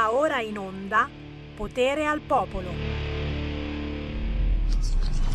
[0.00, 1.10] Va ora in onda
[1.54, 2.72] Potere al Popolo.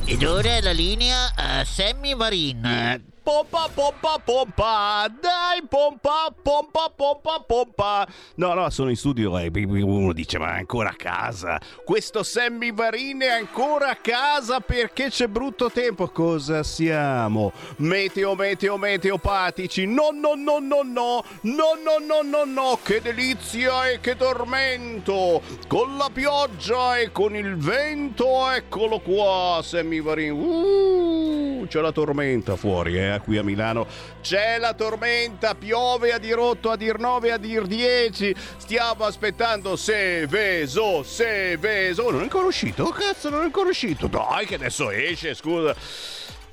[0.05, 5.07] Ed ora la linea a Sammy Varin pompa, pompa, pompa.
[5.19, 8.07] Dai, pompa, pompa, pompa, pompa.
[8.35, 11.59] No, no, sono in studio e uno dice, ma è ancora a casa.
[11.83, 16.07] Questo Sammy Varine è ancora a casa perché c'è brutto tempo.
[16.09, 17.51] Cosa siamo?
[17.77, 19.87] Meteo, meteo, meteopatici.
[19.87, 21.23] No, no, no, no, no.
[21.41, 22.79] No, no, no, no, no.
[22.83, 25.41] Che delizia e che tormento.
[25.67, 30.29] Con la pioggia e con il vento, eccolo qua, Sammy Varine.
[30.29, 33.87] Uh, c'è la tormenta fuori, eh qui a Milano
[34.21, 38.35] c'è la tormenta, piove a dir 8, a dir 9, a dir 10.
[38.57, 42.09] Stiamo aspettando Seveso, Seveso.
[42.09, 42.89] Non è ancora uscito?
[42.89, 44.07] Cazzo, non è ancora uscito.
[44.07, 45.75] Dai, che adesso esce, scusa.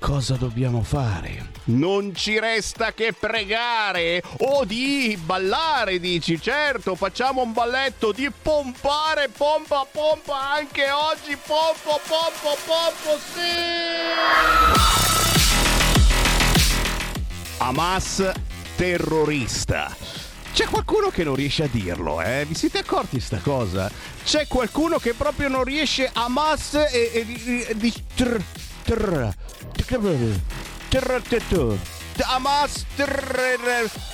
[0.03, 1.51] Cosa dobbiamo fare?
[1.67, 6.41] Non ci resta che pregare o di ballare, dici.
[6.41, 11.37] Certo, facciamo un balletto di pompare, pompa, pompa anche oggi.
[11.37, 15.31] Pompo, pompo, pompo, sì!
[17.65, 18.29] Hamas
[18.75, 19.95] terrorista.
[20.53, 22.45] C'è qualcuno che non riesce a dirlo, eh?
[22.45, 23.89] Vi siete accorti sta cosa?
[24.25, 27.25] C'è qualcuno che proprio non riesce a Hamas e,
[27.69, 28.43] e, di tr,
[28.83, 29.33] tr,
[29.77, 31.79] tr,
[32.25, 32.85] Hamas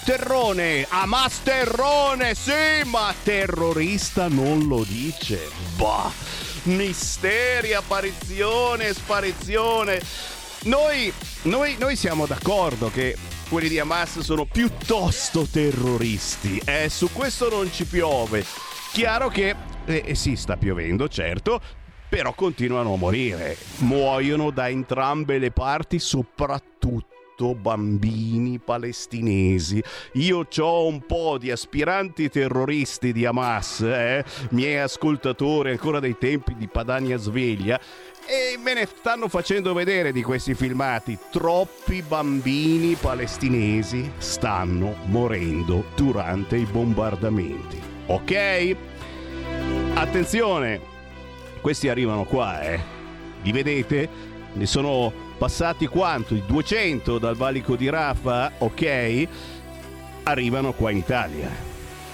[0.05, 5.49] terrone, Hamas terrone, sì, ma terrorista non lo dice.
[5.77, 6.13] Bah,
[6.65, 10.03] misteri, apparizione, sparizione.
[10.65, 11.11] Noi,
[11.43, 13.17] noi, noi siamo d'accordo che
[13.49, 16.61] quelli di Hamas sono piuttosto terroristi.
[16.65, 18.45] Eh, su questo non ci piove.
[18.93, 19.55] Chiaro che
[19.87, 21.61] eh, eh, sì, sta piovendo, certo,
[22.09, 23.57] però continuano a morire.
[23.79, 29.83] Muoiono da entrambe le parti, soprattutto bambini palestinesi.
[30.15, 36.55] Io ho un po' di aspiranti terroristi di Hamas, eh, miei ascoltatori ancora dei tempi
[36.55, 37.81] di Padania Sveglia,
[38.29, 41.19] e me ne stanno facendo vedere di questi filmati.
[41.30, 47.80] Troppi bambini palestinesi stanno morendo durante i bombardamenti.
[48.07, 48.77] Ok?
[49.95, 50.79] Attenzione,
[51.63, 52.79] questi arrivano qua, eh.
[53.42, 54.08] Li vedete?
[54.52, 56.35] Ne sono passati quanto?
[56.35, 59.29] 200 dal valico di Rafa, ok?
[60.25, 61.48] Arrivano qua in Italia.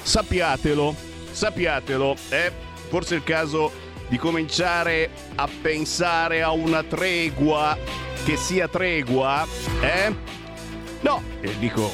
[0.00, 0.94] Sappiatelo,
[1.32, 2.52] sappiatelo, eh?
[2.88, 3.82] Forse è il caso
[4.14, 7.76] di cominciare a pensare a una tregua
[8.24, 9.44] che sia tregua,
[9.80, 10.14] eh?
[11.00, 11.90] No, eh, dico,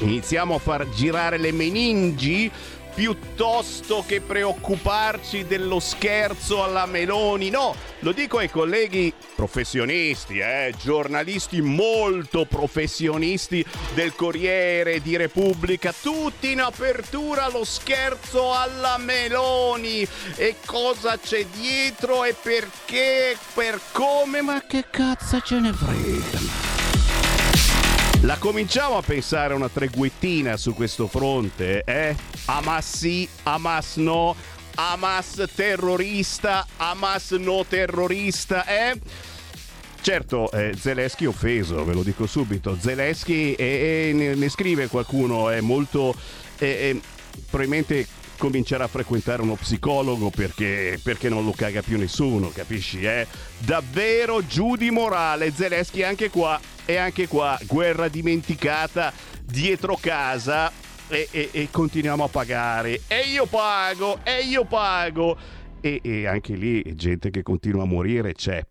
[0.00, 2.50] iniziamo a far girare le meningi
[2.94, 7.50] piuttosto che preoccuparci dello scherzo alla Meloni.
[7.50, 13.64] No, lo dico ai colleghi professionisti, eh, giornalisti molto professionisti
[13.94, 20.06] del Corriere di Repubblica, tutti in apertura lo scherzo alla Meloni.
[20.36, 26.49] E cosa c'è dietro e perché, per come, ma che cazzo ce ne frega?
[28.22, 32.14] La cominciamo a pensare una treguettina su questo fronte, eh?
[32.44, 34.36] Hamas sì, Hamas no,
[34.74, 39.00] Hamas terrorista, Hamas no terrorista, eh?
[40.02, 42.76] Certo, eh, Zelensky offeso, ve lo dico subito.
[42.78, 46.14] Zelensky, e, e ne, scrive qualcuno, è molto...
[46.58, 47.00] Eh,
[47.48, 48.06] probabilmente
[48.36, 53.02] comincerà a frequentare uno psicologo perché, perché, non lo caga più nessuno, capisci?
[53.02, 53.26] Eh?
[53.58, 59.12] Davvero giù di morale, Zelensky anche qua e anche qua guerra dimenticata
[59.44, 60.72] dietro casa
[61.06, 63.02] e, e, e continuiamo a pagare.
[63.06, 65.36] E io pago e io pago
[65.80, 68.64] e, e anche lì gente che continua a morire c'è.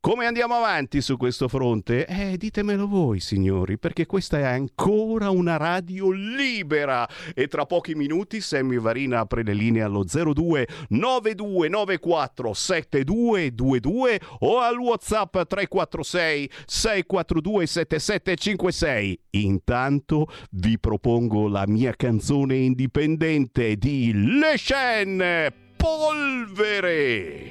[0.00, 2.06] Come andiamo avanti su questo fronte?
[2.06, 7.08] Eh, ditemelo voi, signori, perché questa è ancora una radio libera.
[7.34, 14.78] E tra pochi minuti Sammy Varina apre le linee allo 02 9294 7222 o al
[14.78, 19.20] WhatsApp 346 642 7756.
[19.30, 27.50] Intanto vi propongo la mia canzone indipendente di Le Shen Polvere.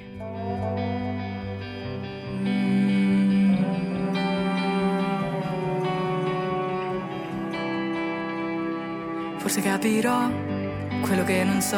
[9.36, 10.30] Forse capirò
[11.02, 11.76] quello che non so.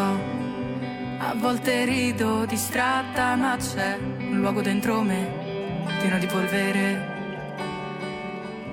[1.17, 7.11] A volte rido distratta, ma c'è un luogo dentro me pieno di polvere.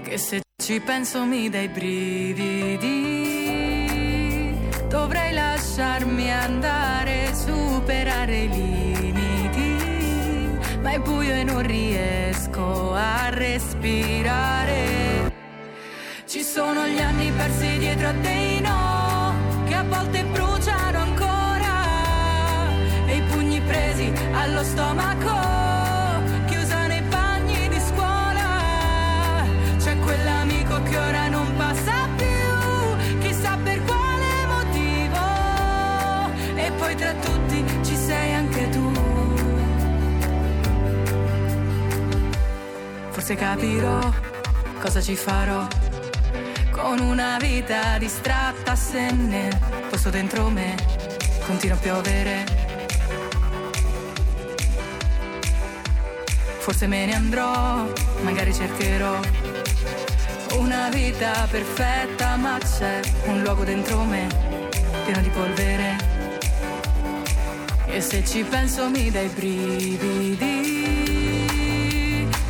[0.03, 3.20] Che se ci penso mi dai brividi.
[4.91, 9.79] Dovrei lasciarmi andare, superare i limiti,
[10.83, 14.79] ma è buio e non riesco a respirare.
[16.27, 19.33] Ci sono gli anni persi dietro a te, no,
[19.65, 21.85] che a volte bruciano ancora,
[23.07, 25.70] e i pugni presi allo stomaco.
[36.91, 38.93] Poi tra tutti ci sei anche tu.
[43.11, 44.13] Forse capirò
[44.81, 45.67] cosa ci farò
[46.71, 49.51] con una vita distratta se ne
[49.89, 50.75] posto dentro me
[51.47, 52.45] continua a piovere
[56.61, 57.87] forse me ne andrò
[58.23, 59.21] magari cercherò
[60.57, 64.27] una vita perfetta ma c'è un luogo dentro me
[65.05, 66.20] pieno di polvere
[67.93, 70.81] e se ci penso mi dai brividi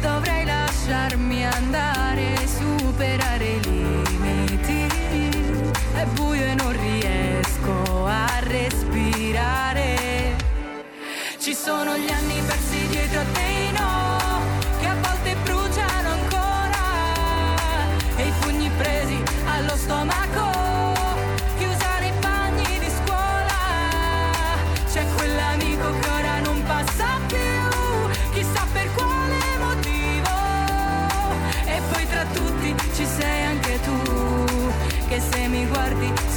[0.01, 4.87] dovrei lasciarmi andare superare i limiti.
[5.95, 10.37] È buio e non riesco a respirare.
[11.39, 12.40] Ci sono gli anni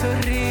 [0.03, 0.43] guardi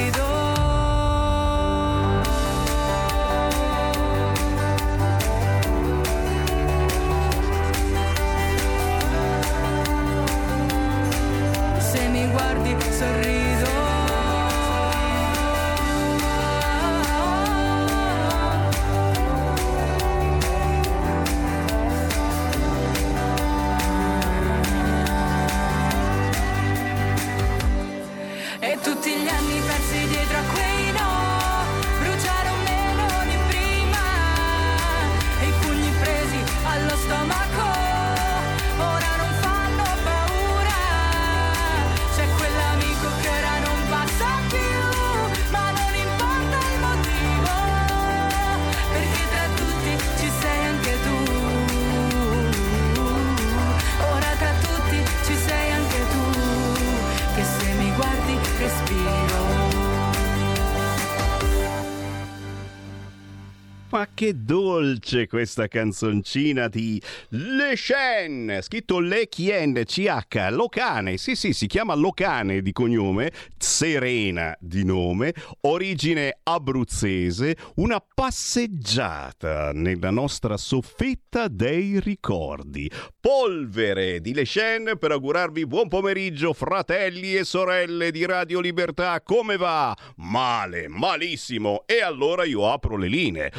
[64.22, 71.66] che dolce questa canzoncina di Le Chen, scritto Le Chien, CH, Locane, sì sì, si
[71.66, 81.98] chiama Locane di cognome, Serena di nome, origine abruzzese, una passeggiata nella nostra soffetta dei
[81.98, 82.88] ricordi.
[83.18, 89.56] Polvere di Le Chen per augurarvi buon pomeriggio fratelli e sorelle di Radio Libertà, come
[89.56, 89.96] va?
[90.18, 93.52] Male, malissimo, e allora io apro le linee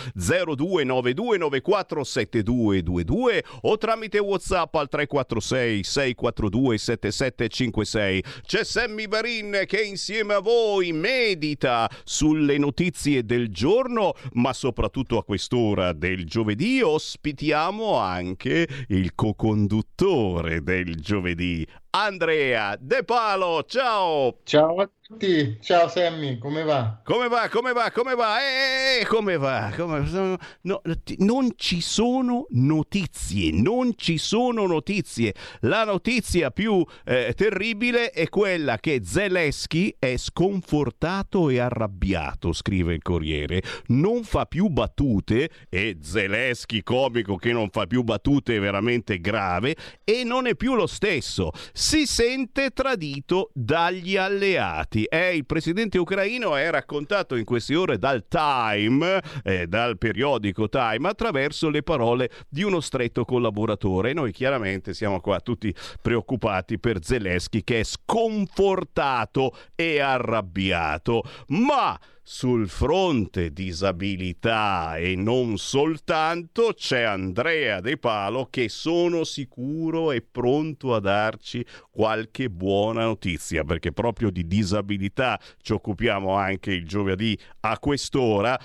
[0.56, 8.24] 0292947222 o tramite WhatsApp al 346 642 7756.
[8.46, 15.24] C'è Sammy Varin che insieme a voi medita sulle notizie del giorno, ma soprattutto a
[15.24, 23.64] quest'ora del giovedì ospitiamo anche il co-conduttore del giovedì, Andrea De Palo.
[23.68, 24.40] Ciao!
[24.44, 27.02] Ciao a tutti, ciao Sammy, come va?
[27.04, 27.48] Come va?
[27.50, 27.92] Come va?
[27.92, 28.38] Come va?
[28.40, 29.72] Eh, come va?
[29.76, 30.82] Come- no,
[31.18, 35.36] non ci sono notizie, non ci sono notizie.
[35.62, 43.02] La notizia più eh, terribile è quella che Zelensky è sconfortato e arrabbiato, scrive il
[43.04, 43.62] Corriere.
[43.88, 49.76] Non fa più battute e Zelensky comico che non fa più battute è veramente grave
[50.04, 51.52] e non è più lo stesso.
[51.86, 55.04] Si sente tradito dagli alleati.
[55.04, 61.10] Eh, il presidente ucraino è raccontato in queste ore dal Time, eh, dal periodico Time,
[61.10, 64.14] attraverso le parole di uno stretto collaboratore.
[64.14, 71.22] Noi chiaramente siamo qua tutti preoccupati per Zelensky che è sconfortato e arrabbiato.
[71.48, 80.22] Ma sul fronte disabilità e non soltanto c'è Andrea De Palo che sono sicuro è
[80.22, 87.38] pronto a darci qualche buona notizia perché proprio di disabilità ci occupiamo anche il giovedì
[87.60, 88.58] a quest'ora.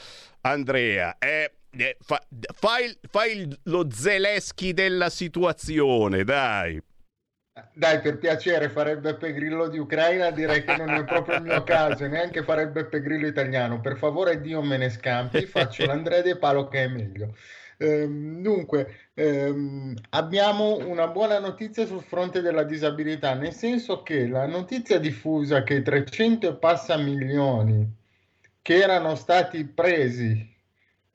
[0.42, 2.24] Andrea, eh, eh, fa-
[3.10, 6.80] fai lo Zeleschi della situazione, dai.
[7.72, 11.62] Dai, per piacere, fare Beppe Grillo di Ucraina direi che non è proprio il mio
[11.62, 13.80] caso, neanche fare Beppe Grillo italiano.
[13.80, 17.34] Per favore, Dio me ne scampi, faccio l'Andrea De Palo che è meglio.
[17.78, 24.46] Ehm, dunque, ehm, abbiamo una buona notizia sul fronte della disabilità, nel senso che la
[24.46, 27.96] notizia diffusa che i 300 e passa milioni
[28.62, 30.56] che erano stati presi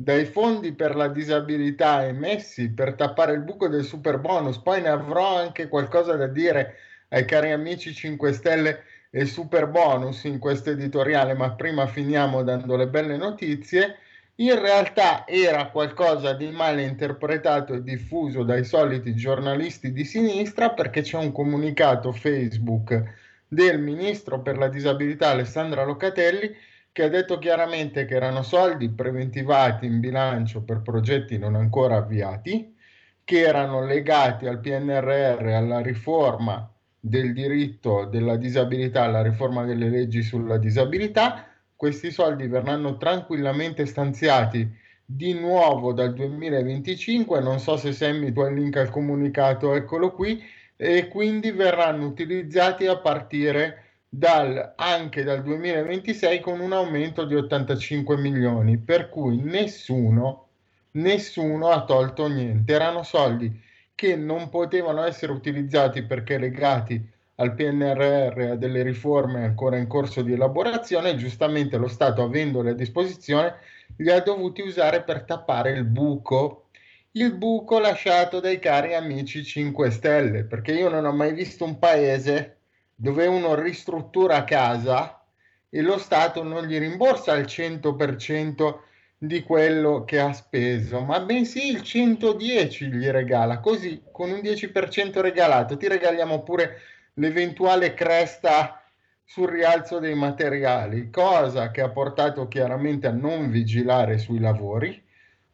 [0.04, 4.58] dai fondi per la disabilità emessi per tappare il buco del super bonus.
[4.58, 6.76] Poi ne avrò anche qualcosa da dire
[7.10, 12.76] ai cari amici 5 Stelle e super bonus in questo editoriale, ma prima finiamo dando
[12.76, 13.98] le belle notizie.
[14.36, 21.02] In realtà era qualcosa di male interpretato e diffuso dai soliti giornalisti di sinistra perché
[21.02, 26.54] c'è un comunicato Facebook del ministro per la disabilità Alessandra Locatelli
[26.94, 32.76] che ha detto chiaramente che erano soldi preventivati in bilancio per progetti non ancora avviati,
[33.24, 40.22] che erano legati al PNRR, alla riforma del diritto della disabilità, alla riforma delle leggi
[40.22, 41.48] sulla disabilità.
[41.76, 44.72] Questi soldi verranno tranquillamente stanziati
[45.04, 50.12] di nuovo dal 2025, non so se Sammy tu hai il link al comunicato, eccolo
[50.12, 50.42] qui,
[50.76, 53.83] e quindi verranno utilizzati a partire
[54.16, 60.50] dal, anche dal 2026 con un aumento di 85 milioni, per cui nessuno,
[60.92, 63.60] nessuno ha tolto niente, erano soldi
[63.96, 67.04] che non potevano essere utilizzati perché legati
[67.38, 72.70] al PNRR e a delle riforme ancora in corso di elaborazione, giustamente lo Stato avendole
[72.70, 73.56] a disposizione
[73.98, 76.68] li ha dovuti usare per tappare il buco,
[77.14, 81.80] il buco lasciato dai cari amici 5 Stelle, perché io non ho mai visto un
[81.80, 82.53] paese
[82.96, 85.24] dove uno ristruttura casa
[85.70, 88.80] e lo Stato non gli rimborsa il 100%
[89.18, 95.22] di quello che ha speso, ma bensì il 110 gli regala, così con un 10%
[95.22, 96.82] regalato ti regaliamo pure
[97.16, 98.84] l'eventuale cresta
[99.24, 105.02] sul rialzo dei materiali, cosa che ha portato chiaramente a non vigilare sui lavori,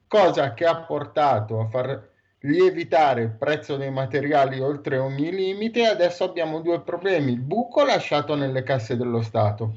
[0.07, 2.08] cosa che ha portato a far
[2.41, 5.85] lievitare il prezzo dei materiali oltre ogni limite.
[5.85, 9.75] Adesso abbiamo due problemi: il buco lasciato nelle casse dello Stato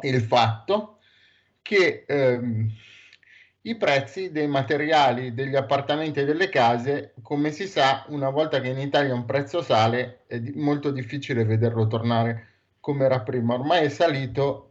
[0.00, 0.98] e il fatto
[1.62, 2.70] che ehm,
[3.62, 8.68] i prezzi dei materiali degli appartamenti e delle case, come si sa, una volta che
[8.68, 13.54] in Italia un prezzo sale, è molto difficile vederlo tornare come era prima.
[13.54, 14.70] Ormai è salito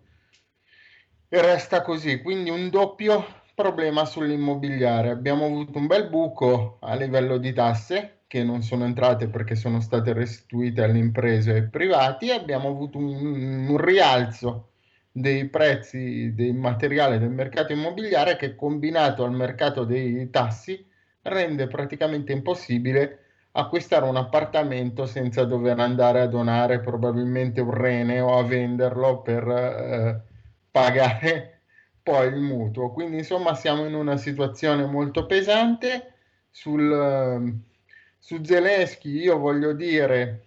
[1.27, 2.21] e resta così.
[2.21, 5.09] Quindi un doppio problema sull'immobiliare.
[5.09, 9.79] Abbiamo avuto un bel buco a livello di tasse che non sono entrate perché sono
[9.79, 12.31] state restituite alle imprese e ai privati.
[12.31, 14.71] Abbiamo avuto un, un rialzo
[15.11, 20.85] dei prezzi dei materiali del mercato immobiliare che combinato al mercato dei tassi
[21.21, 23.19] rende praticamente impossibile
[23.53, 29.47] acquistare un appartamento senza dover andare a donare probabilmente un rene o a venderlo per
[29.47, 30.21] eh,
[30.69, 31.54] pagare
[32.05, 32.91] poi il mutuo.
[32.91, 36.13] Quindi insomma siamo in una situazione molto pesante.
[36.51, 37.59] Sul,
[38.19, 40.43] su Zelensky io voglio dire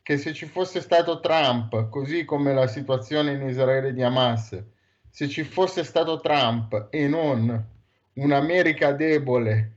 [0.00, 4.62] che se ci fosse stato Trump, così come la situazione in Israele di Hamas,
[5.10, 7.64] se ci fosse stato Trump e non
[8.12, 9.72] un'America debole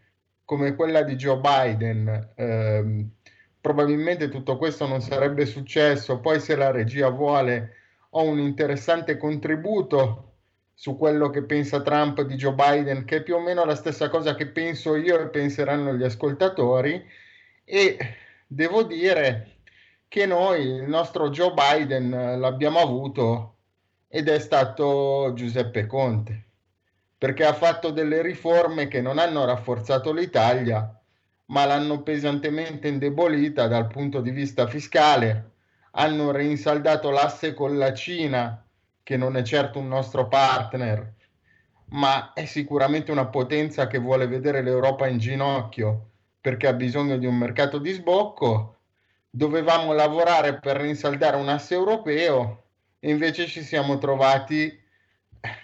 [0.46, 3.10] come quella di Joe Biden, ehm,
[3.60, 6.20] probabilmente tutto questo non sarebbe successo.
[6.20, 7.74] Poi se la regia vuole,
[8.12, 10.29] ho un interessante contributo
[10.80, 14.08] su quello che pensa Trump di Joe Biden, che è più o meno la stessa
[14.08, 17.06] cosa che penso io e penseranno gli ascoltatori.
[17.66, 17.98] E
[18.48, 19.58] devo dire
[20.08, 23.56] che noi il nostro Joe Biden l'abbiamo avuto
[24.08, 26.46] ed è stato Giuseppe Conte,
[27.18, 30.98] perché ha fatto delle riforme che non hanno rafforzato l'Italia,
[31.48, 35.52] ma l'hanno pesantemente indebolita dal punto di vista fiscale,
[35.92, 38.64] hanno rinsaldato l'asse con la Cina,
[39.10, 41.14] che non è certo un nostro partner,
[41.94, 47.26] ma è sicuramente una potenza che vuole vedere l'Europa in ginocchio perché ha bisogno di
[47.26, 48.82] un mercato di sbocco
[49.28, 52.66] dovevamo lavorare per rinsaldare un asse europeo
[53.00, 54.80] e invece ci siamo trovati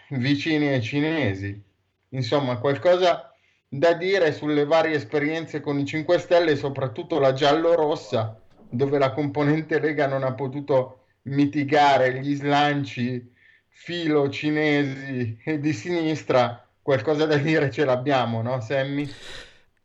[0.10, 1.64] vicini ai cinesi.
[2.10, 3.32] Insomma, qualcosa
[3.68, 9.80] da dire sulle varie esperienze con i 5 Stelle, soprattutto la giallo-rossa, dove la componente
[9.80, 13.34] Lega non ha potuto mitigare gli slanci
[13.78, 16.66] filo cinesi di sinistra.
[16.82, 19.12] Qualcosa da dire ce l'abbiamo, no, Sammy?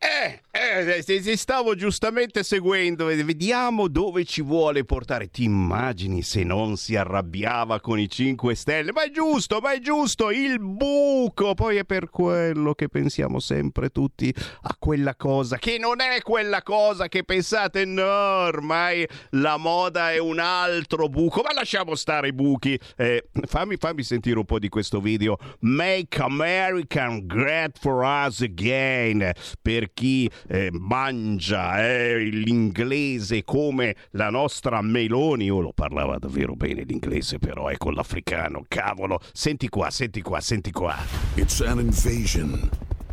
[0.02, 5.28] Eh, eh, ti stavo giustamente seguendo, vediamo dove ci vuole portare.
[5.28, 8.92] Ti immagini se non si arrabbiava con i 5 Stelle?
[8.92, 11.52] Ma è giusto, ma è giusto, il buco.
[11.52, 16.62] Poi è per quello che pensiamo sempre tutti a quella cosa, che non è quella
[16.62, 21.42] cosa che pensate, no, ormai la moda è un altro buco.
[21.42, 22.80] Ma lasciamo stare i buchi.
[22.96, 25.36] Eh, fammi, fammi sentire un po' di questo video.
[25.60, 29.30] Make American Great for Us Again.
[29.60, 35.50] Perché per chi eh, mangia eh, l'inglese come la nostra Meloni.
[35.50, 38.64] Oh, lo parlava davvero bene l'inglese, però con l'africano.
[38.68, 40.96] Cavolo, senti qua, senti qua, senti qua.
[41.36, 42.70] It's an invasion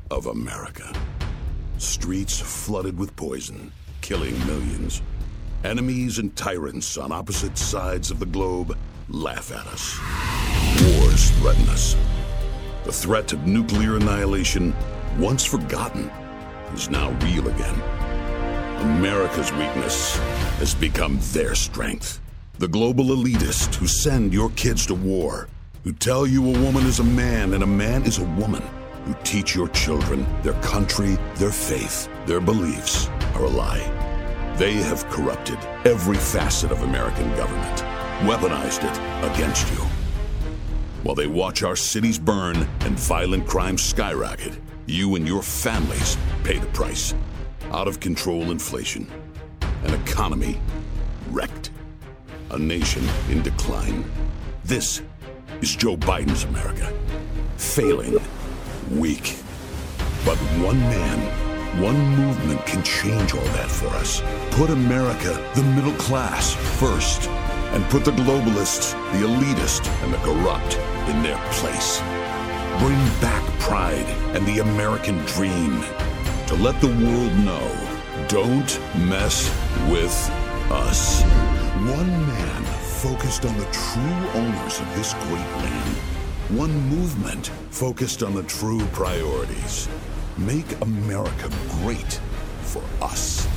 [0.10, 0.92] of America.
[1.78, 5.02] Streets flooded with poison, killing millions.
[5.64, 8.76] Enemies and tyrants on opposite sides of the globe
[9.10, 10.00] laugh at us.
[10.82, 11.96] Wars threaten us.
[12.84, 14.74] The threat of nuclear annihilation,
[15.18, 16.10] once forgotten,
[16.74, 17.76] is now real again.
[18.82, 20.18] America's weakness
[20.60, 22.22] has become their strength.
[22.60, 25.48] The global elitists who send your kids to war,
[25.84, 28.64] who tell you a woman is a man and a man is a woman,
[29.06, 34.56] who teach your children their country, their faith, their beliefs are a lie.
[34.58, 37.78] They have corrupted every facet of American government,
[38.28, 39.80] weaponized it against you.
[41.04, 46.58] While they watch our cities burn and violent crime skyrocket, you and your families pay
[46.58, 47.14] the price.
[47.72, 49.06] Out of control inflation,
[49.84, 50.60] an economy
[51.30, 51.72] wrecked,
[52.52, 54.10] a nation in decline.
[54.64, 55.02] This
[55.62, 56.92] is Joe Biden's America.
[57.58, 58.18] Failing,
[58.92, 59.36] weak.
[60.26, 64.22] But one man, one movement can change all that for us.
[64.52, 67.30] Put America, the middle class, first.
[67.74, 70.78] And put the globalists, the elitist, and the corrupt
[71.10, 72.02] in their place.
[72.80, 74.06] Bring back pride
[74.36, 75.82] and the American dream.
[76.48, 77.88] To let the world know,
[78.28, 78.80] don't
[79.10, 79.50] mess
[79.90, 80.14] with
[80.72, 81.24] us.
[81.90, 82.64] One man
[83.02, 85.96] focused on the true owners of this great land.
[86.50, 89.90] One movement focused on the true priorities.
[90.38, 91.50] Make America
[91.82, 92.20] great
[92.62, 93.48] for us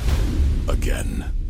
[0.67, 1.40] again.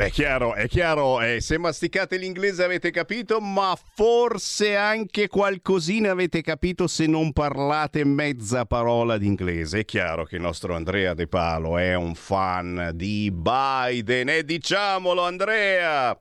[0.00, 6.40] Beh, chiaro, è chiaro, eh, se masticate l'inglese avete capito, ma forse anche qualcosina avete
[6.40, 9.80] capito se non parlate mezza parola d'inglese.
[9.80, 15.22] È chiaro che il nostro Andrea De Palo è un fan di Biden e diciamolo
[15.22, 16.18] Andrea!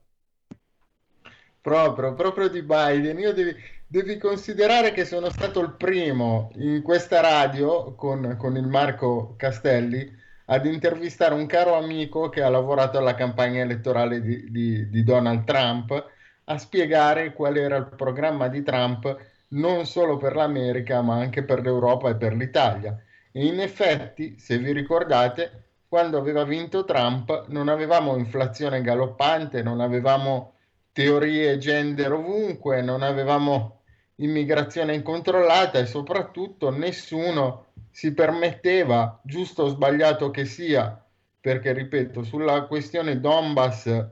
[1.62, 3.17] Proprio, proprio di Biden.
[3.17, 3.55] Io devi,
[3.88, 10.19] devi considerare che sono stato il primo in questa radio con, con il Marco Castelli
[10.51, 15.44] ad intervistare un caro amico che ha lavorato alla campagna elettorale di, di, di, Donald
[15.44, 16.12] Trump
[16.46, 19.16] a spiegare qual era il programma di Trump
[19.50, 23.00] non solo per l'America ma anche per l'Europa e per l'Italia.
[23.31, 29.79] E in effetti, se vi ricordate, quando aveva vinto Trump non avevamo inflazione galoppante, non
[29.79, 30.53] avevamo
[30.92, 33.81] teorie gender ovunque, non avevamo
[34.16, 37.68] immigrazione incontrollata e soprattutto nessuno
[38.00, 41.05] si permetteva, giusto o sbagliato che sia,
[41.38, 44.07] perché ripeto, sulla questione Donbass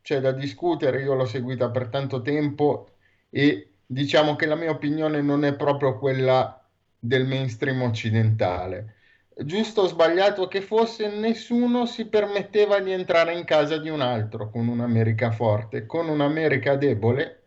[0.00, 2.90] c'è da discutere, io l'ho seguita per tanto tempo
[3.30, 6.64] e diciamo che la mia opinione non è proprio quella
[6.96, 8.94] del mainstream occidentale.
[9.34, 14.50] Giusto o sbagliato che fosse, nessuno si permetteva di entrare in casa di un altro
[14.50, 17.41] con un'America forte, con un'America debole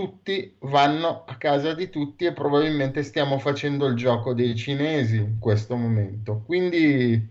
[0.00, 5.38] tutti vanno a casa di tutti e probabilmente stiamo facendo il gioco dei cinesi in
[5.38, 6.42] questo momento.
[6.46, 7.28] Quindi,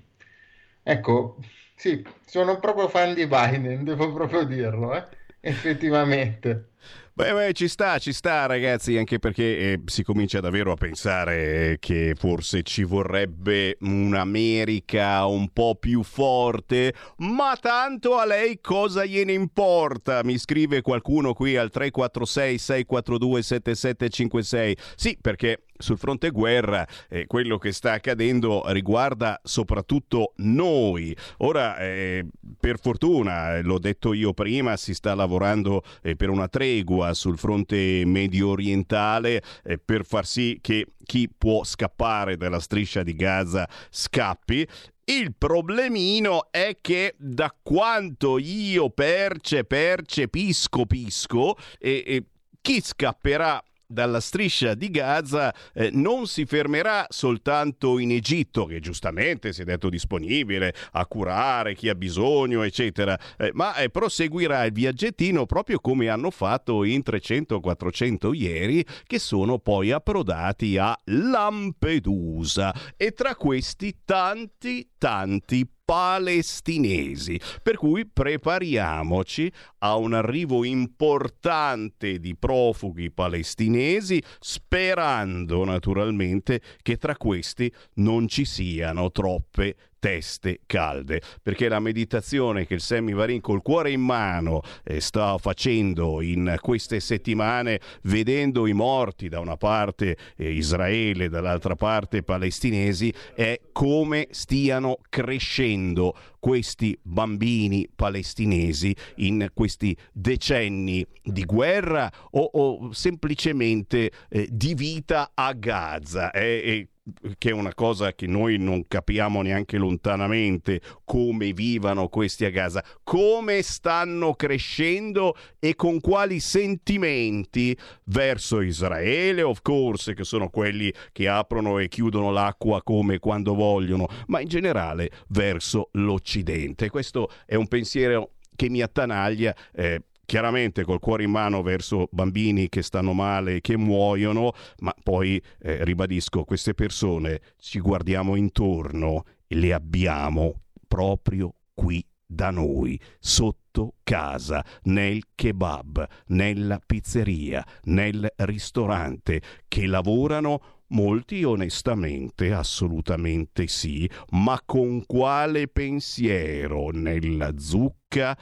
[0.83, 1.37] ecco,
[1.75, 5.03] sì, sono proprio fan di Biden, devo proprio dirlo, eh?
[5.39, 6.73] effettivamente.
[7.19, 11.75] Beh, beh, ci sta, ci sta ragazzi, anche perché eh, si comincia davvero a pensare
[11.77, 19.33] che forse ci vorrebbe un'America un po' più forte, ma tanto a lei cosa gliene
[19.33, 20.21] importa?
[20.23, 24.77] Mi scrive qualcuno qui al 346 642 7756.
[24.95, 31.15] Sì, perché sul fronte guerra eh, quello che sta accadendo riguarda soprattutto noi.
[31.37, 32.25] Ora, eh,
[32.59, 37.37] per fortuna, eh, l'ho detto io prima, si sta lavorando eh, per una tregua sul
[37.37, 43.67] fronte medio orientale eh, per far sì che chi può scappare dalla striscia di Gaza
[43.89, 44.67] scappi.
[45.05, 52.23] Il problemino è che da quanto io perce, percepisco, pisco, e, e
[52.61, 53.59] chi scapperà
[53.91, 59.65] dalla striscia di Gaza eh, non si fermerà soltanto in Egitto, che giustamente si è
[59.65, 65.79] detto disponibile a curare chi ha bisogno, eccetera, eh, ma eh, proseguirà il viaggettino proprio
[65.79, 72.73] come hanno fatto in 300-400 ieri, che sono poi approdati a Lampedusa.
[72.95, 77.41] E tra questi tanti, tanti palestinesi.
[77.63, 87.73] Per cui prepariamoci a un arrivo importante di profughi palestinesi, sperando naturalmente che tra questi
[87.95, 93.91] non ci siano troppe teste calde, perché la meditazione che il Sammy Varin col cuore
[93.91, 100.51] in mano eh, sta facendo in queste settimane, vedendo i morti da una parte eh,
[100.51, 111.43] Israele, dall'altra parte palestinesi, è come stiano crescendo questi bambini palestinesi in questi decenni di
[111.43, 116.31] guerra o, o semplicemente eh, di vita a Gaza.
[116.31, 116.87] Eh,
[117.37, 122.83] che è una cosa che noi non capiamo neanche lontanamente come vivano questi a Gaza,
[123.03, 131.27] come stanno crescendo e con quali sentimenti verso Israele, of course, che sono quelli che
[131.27, 136.89] aprono e chiudono l'acqua come quando vogliono, ma in generale verso l'Occidente.
[136.89, 142.69] Questo è un pensiero che mi attanaglia eh, chiaramente col cuore in mano verso bambini
[142.69, 149.55] che stanno male che muoiono, ma poi eh, ribadisco, queste persone ci guardiamo intorno e
[149.55, 159.87] le abbiamo proprio qui da noi, sotto casa, nel kebab, nella pizzeria, nel ristorante, che
[159.87, 166.89] lavorano Molti onestamente, assolutamente sì, ma con quale pensiero?
[166.89, 168.35] Nella zucca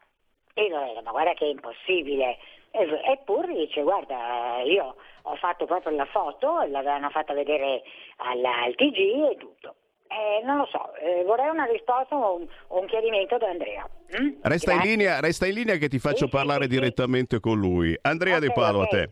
[0.53, 2.37] E ho detto, ma guarda che è impossibile.
[2.71, 7.83] Eppure dice, guarda, io ho fatto proprio la foto, l'avevano fatta vedere
[8.17, 9.75] alla- al TG e tutto.
[10.07, 13.87] Eh, non lo so, eh, vorrei una risposta o un, un chiarimento da Andrea.
[14.19, 14.39] Mm?
[14.41, 16.79] Resta in, linea, resta in linea che ti faccio Sì, sì, parlare sì, sì.
[16.79, 17.97] direttamente con lui.
[18.01, 18.83] Andrea De Ok, Palo, ok.
[18.83, 19.09] a te.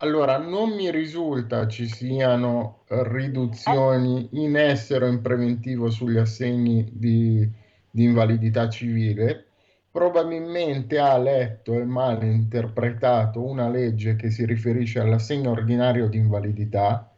[0.00, 7.48] Allora, non mi risulta ci siano riduzioni in essere o in preventivo sugli assegni di,
[7.90, 9.46] di invalidità civile.
[9.90, 17.12] Probabilmente ha letto e mal interpretato una legge che si riferisce all'assegno ordinario di invalidità,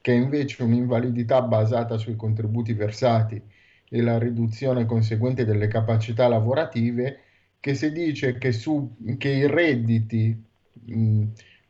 [0.00, 3.40] che è invece un'invalidità basata sui contributi versati
[3.88, 7.20] e la riduzione conseguente delle capacità lavorative,
[7.60, 10.44] che si dice che, su, che i redditi
[10.84, 11.24] mh,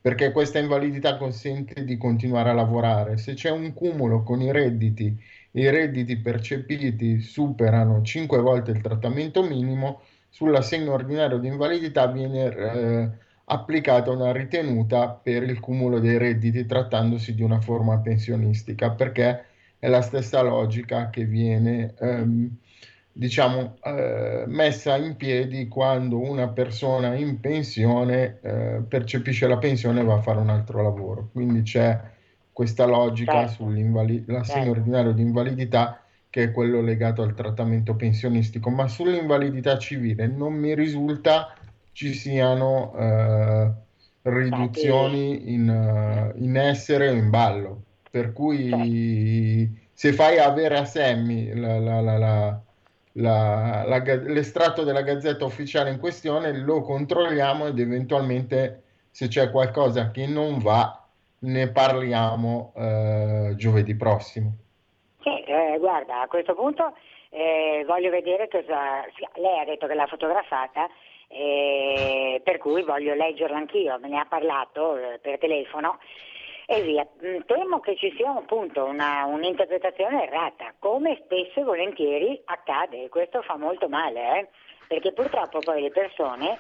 [0.07, 3.17] perché questa invalidità consente di continuare a lavorare.
[3.17, 5.07] Se c'è un cumulo con i redditi
[5.51, 12.55] e i redditi percepiti superano 5 volte il trattamento minimo, sull'assegno ordinario di invalidità viene
[12.55, 13.11] eh,
[13.47, 19.45] applicata una ritenuta per il cumulo dei redditi trattandosi di una forma pensionistica, perché
[19.77, 22.57] è la stessa logica che viene ehm,
[23.19, 30.05] diciamo, eh, messa in piedi quando una persona in pensione eh, percepisce la pensione e
[30.05, 31.31] va a fare un altro lavoro.
[31.33, 31.99] Quindi c'è
[32.53, 33.65] questa logica Certo.
[33.65, 34.71] sull'assegno Certo.
[34.71, 40.75] ordinario di invalidità che è quello legato al trattamento pensionistico, ma sull'invalidità civile non mi
[40.75, 41.55] risulta
[41.93, 43.71] ci siano eh,
[44.23, 47.83] riduzioni in, eh, in essere o in ballo.
[48.11, 52.61] Per cui se fai avere a Sammy la- la- la- la-
[53.17, 60.11] la- la l'estratto della gazzetta ufficiale in questione, lo controlliamo ed eventualmente se c'è qualcosa
[60.11, 61.03] che non va,
[61.41, 64.53] ne parliamo eh, giovedì prossimo.
[65.23, 66.95] Sì, eh, guarda, a questo punto
[67.31, 69.03] eh, voglio vedere cosa...
[69.35, 70.87] Lei ha detto che l'ha fotografata,
[71.29, 75.99] eh, per cui voglio leggerla anch'io, me ne ha parlato eh, per telefono
[76.67, 77.07] e via.
[77.25, 83.09] Mm, Temo che ci sia appunto una, un'interpretazione errata, come spesso e volentieri accade, e
[83.09, 84.49] questo fa molto male, eh,
[84.89, 86.59] perché purtroppo poi le persone...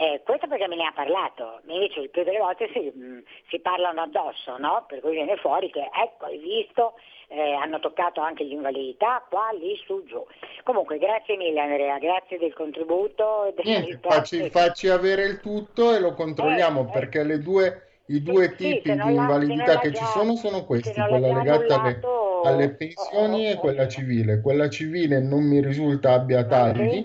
[0.00, 3.24] Eh, questo perché me ne ha parlato, mi dice il più delle volte si, mh,
[3.48, 4.84] si parlano addosso, no?
[4.86, 6.94] Per cui viene fuori che ecco, hai visto,
[7.26, 10.24] eh, hanno toccato anche l'invalidità, qua, lì, su, giù.
[10.62, 16.14] Comunque, grazie mille Andrea, grazie del contributo Niente, facci, facci avere il tutto e lo
[16.14, 16.92] controlliamo Eh, eh.
[16.92, 21.30] perché le due, i due Sì, tipi di invalidità che ci sono sono questi, quella
[21.32, 22.00] legata alle,
[22.40, 24.40] alle oh, pensioni oh, e quella cile.
[24.40, 27.04] Quella civile non mi risulta abbia tagli,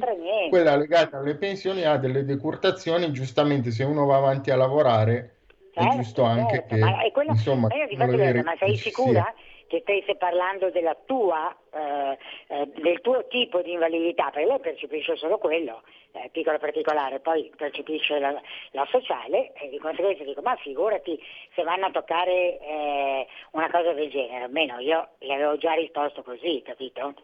[0.50, 5.30] quella legata alle pensioni ha delle decurtazioni, giustamente se uno va avanti a lavorare
[5.74, 8.56] è Certo, giusto anche certo, che ma, quello- insomma ma io ti faccio vedere, ma
[8.58, 9.34] sei sicura sia.
[9.74, 15.16] Che stesse parlando della tua, eh, eh, del tuo tipo di invalidità, perché lei percepisce
[15.16, 15.82] solo quello,
[16.12, 18.40] eh, piccolo particolare, poi percepisce la,
[18.72, 21.20] la, sociale e di conseguenza dico ma figurati
[21.56, 26.22] se vanno a toccare eh, una cosa del genere, almeno io le avevo già risposto
[26.22, 27.16] così, capito?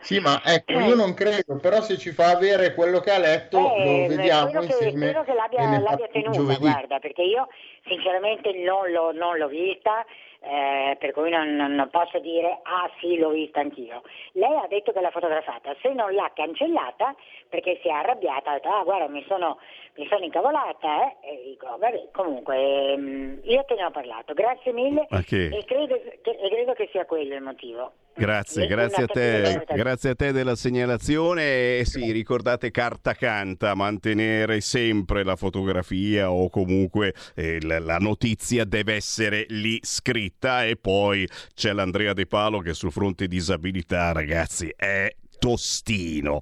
[0.00, 3.58] Sì, ma ecco, io non credo, però se ci fa avere quello che ha letto,
[3.74, 4.90] eh, lo vediamo spero insieme.
[4.90, 7.48] Che, spero che l'abbia, l'abbia tenuta, guarda, perché io
[7.86, 10.06] sinceramente non, l'ho, non l'ho vista,
[10.44, 14.02] eh, per cui non, non, posso dire ah sì l'ho vista anch'io.
[14.32, 17.14] Lei ha detto che l'ha fotografata, se non l'ha cancellata
[17.48, 19.58] perché si è arrabbiata, ha detto ah guarda mi sono,
[19.96, 21.16] mi sono incavolata eh?
[21.22, 26.30] e dico vabbè comunque mh, io te ne ho parlato, grazie mille e credo, che,
[26.30, 27.92] e credo che sia quello il motivo.
[28.16, 31.78] Grazie, grazie a, te, grazie a te della segnalazione.
[31.78, 38.64] E sì, ricordate carta canta, mantenere sempre la fotografia o comunque eh, la, la, notizia
[38.64, 44.72] deve essere lì scritta e poi c'è l'Andrea De Palo che sul fronte disabilità, ragazzi,
[44.76, 46.40] è tostino.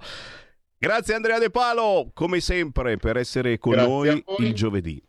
[0.83, 5.01] Grazie Andrea De Palo, come sempre, per essere con grazie noi il giovedì.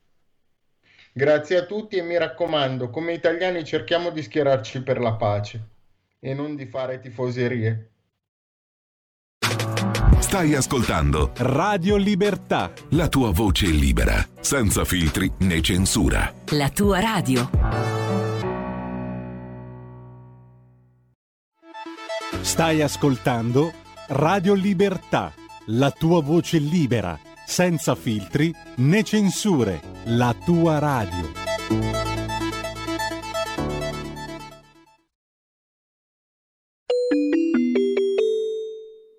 [1.12, 5.70] Grazie a tutti e mi raccomando, come italiani cerchiamo di schierarci per la pace
[6.20, 7.90] e non di fare tifoserie.
[10.20, 12.72] Stai ascoltando Radio Libertà.
[12.90, 16.32] La tua voce libera, senza filtri né censura.
[16.52, 17.50] La tua radio.
[22.42, 23.74] Stai ascoltando
[24.10, 25.34] Radio Libertà.
[25.68, 29.80] La tua voce libera, senza filtri né censure.
[30.08, 31.32] La tua radio.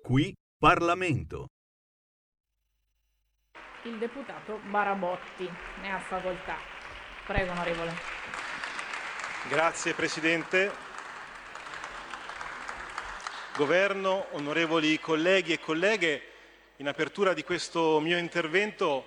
[0.03, 1.47] Qui Parlamento.
[3.85, 5.49] Il deputato Barabotti
[5.81, 6.57] ne ha facoltà.
[7.25, 7.91] Prego, onorevole.
[9.49, 10.71] Grazie, Presidente.
[13.57, 16.33] Governo, onorevoli colleghi e colleghe,
[16.77, 19.05] in apertura di questo mio intervento,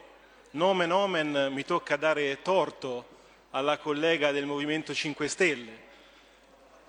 [0.53, 3.17] nomen omen, mi tocca dare torto
[3.51, 5.87] alla collega del Movimento 5 Stelle.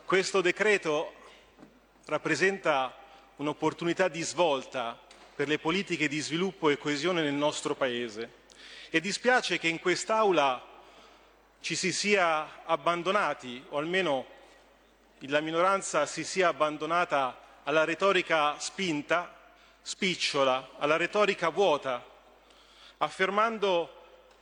[0.06, 1.12] Questo decreto
[2.06, 2.96] rappresenta
[3.36, 4.98] un'opportunità di svolta
[5.36, 8.38] per le politiche di sviluppo e coesione nel nostro Paese.
[8.89, 10.65] E dispiace che in quest'Aula
[11.60, 14.26] ci si sia abbandonati, o almeno
[15.20, 19.38] la minoranza si sia abbandonata alla retorica spinta,
[19.82, 22.06] spicciola, alla retorica vuota,
[22.98, 23.94] affermando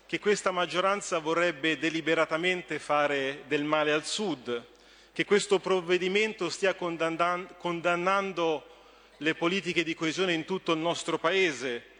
[0.06, 4.66] che questa maggioranza vorrebbe deliberatamente fare del male al Sud,
[5.12, 8.68] che questo provvedimento stia condannando
[9.18, 11.96] le politiche di coesione in tutto il nostro Paese,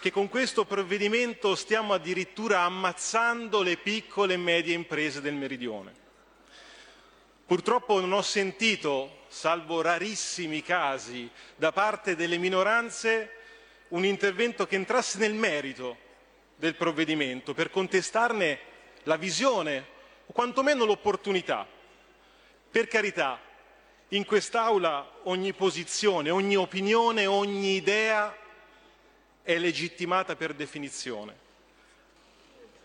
[0.00, 5.92] che con questo provvedimento stiamo addirittura ammazzando le piccole e medie imprese del Meridione.
[7.46, 13.30] Purtroppo non ho sentito, salvo rarissimi casi, da parte delle minoranze
[13.88, 15.96] un intervento che entrasse nel merito
[16.54, 18.60] del provvedimento per contestarne
[19.02, 19.86] la visione
[20.26, 21.66] o quantomeno l'opportunità.
[22.70, 23.40] Per carità,
[24.10, 28.34] in quest'Aula ogni posizione, ogni opinione, ogni idea
[29.42, 31.42] è legittimata per definizione.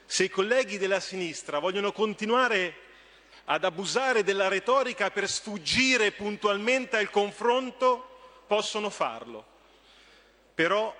[0.07, 2.87] Se i colleghi della sinistra vogliono continuare
[3.51, 9.43] ad abusare della retorica per sfuggire puntualmente al confronto, possono farlo.
[10.53, 10.95] Però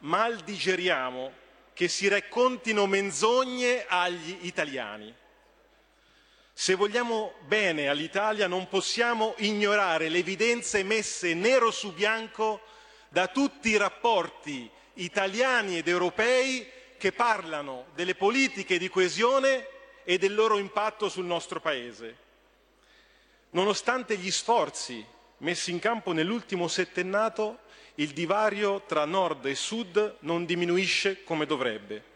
[0.00, 1.32] mal digeriamo
[1.72, 5.14] che si raccontino menzogne agli italiani.
[6.52, 12.60] Se vogliamo bene all'Italia non possiamo ignorare le evidenze messe nero su bianco
[13.08, 19.68] da tutti i rapporti italiani ed europei che parlano delle politiche di coesione
[20.08, 22.16] e del loro impatto sul nostro Paese.
[23.50, 25.04] Nonostante gli sforzi
[25.38, 27.58] messi in campo nell'ultimo settennato,
[27.96, 32.14] il divario tra nord e sud non diminuisce come dovrebbe.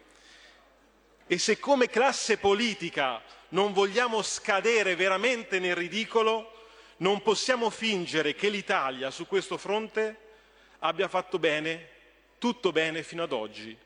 [1.27, 8.51] E se come classe politica non vogliamo scadere veramente nel ridicolo, non possiamo fingere che
[8.51, 10.29] l'Italia su questo fronte
[10.79, 11.89] abbia fatto bene,
[12.39, 13.77] tutto bene fino ad oggi.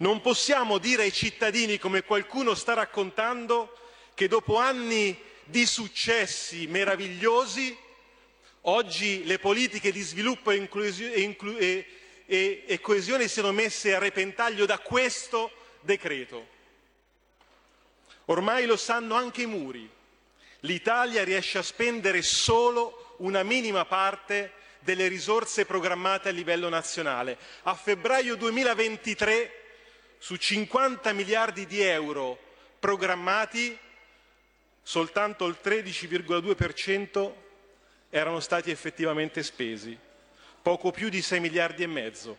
[0.00, 3.76] Non possiamo dire ai cittadini, come qualcuno sta raccontando,
[4.14, 7.76] che dopo anni di successi meravigliosi,
[8.62, 11.98] oggi le politiche di sviluppo e,
[12.80, 16.48] coesione siano messe a repentaglio da questo decreto.
[18.26, 19.86] Ormai lo sanno anche i muri.
[20.60, 27.36] L'Italia riesce a spendere solo una minima parte delle risorse programmate a livello nazionale.
[27.64, 29.59] A febbraio 2023,
[30.22, 32.38] su 50 miliardi di euro
[32.78, 33.76] programmati,
[34.82, 37.32] soltanto il 13,2%
[38.10, 39.98] erano stati effettivamente spesi,
[40.60, 42.36] poco più di 6 miliardi e mezzo.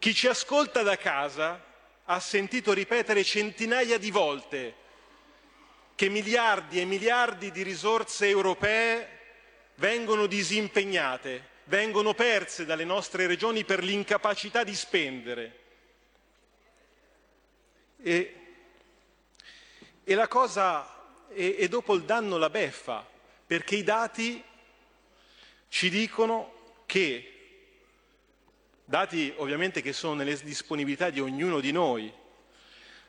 [0.00, 1.64] Chi ci ascolta da casa
[2.04, 4.74] ha sentito ripetere centinaia di volte
[5.94, 9.18] che miliardi e miliardi di risorse europee
[9.76, 15.58] vengono disimpegnate, vengono perse dalle nostre regioni per l'incapacità di spendere.
[18.02, 18.34] E,
[20.02, 23.06] e la cosa, e, e dopo il danno la beffa,
[23.46, 24.42] perché i dati
[25.68, 27.34] ci dicono che,
[28.84, 32.12] dati ovviamente che sono nelle disponibilità di ognuno di noi,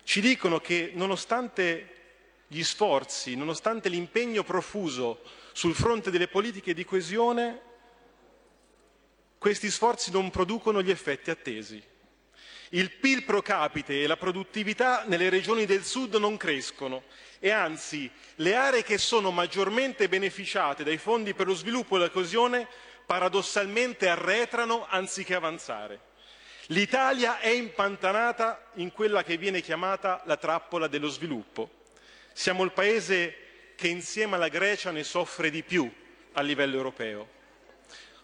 [0.04, 2.00] ci dicono che nonostante
[2.48, 5.22] gli sforzi, nonostante l'impegno profuso
[5.54, 7.62] sul fronte delle politiche di coesione,
[9.38, 11.91] questi sforzi non producono gli effetti attesi.
[12.74, 17.04] Il PIL pro capite e la produttività nelle regioni del sud non crescono
[17.40, 22.10] e anzi le aree che sono maggiormente beneficiate dai fondi per lo sviluppo e la
[22.10, 22.66] coesione
[23.06, 26.00] paradossalmente arretrano anziché avanzare.
[26.68, 31.70] L'Italia è impantanata in quella che viene chiamata la trappola dello sviluppo.
[32.32, 33.36] Siamo il paese
[33.76, 35.92] che insieme alla Grecia ne soffre di più
[36.32, 37.28] a livello europeo.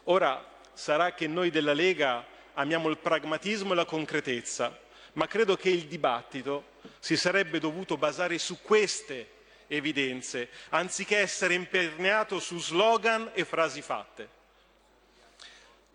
[0.05, 4.78] Ora sarà che noi della Lega amiamo il pragmatismo e la concretezza,
[5.13, 9.36] ma credo che il dibattito si sarebbe dovuto basare su queste
[9.67, 14.36] evidenze, anziché essere imperniato su slogan e frasi fatte.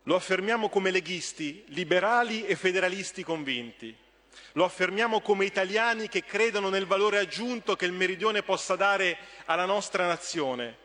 [0.05, 3.97] Lo affermiamo come leghisti, liberali e federalisti convinti.
[4.53, 9.65] Lo affermiamo come italiani che credono nel valore aggiunto che il meridione possa dare alla
[9.65, 10.79] nostra nazione.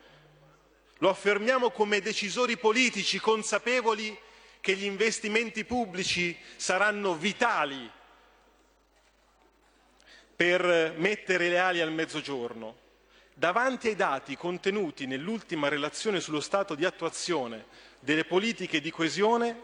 [0.99, 4.17] Lo affermiamo come decisori politici consapevoli
[4.67, 7.89] che gli investimenti pubblici saranno vitali
[10.35, 12.75] per mettere le ali al mezzogiorno.
[13.33, 17.67] Davanti ai dati contenuti nell'ultima relazione sullo stato di attuazione
[18.01, 19.57] delle politiche di coesione,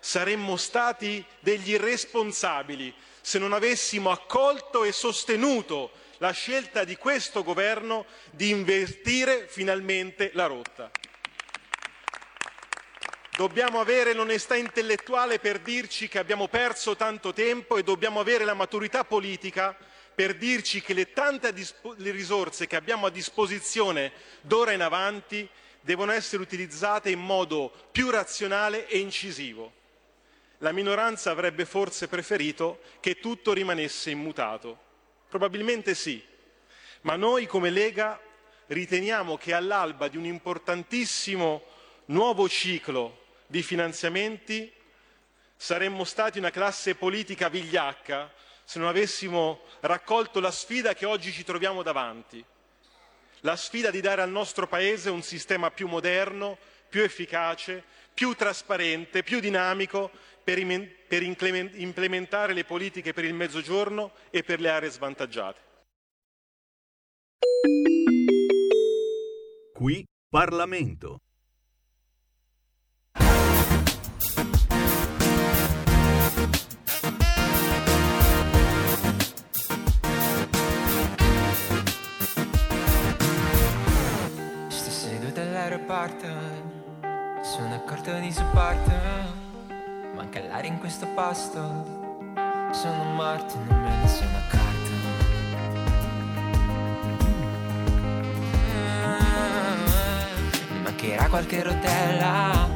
[0.00, 8.04] saremmo stati degli irresponsabili se non avessimo accolto e sostenuto la scelta di questo governo
[8.32, 10.90] di invertire finalmente la rotta.
[13.40, 18.52] Dobbiamo avere l'onestà intellettuale per dirci che abbiamo perso tanto tempo e dobbiamo avere la
[18.52, 19.74] maturità politica
[20.14, 21.50] per dirci che le tante
[21.96, 25.48] le risorse che abbiamo a disposizione d'ora in avanti
[25.80, 29.72] devono essere utilizzate in modo più razionale e incisivo
[30.58, 34.78] la minoranza avrebbe forse preferito che tutto rimanesse immutato.
[35.30, 36.22] Probabilmente sì,
[37.00, 38.20] ma noi come Lega
[38.66, 41.62] riteniamo che all'alba di un importantissimo
[42.04, 43.19] nuovo ciclo
[43.50, 44.72] di finanziamenti
[45.56, 48.32] saremmo stati una classe politica vigliacca
[48.62, 52.44] se non avessimo raccolto la sfida che oggi ci troviamo davanti,
[53.40, 56.58] la sfida di dare al nostro Paese un sistema più moderno,
[56.88, 57.82] più efficace,
[58.14, 60.12] più trasparente, più dinamico
[60.44, 65.60] per, implementare le politiche per il Mezzogiorno e per le aree svantaggiate.
[69.72, 71.18] Qui Parlamento.
[85.90, 86.28] Seduto all'aeroporto
[87.42, 88.92] sono accorto di supporto,
[90.14, 91.98] manca l'aria in questo posto.
[92.72, 94.90] Sono morto, non me ne sono accorto.
[100.72, 102.68] Mm, mancherà qualche rotella,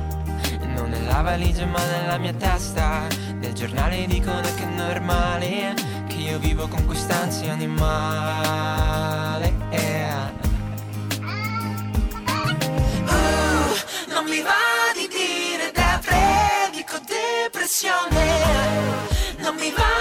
[0.74, 3.07] non nella valigia ma nella mia testa.
[3.38, 5.74] Nel giornale dicono che è normale,
[6.09, 9.34] che io vivo con quest'ansia animale.
[19.38, 19.95] Non mi va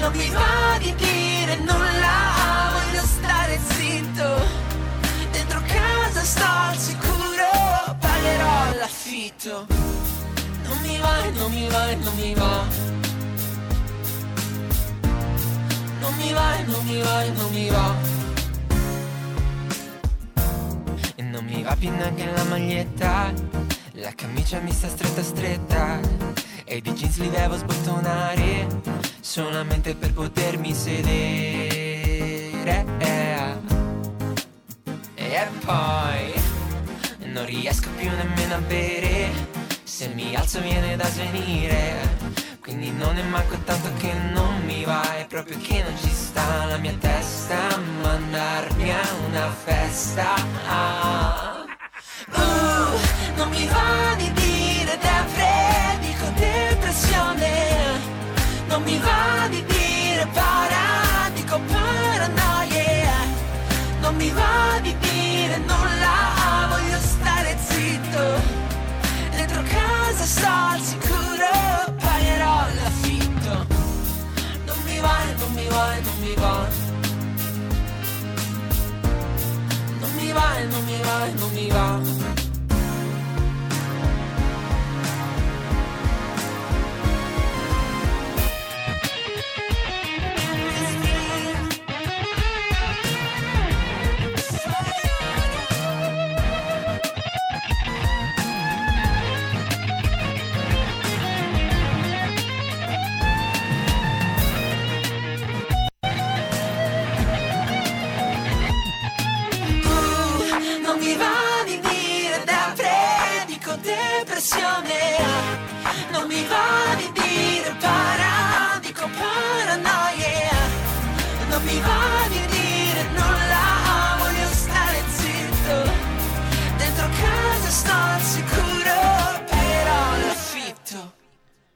[0.00, 4.40] Non mi va di dire nulla, voglio stare zitto.
[5.30, 9.66] Dentro casa sto al sicuro, pagherò l'affitto.
[10.64, 12.66] Non mi va, non mi va, non mi va
[16.00, 18.19] Non mi va,
[21.40, 23.32] non mi va, più neanche la maglietta.
[23.92, 26.00] La camicia mi sta stretta stretta.
[26.64, 28.66] E di jeans li devo sbottonare.
[29.20, 32.18] Solamente per potermi sedere.
[35.14, 36.32] E poi
[37.32, 39.30] Non riesco più nemmeno a bere.
[39.82, 42.19] Se mi alzo viene da svenire
[42.60, 46.66] quindi non è manco tanto che non mi va, è proprio che non ci sta
[46.66, 50.34] la mia testa a mandarmi a una festa.
[50.66, 51.64] Ah.
[52.32, 52.98] Uh,
[53.36, 57.50] non mi va di dire da freddi con depressione,
[58.68, 63.16] non mi va di dire paradico paranoia,
[64.00, 68.59] non mi va di dire nulla, voglio stare zitto.
[70.20, 73.66] Casa sto al sicuro, pagherò l'affitto.
[74.66, 76.68] Non mi va, non mi va, non mi va.
[79.98, 82.29] Non mi va, non mi va, non mi va.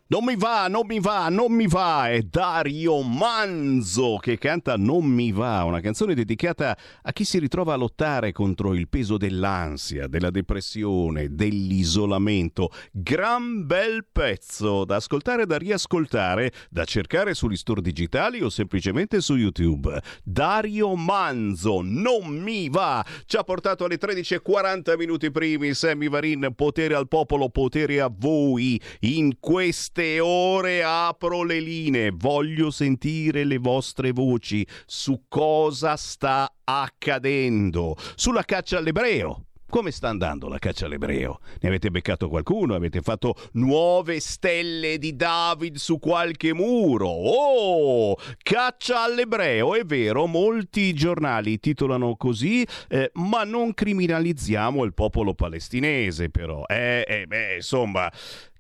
[0.06, 2.10] Non mi va, non mi va, non mi va.
[2.10, 7.72] È Dario Manzo che canta Non mi va, una canzone dedicata a chi si ritrova
[7.72, 12.70] a lottare contro il peso dell'ansia, della depressione, dell'isolamento.
[12.92, 19.36] Gran bel pezzo da ascoltare, da riascoltare, da cercare sugli store digitali o semplicemente su
[19.36, 20.02] YouTube.
[20.22, 25.72] Dario Manzo, Non mi va, ci ha portato alle 13.40 minuti primi.
[25.72, 28.78] Sammy Varin, potere al popolo, potere a voi.
[29.00, 37.96] In queste ore apro le linee, voglio sentire le vostre voci su cosa sta accadendo,
[38.14, 39.46] sulla caccia all'ebreo.
[39.74, 41.40] Come sta andando la caccia all'ebreo?
[41.60, 42.76] Ne avete beccato qualcuno?
[42.76, 47.08] Avete fatto nuove stelle di David su qualche muro?
[47.08, 48.16] Oh!
[48.40, 56.30] Caccia all'ebreo, è vero, molti giornali titolano così, eh, ma non criminalizziamo il popolo palestinese,
[56.30, 56.62] però.
[56.66, 58.08] Eh, eh, beh, insomma.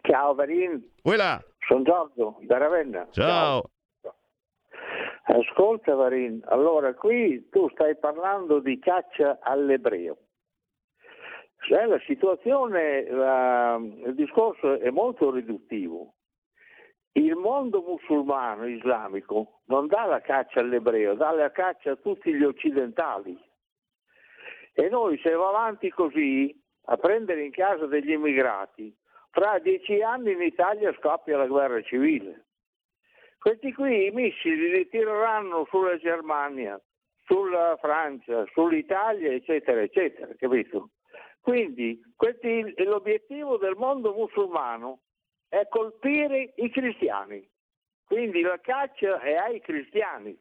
[0.01, 0.93] Ciao Varin.
[1.67, 3.07] Sono Giorgio da Ravenna.
[3.11, 3.69] Ciao.
[5.23, 10.17] Ascolta Varin, allora qui tu stai parlando di caccia all'ebreo.
[11.67, 16.13] Cioè, la situazione, la, il discorso è molto riduttivo.
[17.11, 22.43] Il mondo musulmano islamico non dà la caccia all'ebreo, dà la caccia a tutti gli
[22.43, 23.37] occidentali.
[24.73, 28.95] E noi se va avanti così a prendere in casa degli immigrati,
[29.29, 32.45] fra dieci anni in Italia scoppia la guerra civile.
[33.37, 36.81] Questi qui i missili li tireranno sulla Germania,
[37.25, 40.89] sulla Francia, sull'Italia, eccetera, eccetera, capito?
[41.39, 45.01] Quindi questi, l'obiettivo del mondo musulmano
[45.47, 47.47] è colpire i cristiani.
[48.05, 50.37] Quindi la caccia è ai cristiani.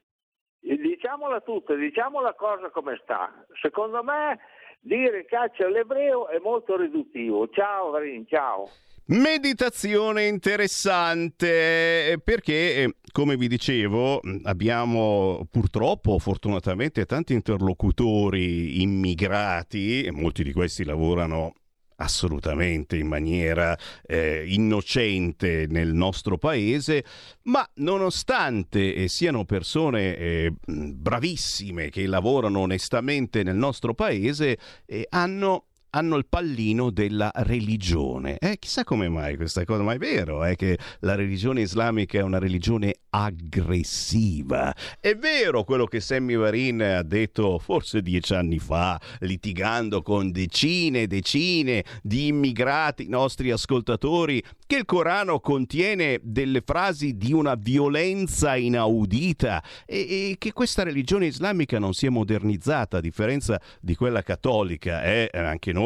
[0.58, 3.44] Diciamola tutta, diciamo la cosa come sta.
[3.60, 4.40] Secondo me
[4.86, 7.48] dire caccia all'ebreo è molto riduttivo.
[7.48, 8.70] Ciao Varin, ciao.
[9.08, 20.52] Meditazione interessante perché, eh, come vi dicevo, abbiamo purtroppo, fortunatamente, tanti interlocutori immigrati, molti di
[20.52, 21.54] questi lavorano
[21.96, 23.76] assolutamente in maniera
[24.06, 27.04] eh, innocente nel nostro paese,
[27.42, 35.66] ma nonostante eh, siano persone eh, bravissime che lavorano onestamente nel nostro paese, eh, hanno
[35.96, 38.36] hanno il pallino della religione.
[38.38, 42.22] Eh, chissà come mai questa cosa, ma è vero è che la religione islamica è
[42.22, 44.74] una religione aggressiva.
[45.00, 51.02] È vero quello che Sammy Varin ha detto forse dieci anni fa, litigando con decine
[51.02, 58.56] e decine di immigrati, nostri ascoltatori, che il Corano contiene delle frasi di una violenza
[58.56, 59.98] inaudita e,
[60.30, 65.02] e che questa religione islamica non si è modernizzata a differenza di quella cattolica.
[65.02, 65.84] Eh, anche noi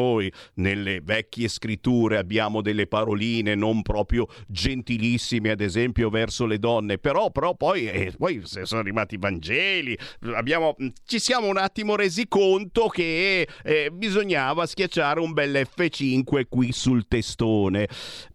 [0.55, 7.31] nelle vecchie scritture abbiamo delle paroline non proprio gentilissime, ad esempio verso le donne, però,
[7.31, 9.97] però poi, eh, poi sono arrivati i Vangeli,
[10.33, 10.75] abbiamo,
[11.05, 17.07] ci siamo un attimo resi conto che eh, bisognava schiacciare un bel F5 qui sul
[17.07, 17.87] testone.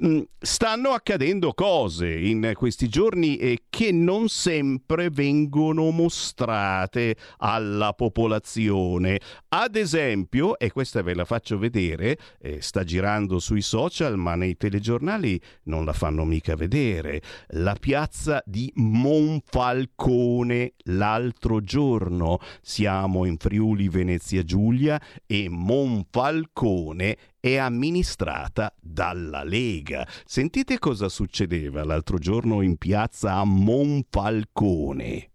[0.04, 9.20] Mm, stanno accadendo cose in questi giorni eh, che non sempre vengono mostrate alla popolazione.
[9.48, 14.56] Ad esempio, e questa ve la faccio vedere, eh, sta girando sui social, ma nei
[14.56, 22.38] telegiornali non la fanno mica vedere, la piazza di Monfalcone l'altro giorno.
[22.60, 30.06] Siamo in Friuli Venezia Giulia e Monfalcone è amministrata dalla Lega.
[30.24, 35.30] Sentite cosa succedeva l'altro giorno in piazza a Monfalcone.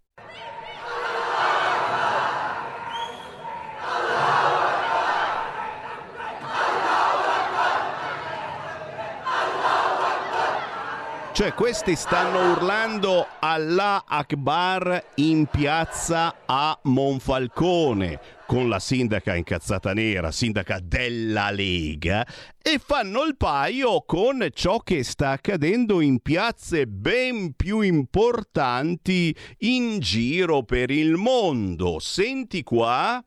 [11.32, 20.30] Cioè questi stanno urlando Allah Akbar in piazza a Monfalcone con la sindaca incazzata nera,
[20.30, 22.26] sindaca della Lega,
[22.60, 30.00] e fanno il paio con ciò che sta accadendo in piazze ben più importanti in
[30.00, 31.98] giro per il mondo.
[31.98, 33.24] Senti qua.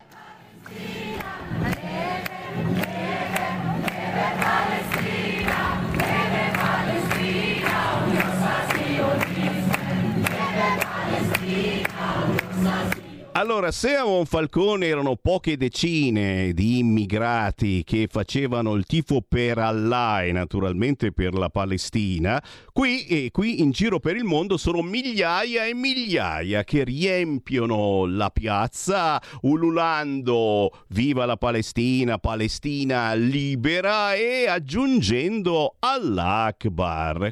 [13.38, 20.24] Allora, se a Monfalcone erano poche decine di immigrati che facevano il tifo per Allah
[20.24, 25.66] e naturalmente per la Palestina, qui, eh, qui in giro per il mondo sono migliaia
[25.66, 36.56] e migliaia che riempiono la piazza ululando viva la Palestina, Palestina libera e aggiungendo Allah.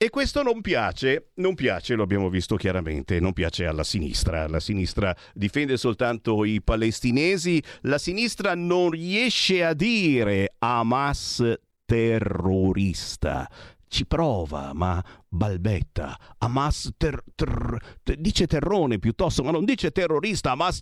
[0.00, 4.46] E questo non piace, non piace, lo abbiamo visto chiaramente, non piace alla sinistra.
[4.46, 11.42] La sinistra difende soltanto i palestinesi, la sinistra non riesce a dire Hamas
[11.84, 13.50] terrorista.
[13.88, 16.16] Ci prova, ma balbetta.
[16.38, 20.52] Hamas ter, ter, ter, dice terrone piuttosto, ma non dice terrorista.
[20.52, 20.80] Hamas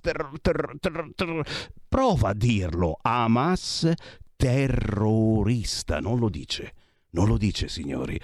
[1.89, 2.99] prova a dirlo.
[3.01, 3.91] Hamas
[4.37, 6.75] terrorista, non lo dice.
[7.13, 8.21] Non lo dice, signori.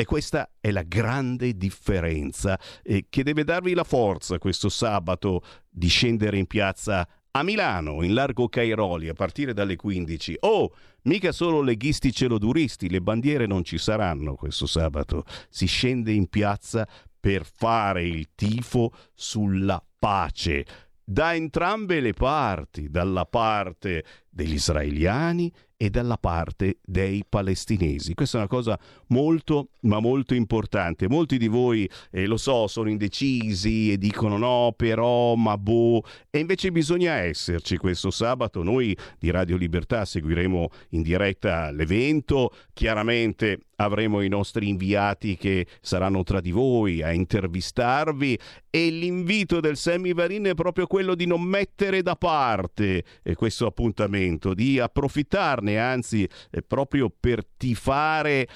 [0.00, 5.88] E questa è la grande differenza eh, che deve darvi la forza questo sabato di
[5.88, 10.38] scendere in piazza a Milano, in largo Cairoli, a partire dalle 15.
[10.40, 15.26] Oh, mica solo leghisti celoduristi, le bandiere non ci saranno questo sabato.
[15.50, 16.88] Si scende in piazza
[17.20, 20.64] per fare il tifo sulla pace
[21.10, 25.52] da entrambe le parti, dalla parte degli israeliani
[25.82, 28.12] e dalla parte dei palestinesi.
[28.12, 28.78] Questa è una cosa
[29.08, 31.08] molto, ma molto importante.
[31.08, 36.02] Molti di voi, eh, lo so, sono indecisi e dicono no, però, ma boh.
[36.28, 38.62] E invece bisogna esserci questo sabato.
[38.62, 42.52] Noi di Radio Libertà seguiremo in diretta l'evento.
[42.74, 49.76] Chiaramente avremo i nostri inviati che saranno tra di voi a intervistarvi e l'invito del
[49.76, 53.04] Semi Varin è proprio quello di non mettere da parte
[53.34, 54.18] questo appuntamento,
[54.54, 58.48] di approfittarne, anzi eh, proprio per tifare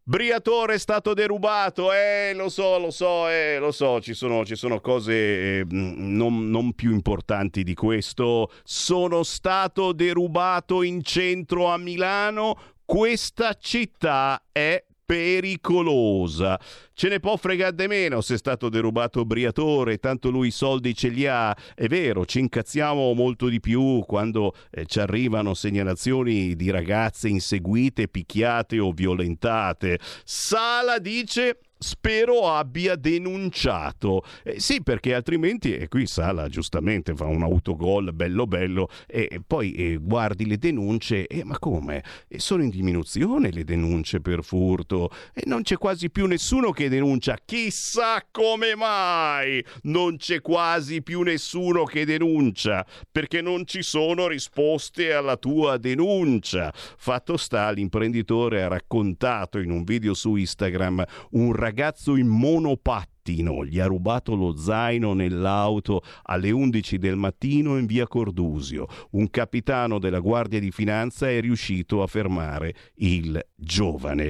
[0.06, 4.58] Briatore è stato derubato, eh, lo so, lo so, eh, lo so, ci sono, ci
[4.58, 5.14] sono cose
[5.60, 8.51] eh, non, non, più importanti di questo.
[8.64, 16.60] Sono stato derubato in centro a Milano, questa città è pericolosa.
[16.93, 20.95] Ce ne può fregare di meno se è stato derubato Briatore, tanto lui i soldi
[20.95, 21.56] ce li ha.
[21.76, 28.08] È vero, ci incazziamo molto di più quando eh, ci arrivano segnalazioni di ragazze inseguite,
[28.08, 29.99] picchiate o violentate.
[30.24, 34.23] Sala dice spero abbia denunciato.
[34.43, 39.73] Eh, sì, perché altrimenti, e qui Sala giustamente fa un autogol bello bello, e poi
[39.73, 42.03] eh, guardi le denunce, e ma come?
[42.27, 46.89] E sono in diminuzione le denunce per furto, e non c'è quasi più nessuno che
[46.89, 47.38] denuncia.
[47.45, 55.13] Chissà come mai non c'è quasi più nessuno che denuncia, perché non ci sono risposte
[55.13, 56.71] alla tua denuncia.
[56.73, 63.65] Fatto sta, l'imprenditore ha raccontato in un video su Instagram un ragazzo ragazzo in monopattino
[63.65, 68.86] gli ha rubato lo zaino nell'auto alle 11 del mattino in via Cordusio.
[69.11, 74.30] Un capitano della Guardia di Finanza è riuscito a fermare il giovane.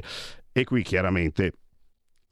[0.52, 1.52] E qui chiaramente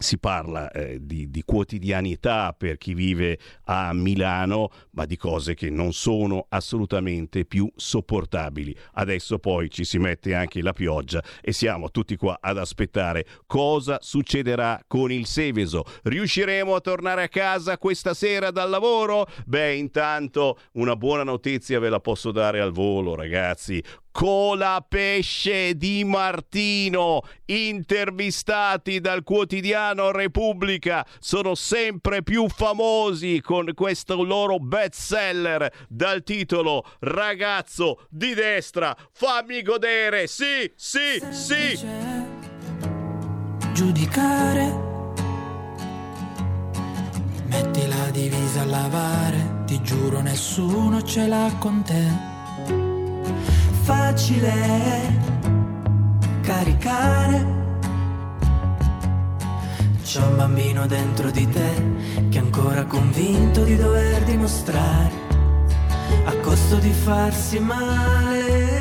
[0.03, 5.71] si parla eh, di, di, quotidianità per chi vive a Milano, ma di cose che
[5.71, 8.77] non sono assolutamente più sopportabili.
[8.95, 13.99] Adesso poi ci si mette anche la pioggia e siamo tutti qua ad aspettare cosa
[14.01, 15.85] succederà con il Seveso.
[16.03, 19.27] Riusciremo a tornare a casa questa sera dal lavoro?
[19.47, 23.83] Beh, intanto una buona notizia ve la posso dare al volo, ragazzi.
[24.13, 35.87] Colapesce di Martino, intervistati dal quotidiano Repubblica, sono sempre più famosi con questo loro bestseller
[35.89, 41.81] dal titolo Ragazzo di destra, fammi godere, sì, sì, sì.
[43.73, 44.91] Giudicare.
[47.47, 52.32] Metti la divisa a lavare, ti giuro nessuno ce l'ha con te
[53.83, 54.51] facile
[56.43, 57.61] caricare.
[60.03, 61.71] C'è un bambino dentro di te
[62.29, 65.11] che è ancora convinto di dover dimostrare
[66.25, 68.72] a costo di farsi male.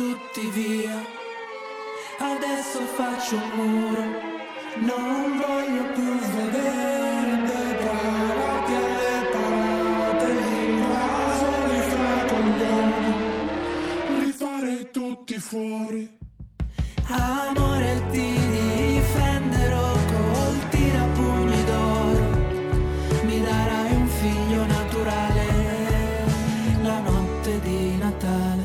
[0.00, 0.98] tutti via.
[2.18, 4.02] Adesso faccio un muro,
[4.80, 10.34] non voglio più vedere deparati alle parate,
[10.80, 13.16] caso li fa condono,
[14.20, 16.19] li farei tutti fuori.
[17.12, 22.20] Amore ti difenderò col tirapugni d'oro,
[23.24, 25.46] mi darai un figlio naturale
[26.82, 28.64] la notte di Natale,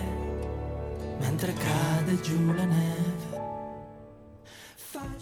[1.20, 3.14] mentre cade giù la neve.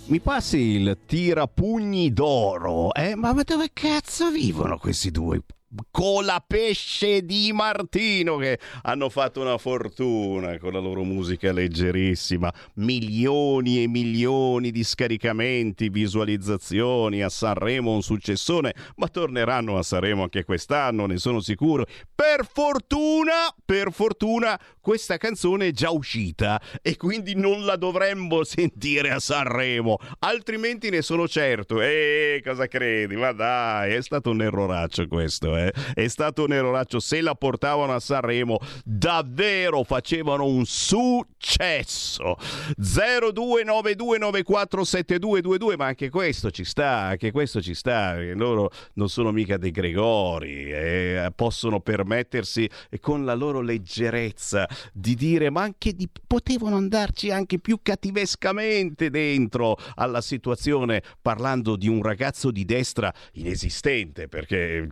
[0.05, 3.15] Mi passi il tirapugni d'oro, eh?
[3.15, 5.41] Ma dove cazzo vivono questi due?
[5.89, 13.87] Colapesce di Martino che hanno fatto una fortuna con la loro musica leggerissima, milioni e
[13.87, 21.17] milioni di scaricamenti, visualizzazioni a Sanremo, un successone, ma torneranno a Sanremo anche quest'anno, ne
[21.17, 21.85] sono sicuro.
[22.13, 29.11] Per fortuna, per fortuna, questa canzone è già uscita e quindi non la dovremmo sentire
[29.11, 31.81] a Sanremo, altrimenti ne sono certo.
[31.81, 33.15] E cosa credi?
[33.15, 35.62] Ma dai, è stato un erroraccio questo, eh?
[35.71, 36.99] È stato un erroraccio.
[36.99, 42.37] Se la portavano a Sanremo, davvero facevano un successo.
[42.79, 48.15] 0292947222, ma anche questo ci sta, anche questo ci sta.
[48.33, 51.31] Loro non sono mica dei Gregori, eh?
[51.35, 57.79] possono permettersi con la loro leggerezza di dire, ma anche di, potevano andarci anche più
[57.81, 64.87] cattivescamente dentro alla situazione, parlando di un ragazzo di destra inesistente, perché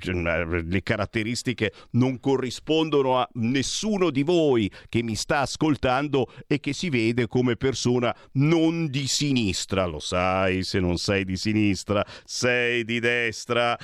[0.62, 6.89] le caratteristiche non corrispondono a nessuno di voi che mi sta ascoltando e che si
[6.89, 9.86] vede come persona non di sinistra.
[9.86, 13.78] Lo sai, se non sei di sinistra, sei di destra.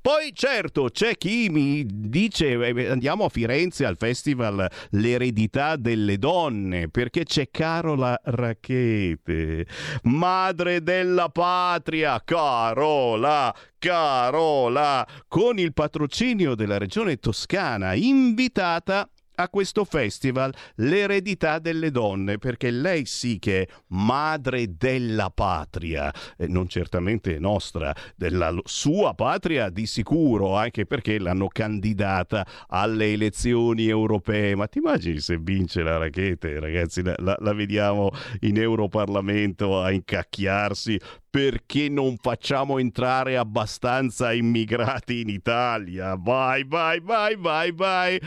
[0.00, 6.88] poi certo c'è chi mi dice eh, andiamo a Firenze al festival L'eredità delle donne
[6.88, 9.66] perché c'è Carola Racchete,
[10.04, 20.52] madre della patria, Carola, Carola, con il patrocinio della regione toscana, invitata a questo festival
[20.76, 27.94] l'eredità delle donne, perché lei sì che è madre della patria, eh, non certamente nostra,
[28.16, 34.54] della sua patria di sicuro, anche perché l'hanno candidata alle elezioni europee.
[34.54, 38.10] Ma ti immagini se vince la rachete, ragazzi, la, la, vediamo
[38.40, 40.98] in Europarlamento a incacchiarsi
[41.32, 46.14] perché non facciamo entrare abbastanza immigrati in Italia?
[46.18, 48.20] Vai, vai, vai, vai, vai.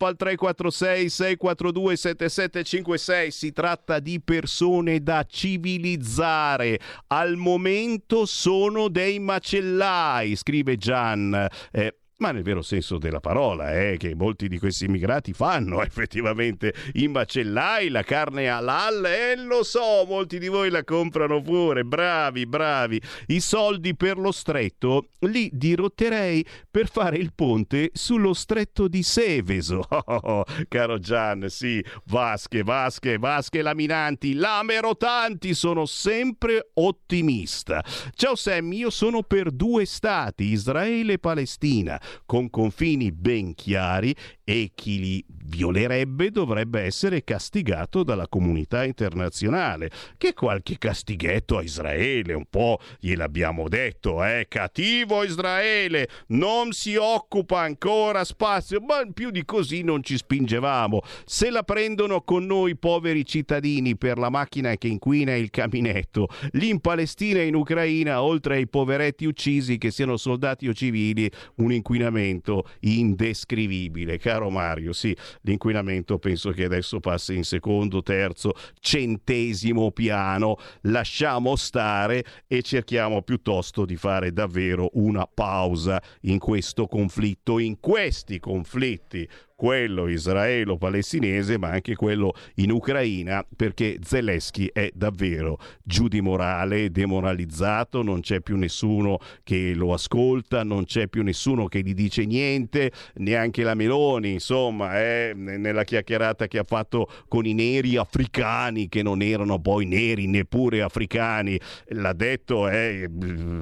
[0.00, 3.30] WhatsApp al 346 642 7756.
[3.30, 6.80] Si tratta di persone da civilizzare.
[7.08, 11.48] Al momento sono dei macellai, scrive Gian.
[11.70, 16.74] Eh, ma nel vero senso della parola, eh, che molti di questi immigrati fanno effettivamente
[16.94, 22.46] i macellai, la carne halal, e lo so, molti di voi la comprano pure, bravi,
[22.46, 23.00] bravi.
[23.28, 29.84] I soldi per lo stretto li dirotterei per fare il ponte sullo stretto di Seveso.
[30.10, 37.84] Oh, oh, caro Gian, sì, vasche, vasche, vasche laminanti, lame rotanti, sono sempre ottimista.
[38.14, 44.72] Ciao Sam, io sono per due stati, Israele e Palestina con confini ben chiari e
[44.74, 49.90] chi li violerebbe dovrebbe essere castigato dalla comunità internazionale.
[50.16, 54.46] Che qualche castighetto a Israele, un po' gliel'abbiamo detto, eh?
[54.48, 61.00] Cattivo Israele, non si occupa ancora spazio, ma più di così non ci spingevamo.
[61.24, 66.68] Se la prendono con noi poveri cittadini per la macchina che inquina il caminetto, lì
[66.68, 71.72] in Palestina e in Ucraina, oltre ai poveretti uccisi che siano soldati o civili, un
[71.72, 74.18] inquinamento indescrivibile.
[74.18, 80.56] Caro Mario, sì, l'inquinamento penso che adesso passi in secondo, terzo, centesimo piano.
[80.82, 88.38] Lasciamo stare e cerchiamo piuttosto di fare davvero una pausa in questo conflitto, in questi
[88.38, 89.28] conflitti
[89.60, 98.02] quello israelo-palestinese, ma anche quello in Ucraina, perché Zelensky è davvero giù di morale, demoralizzato,
[98.02, 102.90] non c'è più nessuno che lo ascolta, non c'è più nessuno che gli dice niente,
[103.16, 109.02] neanche la Meloni, insomma, è nella chiacchierata che ha fatto con i neri africani, che
[109.02, 113.10] non erano poi neri neppure africani, l'ha detto eh,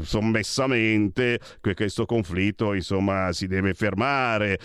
[0.02, 4.60] sommessamente che questo conflitto insomma si deve fermare.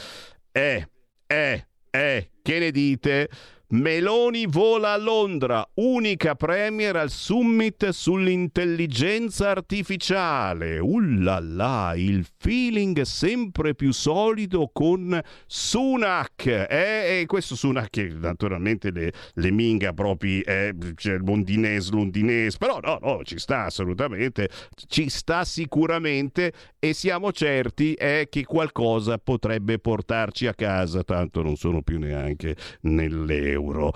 [0.51, 0.89] Eh,
[1.27, 3.29] eh, eh, che ne dite?
[3.73, 10.77] Meloni vola a Londra, unica premier al summit sull'intelligenza artificiale.
[10.77, 16.45] Ullala, il feeling sempre più solido con Sunak.
[16.45, 22.99] Eh, e questo Sunak, naturalmente le, le minga proprio, eh, cioè londinese, londinese, però no,
[23.01, 24.49] no, ci sta assolutamente,
[24.85, 31.55] ci sta sicuramente e siamo certi eh, che qualcosa potrebbe portarci a casa, tanto non
[31.55, 33.91] sono più neanche nell'euro euro.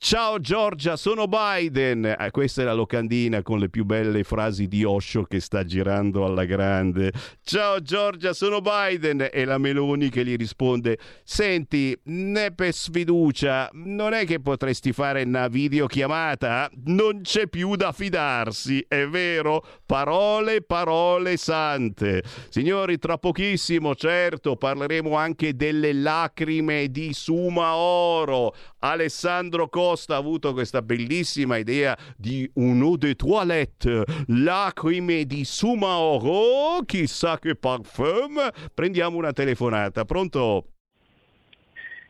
[0.00, 2.04] Ciao Giorgia, sono Biden.
[2.04, 6.24] Eh, questa è la locandina con le più belle frasi di Osho che sta girando
[6.24, 7.12] alla grande.
[7.42, 9.28] Ciao Giorgia, sono Biden.
[9.30, 15.24] E la Meloni che gli risponde: Senti, ne per sfiducia, non è che potresti fare
[15.24, 16.70] una videochiamata?
[16.84, 19.64] Non c'è più da fidarsi, è vero?
[19.84, 22.22] Parole, parole sante.
[22.50, 28.54] Signori, tra pochissimo, certo, parleremo anche delle lacrime di Suma Oro.
[28.78, 35.46] Alessandro Costa Costa ha avuto questa bellissima idea di un eau de toilette, lacrime di
[35.46, 38.38] Sumaoro, chissà che parfum.
[38.74, 40.04] Prendiamo una telefonata.
[40.04, 40.66] Pronto?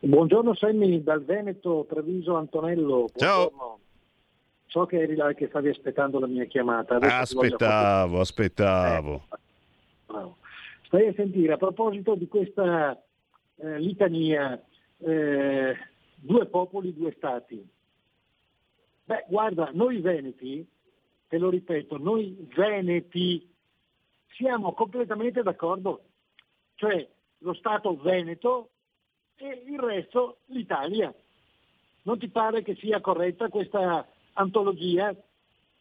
[0.00, 3.06] Buongiorno Sammy, dal Veneto, Treviso Antonello.
[3.14, 3.16] Buongiorno.
[3.16, 3.78] Ciao.
[4.66, 6.96] So che eri là che stavi aspettando la mia chiamata.
[6.96, 9.22] Adesso aspettavo, aspettavo.
[9.30, 10.32] Eh,
[10.82, 13.00] Stai a sentire, a proposito di questa
[13.56, 14.60] eh, litania,
[14.98, 15.76] eh,
[16.20, 17.66] due popoli, due stati.
[19.04, 20.66] Beh, guarda, noi veneti,
[21.28, 23.48] te lo ripeto, noi veneti
[24.36, 26.04] siamo completamente d'accordo,
[26.74, 27.06] cioè
[27.38, 28.70] lo Stato veneto
[29.36, 31.12] e il resto l'Italia.
[32.02, 35.14] Non ti pare che sia corretta questa antologia?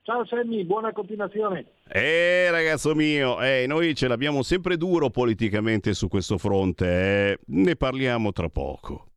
[0.02, 1.66] Ciao Sammy, buona continuazione.
[1.90, 6.86] Eh ragazzo mio, eh, noi ce l'abbiamo sempre duro politicamente su questo fronte,
[7.32, 7.40] eh.
[7.48, 9.17] ne parliamo tra poco.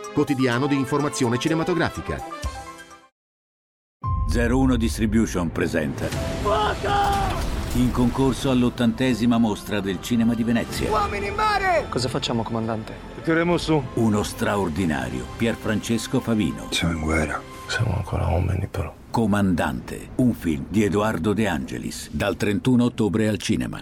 [0.13, 2.21] quotidiano di informazione cinematografica.
[4.33, 6.07] 01 Distribution presenta
[7.73, 10.89] in concorso all'ottantesima mostra del cinema di Venezia.
[10.89, 11.85] Uomini in mare!
[11.89, 12.93] Cosa facciamo, comandante?
[13.23, 13.81] Tireremo su.
[13.95, 16.67] Uno straordinario Pierfrancesco Favino.
[16.71, 17.41] Siamo in guerra.
[17.67, 18.93] Siamo ancora uomini, però.
[19.09, 23.81] Comandante, un film di Edoardo De Angelis, dal 31 ottobre al cinema.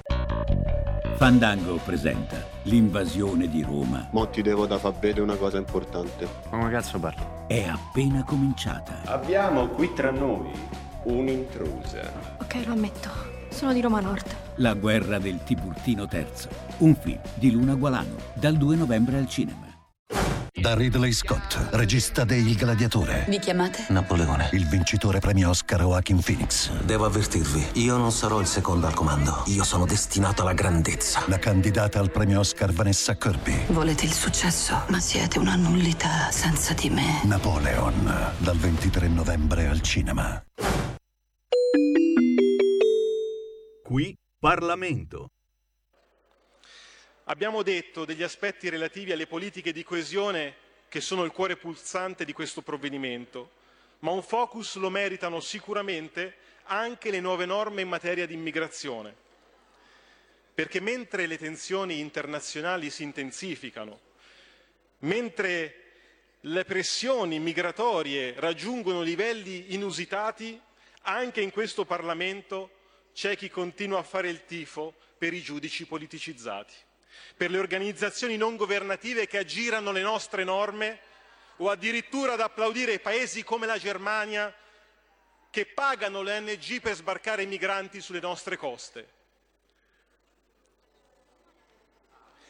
[1.21, 4.07] Fandango presenta l'invasione di Roma.
[4.09, 6.27] Mo ti devo da far vedere una cosa importante.
[6.49, 7.43] Ma come cazzo parlo?
[7.45, 9.03] È appena cominciata.
[9.05, 10.49] Abbiamo qui tra noi
[11.03, 12.11] un'intrusa.
[12.39, 13.09] Ok, lo ammetto.
[13.49, 14.35] Sono di Roma Nord.
[14.55, 16.25] La guerra del Tiburtino III.
[16.79, 19.70] Un film di Luna Gualano, dal 2 novembre al cinema.
[20.61, 23.25] Da Ridley Scott, regista de Il Gladiatore.
[23.27, 23.85] Vi chiamate?
[23.89, 24.49] Napoleone.
[24.51, 26.69] Il vincitore premio Oscar Joaquin Phoenix.
[26.83, 29.41] Devo avvertirvi, io non sarò il secondo al comando.
[29.47, 31.23] Io sono destinato alla grandezza.
[31.25, 33.65] La candidata al premio Oscar Vanessa Kirby.
[33.69, 37.21] Volete il successo, ma siete una nullità senza di me.
[37.23, 40.43] Napoleon, dal 23 novembre al cinema.
[43.83, 45.29] Qui Parlamento.
[47.31, 50.53] Abbiamo detto degli aspetti relativi alle politiche di coesione
[50.89, 53.51] che sono il cuore pulsante di questo provvedimento,
[53.99, 59.15] ma un focus lo meritano sicuramente anche le nuove norme in materia di immigrazione.
[60.53, 63.97] Perché mentre le tensioni internazionali si intensificano,
[64.99, 65.75] mentre
[66.41, 70.59] le pressioni migratorie raggiungono livelli inusitati,
[71.03, 72.71] anche in questo Parlamento
[73.13, 76.73] c'è chi continua a fare il tifo per i giudici politicizzati
[77.35, 80.99] per le organizzazioni non governative che aggirano le nostre norme
[81.57, 84.53] o addirittura ad applaudire paesi come la Germania
[85.49, 89.19] che pagano le ONG per sbarcare migranti sulle nostre coste.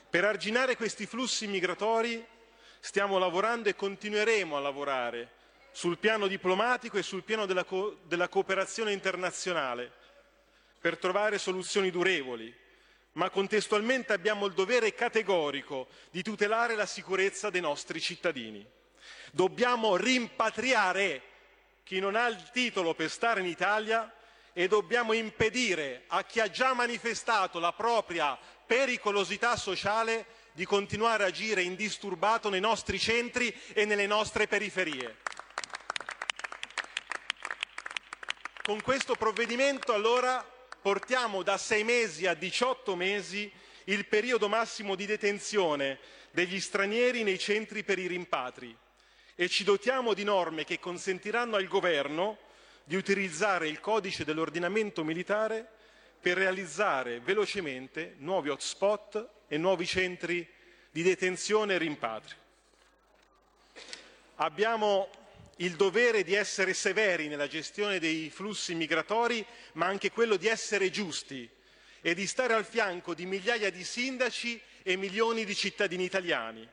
[0.10, 2.24] Per arginare questi flussi migratori
[2.80, 5.40] stiamo lavorando e continueremo a lavorare
[5.72, 9.92] sul piano diplomatico e sul piano della, co- della cooperazione internazionale
[10.80, 12.54] per trovare soluzioni durevoli
[13.14, 18.66] ma contestualmente abbiamo il dovere categorico di tutelare la sicurezza dei nostri cittadini.
[19.32, 21.22] Dobbiamo rimpatriare
[21.84, 24.14] chi non ha il titolo per stare in Italia
[24.54, 31.28] e dobbiamo impedire a chi ha già manifestato la propria pericolosità sociale di continuare a
[31.28, 35.18] agire indisturbato nei nostri centri e nelle nostre periferie.
[38.64, 40.46] Con questo provvedimento allora
[40.82, 43.52] portiamo da sei mesi a 18 mesi
[43.86, 46.00] il periodo massimo di detenzione
[46.32, 48.76] degli stranieri nei centri per i rimpatri
[49.36, 52.38] e ci dotiamo di norme che consentiranno al Governo
[52.84, 55.68] di utilizzare il codice dell'ordinamento militare
[56.20, 60.48] per realizzare velocemente nuovi hotspot e nuovi centri
[60.90, 62.36] di detenzione e rimpatri.
[64.36, 65.10] Abbiamo
[65.62, 70.90] il dovere di essere severi nella gestione dei flussi migratori, ma anche quello di essere
[70.90, 71.48] giusti
[72.02, 76.68] e di stare al fianco di migliaia di sindaci e milioni di cittadini italiani.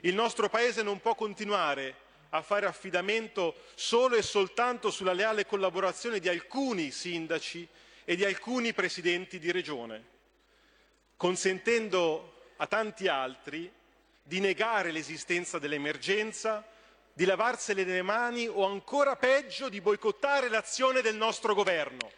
[0.00, 6.18] Il nostro Paese non può continuare a fare affidamento solo e soltanto sulla leale collaborazione
[6.18, 7.68] di alcuni sindaci
[8.04, 10.04] e di alcuni presidenti di regione,
[11.16, 13.70] consentendo a tanti altri
[14.22, 16.66] di negare l'esistenza dell'emergenza
[17.16, 22.12] di lavarsene le mani o ancora peggio di boicottare l'azione del nostro governo.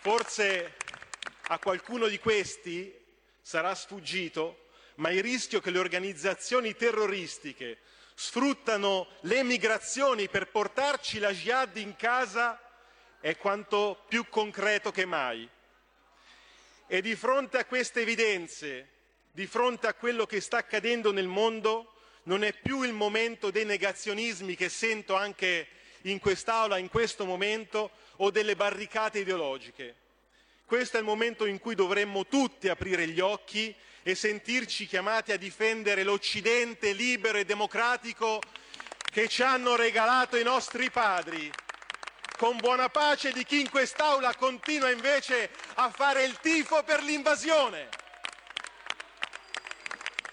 [0.00, 0.76] Forse
[1.48, 2.96] a qualcuno di questi
[3.40, 7.78] sarà sfuggito, ma il rischio che le organizzazioni terroristiche
[8.14, 12.60] sfruttano le migrazioni per portarci la jihad in casa
[13.18, 15.50] è quanto più concreto che mai.
[16.86, 18.88] E di fronte a queste evidenze,
[19.32, 21.90] di fronte a quello che sta accadendo nel mondo,
[22.26, 25.68] non è più il momento dei negazionismi che sento anche
[26.02, 29.94] in quest'Aula in questo momento o delle barricate ideologiche.
[30.64, 35.36] Questo è il momento in cui dovremmo tutti aprire gli occhi e sentirci chiamati a
[35.36, 38.40] difendere l'Occidente libero e democratico
[39.10, 41.50] che ci hanno regalato i nostri padri,
[42.36, 47.88] con buona pace di chi in quest'Aula continua invece a fare il tifo per l'invasione.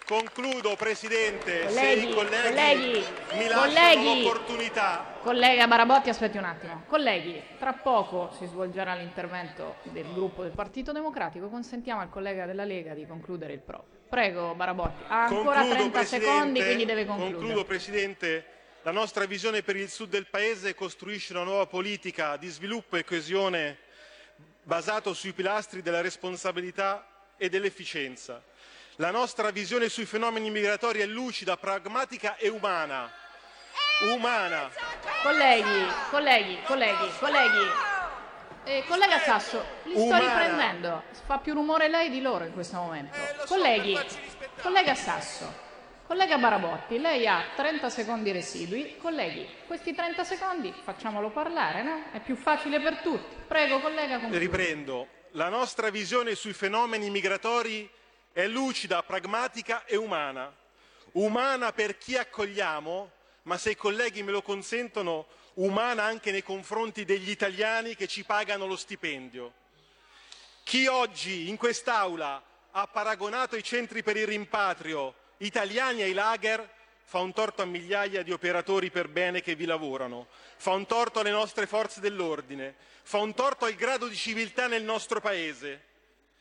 [0.06, 4.24] Concludo, Presidente, colleghi, se i colleghi, colleghi, mi lasciano colleghi.
[4.24, 5.16] l'opportunità.
[5.22, 6.84] Collega Barabotti, aspetti un attimo.
[6.88, 11.47] Colleghi, tra poco si svolgerà l'intervento del gruppo del Partito Democratico.
[11.47, 14.01] Consentiamo al collega della Lega di concludere il proprio.
[14.10, 15.04] Prego, Barabotti.
[15.08, 17.38] Ha ancora Concludo, 30 Presidente, secondi, quindi deve concludere.
[17.38, 18.45] Concludo, Presidente.
[18.82, 23.06] La nostra visione per il sud del Paese costruisce una nuova politica di sviluppo e
[23.06, 23.78] coesione
[24.64, 28.43] basato sui pilastri della responsabilità e dell'efficienza.
[28.97, 33.11] La nostra visione sui fenomeni migratori è lucida, pragmatica e umana.
[34.13, 34.69] Umana.
[35.23, 37.67] Colleghi, colleghi, colleghi, colleghi.
[38.65, 40.19] Eh, collega Sasso, li sto Umana.
[40.19, 41.03] riprendendo.
[41.25, 43.17] Fa più rumore lei di loro in questo momento.
[43.47, 43.97] Colleghi,
[44.61, 45.51] collega Sasso,
[46.05, 48.97] collega Barabotti, lei ha 30 secondi residui.
[48.97, 52.03] Colleghi, questi 30 secondi facciamolo parlare, no?
[52.11, 53.35] È più facile per tutti.
[53.47, 54.37] Prego, collega, concluda.
[54.37, 55.07] Riprendo.
[55.31, 57.89] La nostra visione sui fenomeni migratori
[58.34, 60.53] è lucida, pragmatica e umana.
[61.13, 63.11] Umana per chi accogliamo,
[63.43, 68.23] ma se i colleghi me lo consentono, umana anche nei confronti degli italiani che ci
[68.23, 69.53] pagano lo stipendio.
[70.63, 76.67] Chi oggi in quest'Aula ha paragonato i centri per il rimpatrio italiani ai lager
[77.03, 80.27] fa un torto a migliaia di operatori per bene che vi lavorano,
[80.57, 82.73] fa un torto alle nostre forze dell'ordine,
[83.03, 85.84] fa un torto al grado di civiltà nel nostro Paese,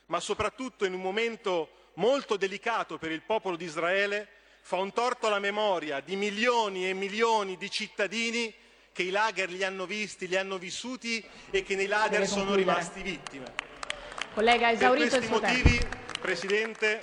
[0.07, 4.28] ma soprattutto in un momento molto delicato per il popolo di Israele,
[4.62, 8.53] fa un torto alla memoria di milioni e milioni di cittadini
[8.93, 13.03] che i lager li hanno visti, li hanno vissuti e che nei lager sono rimasti
[13.03, 13.53] vittime.
[14.34, 15.97] Collega, Per esaurito il questi suo motivi, tempo.
[16.20, 17.03] Presidente,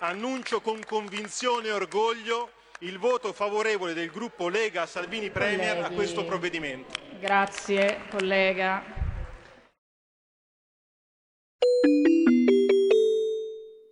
[0.00, 2.50] annuncio con convinzione e orgoglio
[2.80, 5.94] il voto favorevole del gruppo Lega Salvini Premier a Colleghi.
[5.94, 6.94] questo provvedimento.
[7.20, 8.96] Grazie, collega.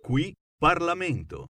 [0.07, 1.47] Qui Parlamento.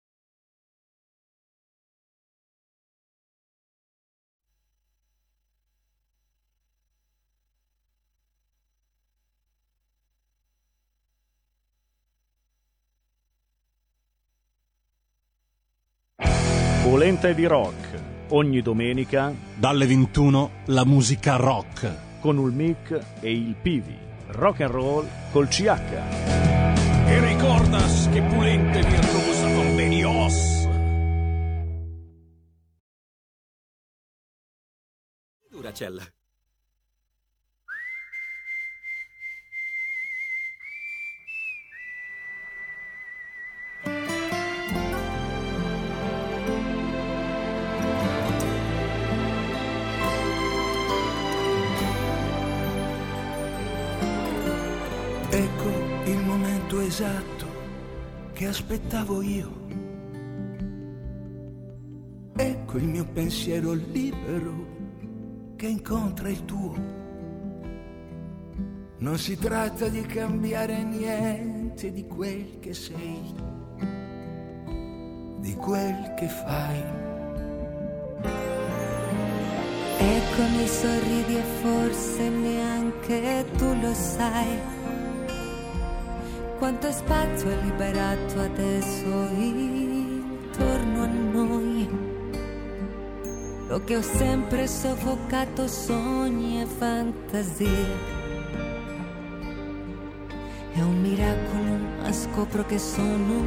[16.82, 17.76] Polenta di rock,
[18.30, 22.20] ogni domenica Dalle 21 la musica rock.
[22.22, 23.98] con il mic e il Pivi.
[24.28, 26.55] Rock and roll col CH.
[27.08, 30.68] E ricordas che pulente virtuosa con Benios.
[35.50, 36.02] Duracell.
[56.96, 57.46] Esatto
[58.32, 59.52] che aspettavo io.
[62.38, 64.54] Ecco il mio pensiero libero
[65.58, 66.74] che incontra il tuo.
[69.00, 73.34] Non si tratta di cambiare niente di quel che sei,
[75.40, 76.84] di quel che fai.
[80.00, 84.75] Ecco mi sorridi e forse neanche tu lo sai.
[86.58, 91.88] Quanto spazio è liberato adesso intorno a noi.
[93.68, 98.24] Lo che ho sempre soffocato sogni e fantasie.
[100.74, 103.42] È un miracolo, ma scopro che sono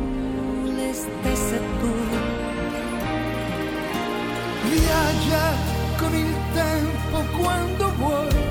[0.64, 2.46] le stesse tue.
[4.68, 5.52] Viaggia
[5.96, 8.47] con il tempo quando vuoi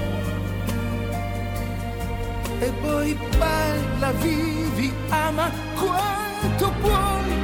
[2.60, 7.36] e poi balla, vivi, ama quanto puoi.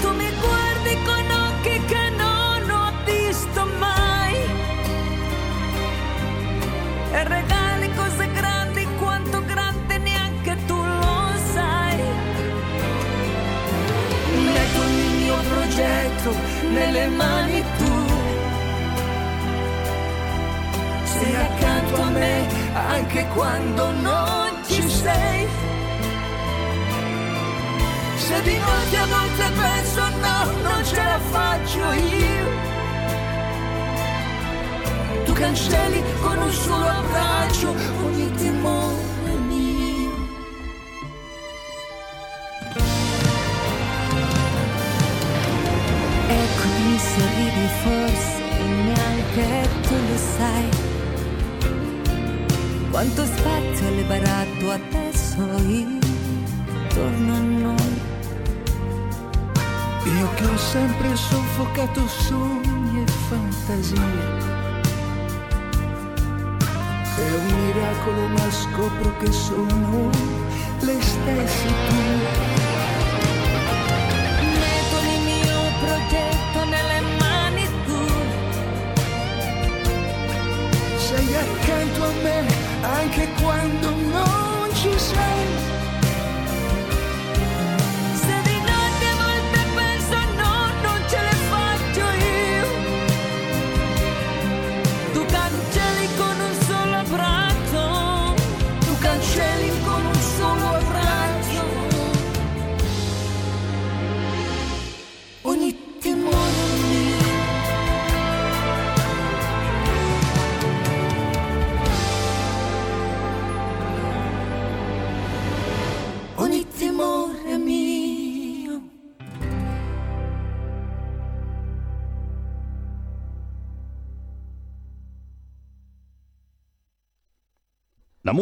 [0.00, 4.34] Tu mi guardi con occhi che non ho visto mai
[7.12, 12.00] e regali cose grandi quanto grande neanche tu lo sai.
[14.54, 16.34] Metto il mio progetto
[16.70, 17.64] nelle mani
[22.12, 25.48] me anche quando non ci sei.
[28.16, 32.70] Se di notte a volte penso no, non ce la faccio io.
[35.24, 40.10] Tu cancelli con un solo abbraccio ogni timore mio.
[46.28, 48.40] Ecco mi sorridi forse
[48.84, 50.91] neanche tu lo sai.
[52.92, 58.00] Quanto spazio è liberato adesso intorno a noi.
[60.04, 63.96] Io che ho sempre soffocato sogni e fantasie.
[67.16, 70.10] È un miracolo, ma scopro che sono
[70.80, 72.16] le stesse tue.
[74.60, 78.22] Metto il mio progetto nelle mani tue.
[80.98, 85.71] Sei accanto a me anche quando non ci sei.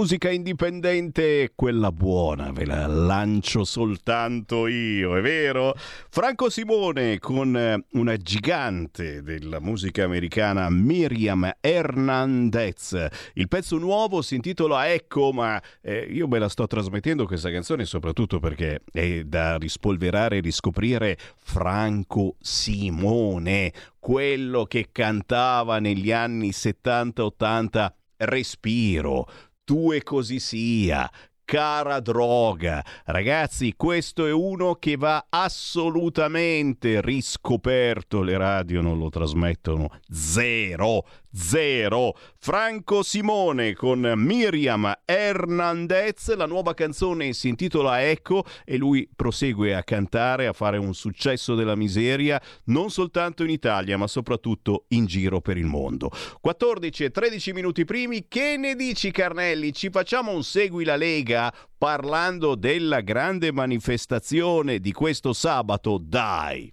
[0.00, 5.74] Musica indipendente quella buona, ve la lancio soltanto io, è vero?
[6.08, 13.08] Franco Simone con eh, una gigante della musica americana, Miriam Hernandez.
[13.34, 17.84] Il pezzo nuovo si intitola Ecco, ma eh, io me la sto trasmettendo questa canzone
[17.84, 27.92] soprattutto perché è da rispolverare e riscoprire Franco Simone, quello che cantava negli anni 70-80
[28.22, 29.26] Respiro
[29.70, 31.08] tu e così sia
[31.44, 32.84] cara droga.
[33.04, 38.22] Ragazzi, questo è uno che va assolutamente riscoperto.
[38.22, 39.88] Le radio non lo trasmettono.
[40.08, 42.16] Zero, zero.
[42.38, 46.34] Franco Simone con Miriam Hernandez.
[46.34, 51.54] La nuova canzone si intitola Eco e lui prosegue a cantare, a fare un successo
[51.54, 56.10] della miseria, non soltanto in Italia, ma soprattutto in giro per il mondo.
[56.40, 58.26] 14 e 13 minuti primi.
[58.28, 59.72] Che ne dici, Carnelli?
[59.72, 65.98] Ci facciamo un segui la Lega parlando della grande manifestazione di questo sabato?
[66.00, 66.72] Dai!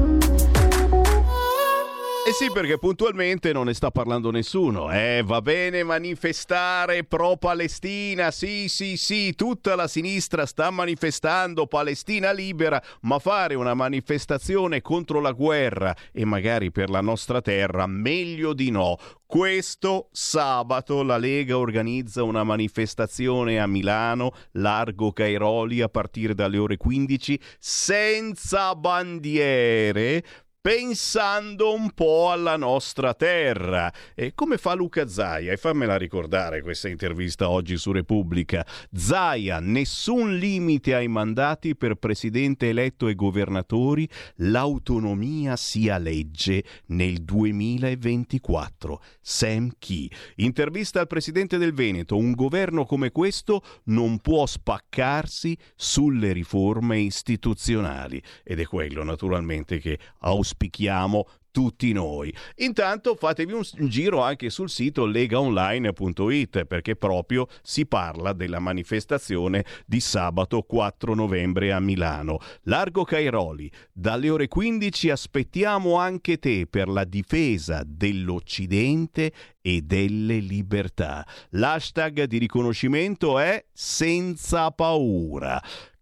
[2.23, 4.91] Eh sì, perché puntualmente non ne sta parlando nessuno.
[4.91, 12.81] Eh, va bene manifestare pro-Palestina, sì, sì, sì, tutta la sinistra sta manifestando Palestina libera,
[13.01, 18.69] ma fare una manifestazione contro la guerra e magari per la nostra terra, meglio di
[18.69, 18.97] no.
[19.25, 26.77] Questo sabato la Lega organizza una manifestazione a Milano, largo Cairoli, a partire dalle ore
[26.77, 30.23] 15, senza bandiere
[30.61, 33.91] pensando un po' alla nostra terra.
[34.13, 35.51] E come fa Luca Zaia?
[35.51, 38.63] E fammela ricordare questa intervista oggi su Repubblica.
[38.93, 49.01] Zaia, nessun limite ai mandati per presidente eletto e governatori, l'autonomia sia legge nel 2024.
[49.19, 50.09] Sam Key.
[50.35, 52.17] Intervista al presidente del Veneto.
[52.17, 58.21] Un governo come questo non può spaccarsi sulle riforme istituzionali.
[58.43, 62.33] Ed è quello naturalmente che auspica auspichiamo tutti noi.
[62.57, 69.99] Intanto fatevi un giro anche sul sito legaonline.it perché proprio si parla della manifestazione di
[69.99, 72.39] sabato 4 novembre a Milano.
[72.63, 81.27] Largo Cairoli, dalle ore 15 aspettiamo anche te per la difesa dell'Occidente e delle libertà.
[81.49, 85.61] L'hashtag di riconoscimento è senza paura.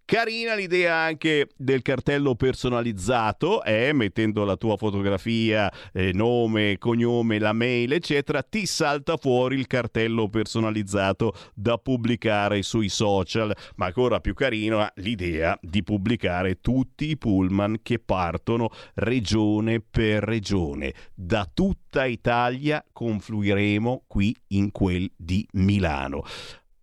[0.10, 7.54] Carina l'idea anche del cartello personalizzato, eh, mettendo la tua fotografia, eh, nome, cognome, la
[7.54, 13.56] mail, eccetera, ti salta fuori il cartello personalizzato da pubblicare sui social.
[13.76, 20.92] Ma ancora più carino l'idea di pubblicare tutti i pullman che partono regione per regione.
[21.14, 26.24] Da tutta Italia confluiremo qui in quel di Milano.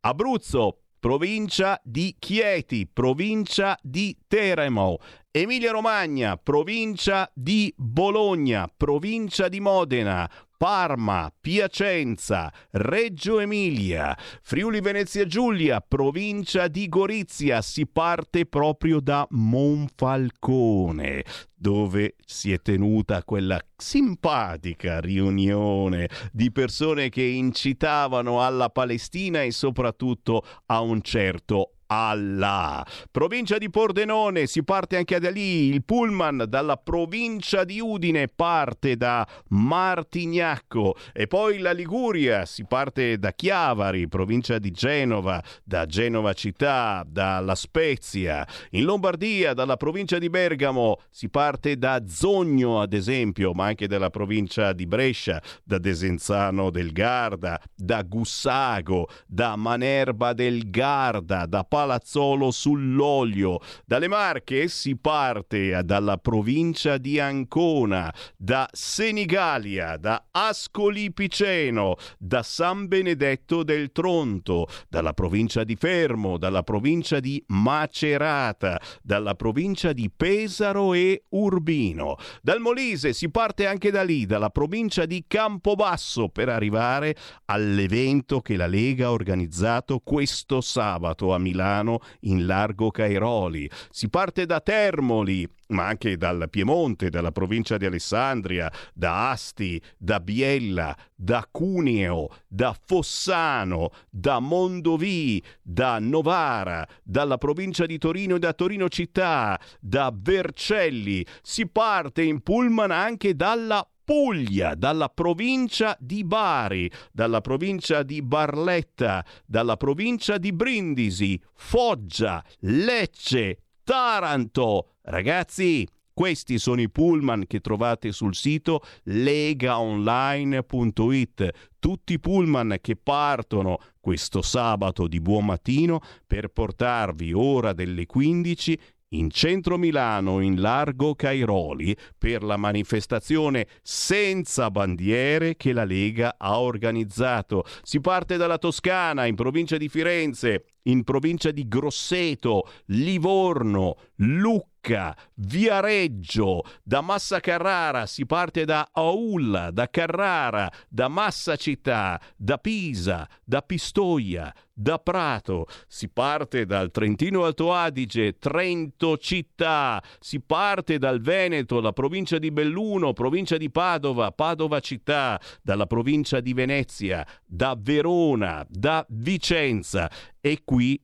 [0.03, 4.99] Abruzzo, provincia di Chieti, provincia di Teramo,
[5.31, 15.83] Emilia Romagna, provincia di Bologna, provincia di Modena, Parma, Piacenza, Reggio Emilia, Friuli Venezia Giulia,
[15.87, 21.25] provincia di Gorizia, si parte proprio da Monfalcone,
[21.55, 30.43] dove si è tenuta quella simpatica riunione di persone che incitavano alla Palestina e soprattutto
[30.67, 32.85] a un certo Allah.
[33.11, 35.69] Provincia di Pordenone, si parte anche da lì.
[35.69, 43.19] Il pullman dalla provincia di Udine parte da Martignacco e poi la Liguria si parte
[43.19, 48.47] da Chiavari, provincia di Genova, da Genova città, dalla Spezia.
[48.71, 54.11] In Lombardia, dalla provincia di Bergamo, si parte da Zogno, ad esempio, ma anche dalla
[54.11, 62.51] provincia di Brescia, da Desenzano del Garda, da Gussago, da Manerba del Garda, da Palazzolo
[62.51, 63.61] sull'Olio.
[63.85, 72.89] Dalle Marche si parte dalla provincia di Ancona, da Senigalia, da Ascoli Piceno, da San
[72.89, 80.95] Benedetto del Tronto, dalla provincia di Fermo, dalla provincia di Macerata, dalla provincia di Pesaro
[80.95, 82.17] e Urbino.
[82.41, 88.57] Dal Molise si parte anche da lì, dalla provincia di Campobasso, per arrivare all'evento che
[88.57, 93.69] la Lega ha organizzato questo sabato a Milano Milano in largo Cairoli.
[93.91, 100.21] Si parte da Termoli, ma anche dal Piemonte, dalla provincia di Alessandria, da Asti, da
[100.21, 108.53] Biella, da Cuneo, da Fossano, da Mondovì, da Novara, dalla provincia di Torino e da
[108.53, 111.27] Torino città, da Vercelli.
[111.43, 119.27] Si parte in pullman anche dalla Puglia, dalla provincia di Bari, dalla provincia di Barletta,
[119.45, 124.93] dalla provincia di Brindisi, Foggia, Lecce, Taranto.
[125.03, 131.51] Ragazzi, questi sono i pullman che trovate sul sito legaonline.it.
[131.81, 138.79] Tutti i pullman che partono questo sabato di buon mattino per portarvi ora delle 15
[139.11, 146.61] in centro Milano, in largo Cairoli, per la manifestazione senza bandiere che la Lega ha
[146.61, 147.65] organizzato.
[147.83, 156.63] Si parte dalla Toscana, in provincia di Firenze, in provincia di Grosseto, Livorno, Lucca, Viareggio,
[156.83, 163.63] da Massa Carrara si parte da Aulla, da Carrara, da Massa Città, da Pisa, da
[163.63, 171.81] Pistoia, da Prato, si parte dal Trentino Alto Adige, Trento città, si parte dal Veneto,
[171.81, 178.67] la provincia di Belluno, provincia di Padova, Padova città, dalla provincia di Venezia, da Verona,
[178.69, 180.11] da Vicenza
[180.47, 181.01] e qui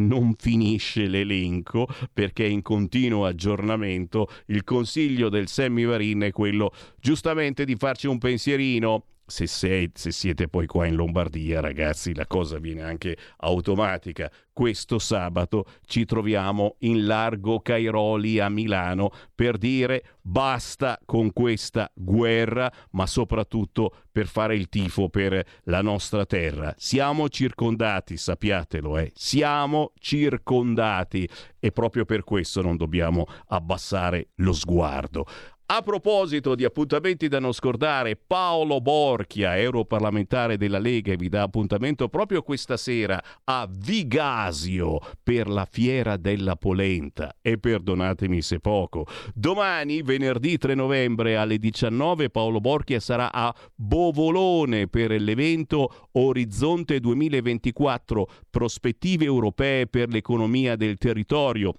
[0.00, 4.28] non finisce l'elenco perché in continuo aggiornamento.
[4.48, 10.46] Il consiglio del Semivarin è quello giustamente di farci un pensierino se, sei, se, siete
[10.46, 14.30] poi qua in Lombardia, ragazzi, la cosa viene anche automatica.
[14.52, 22.70] Questo sabato ci troviamo in largo Cairoli a Milano per dire basta con questa guerra,
[22.90, 26.74] ma soprattutto per fare il tifo per la nostra terra.
[26.76, 29.12] Siamo circondati, sappiatelo, eh.
[29.14, 31.26] siamo circondati
[31.58, 35.24] e proprio per questo non dobbiamo abbassare lo sguardo.
[35.74, 42.10] A proposito di appuntamenti da non scordare, Paolo Borchia, europarlamentare della Lega, vi dà appuntamento
[42.10, 47.38] proprio questa sera a Vigasio per la Fiera della Polenta.
[47.40, 49.06] E perdonatemi se poco.
[49.32, 58.28] Domani, venerdì 3 novembre alle 19, Paolo Borchia sarà a Bovolone per l'evento Orizzonte 2024,
[58.50, 61.74] prospettive europee per l'economia del territorio.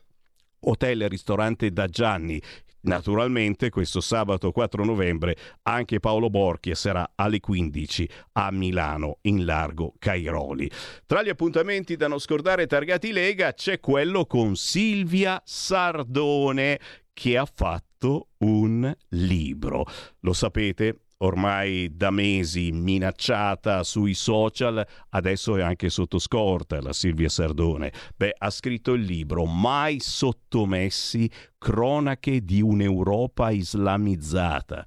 [0.66, 2.42] Hotel e ristorante da Gianni.
[2.84, 9.94] Naturalmente questo sabato 4 novembre anche Paolo Borchia sarà alle 15 a Milano in largo
[9.98, 10.70] Cairoli.
[11.06, 16.80] Tra gli appuntamenti da non scordare targati Lega c'è quello con Silvia Sardone
[17.14, 19.86] che ha fatto un libro.
[20.22, 27.30] Lo sapete, ormai da mesi minacciata sui social, adesso è anche sotto scorta la Silvia
[27.30, 27.92] Sardone.
[28.16, 34.86] Beh, ha scritto il libro Mai sottomessi, cronache di un'Europa islamizzata.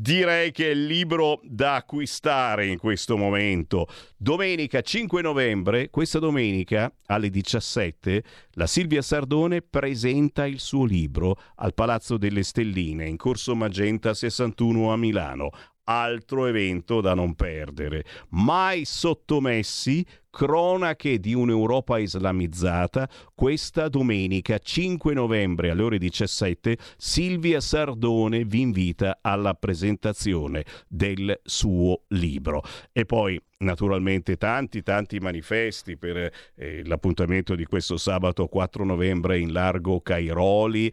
[0.00, 3.88] Direi che è il libro da acquistare in questo momento.
[4.16, 8.22] Domenica 5 novembre, questa domenica alle 17,
[8.52, 14.92] la Silvia Sardone presenta il suo libro al Palazzo delle Stelline in Corso Magenta 61
[14.92, 15.50] a Milano
[15.88, 18.04] altro evento da non perdere.
[18.30, 28.44] Mai sottomessi, cronache di un'Europa islamizzata, questa domenica 5 novembre alle ore 17 Silvia Sardone
[28.44, 32.62] vi invita alla presentazione del suo libro.
[32.92, 39.52] E poi naturalmente tanti tanti manifesti per eh, l'appuntamento di questo sabato 4 novembre in
[39.52, 40.92] largo Cairoli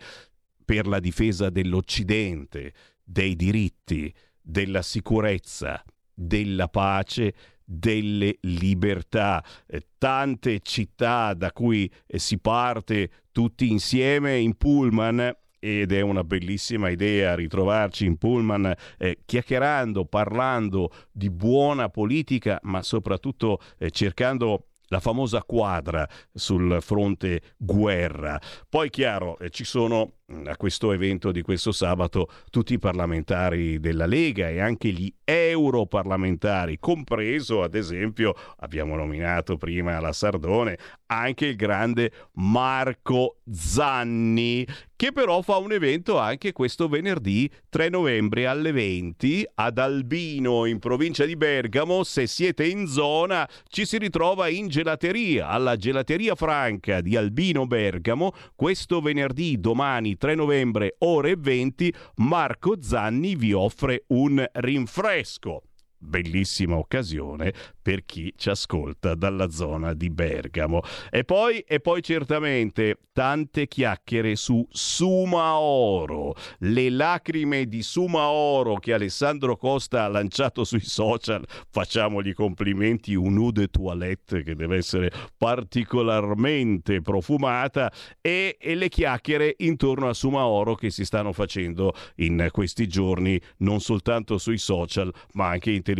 [0.64, 2.74] per la difesa dell'Occidente,
[3.04, 4.12] dei diritti,
[4.46, 9.44] della sicurezza, della pace, delle libertà.
[9.66, 16.24] Eh, tante città da cui eh, si parte tutti insieme in pullman ed è una
[16.24, 24.68] bellissima idea ritrovarci in pullman eh, chiacchierando, parlando di buona politica, ma soprattutto eh, cercando
[24.96, 28.40] la famosa quadra sul fronte guerra.
[28.70, 33.80] Poi chiaro, eh, ci sono mm, a questo evento di questo sabato tutti i parlamentari
[33.80, 40.78] della Lega e anche gli europarlamentari, compreso ad esempio, abbiamo nominato prima la Sardone,
[41.08, 44.66] anche il grande Marco Zanni,
[44.96, 50.80] che però fa un evento anche questo venerdì 3 novembre alle 20 ad Albino in
[50.80, 52.04] provincia di Bergamo.
[52.04, 58.32] Se siete in zona ci si ritrova in gelateria, alla gelateria franca di Albino Bergamo,
[58.56, 65.64] questo venerdì domani 3 novembre ore 20 Marco Zanni vi offre un rinfresco
[66.06, 70.82] bellissima occasione per chi ci ascolta dalla zona di Bergamo.
[71.10, 79.56] E poi, e poi certamente tante chiacchiere su Sumaoro, le lacrime di Sumaoro che Alessandro
[79.56, 81.46] Costa ha lanciato sui social.
[81.70, 87.92] Facciamogli complimenti, un de toilette che deve essere particolarmente profumata
[88.22, 93.80] e, e le chiacchiere intorno a Sumaoro che si stanno facendo in questi giorni non
[93.80, 95.95] soltanto sui social ma anche in televisione.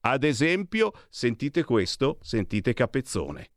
[0.00, 3.50] Ad esempio, sentite questo, sentite Capezzone.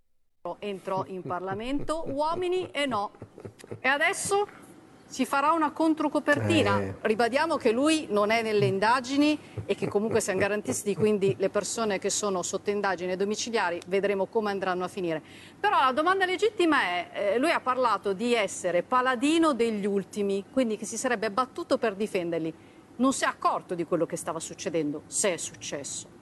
[0.58, 3.12] Entrò in Parlamento uomini e no.
[3.80, 4.48] E adesso
[5.12, 6.80] Si farà una controcopertina.
[6.80, 6.96] Eh.
[7.02, 12.00] Ribadiamo che lui non è nelle indagini e che comunque siamo garantisti, quindi le persone
[12.00, 15.22] che sono sotto indagini domiciliari vedremo come andranno a finire.
[15.60, 20.78] Però la domanda legittima è, eh, lui ha parlato di essere paladino degli ultimi, quindi
[20.78, 22.54] che si sarebbe battuto per difenderli.
[22.98, 26.20] Non si è accorto di quello che stava succedendo, se è successo.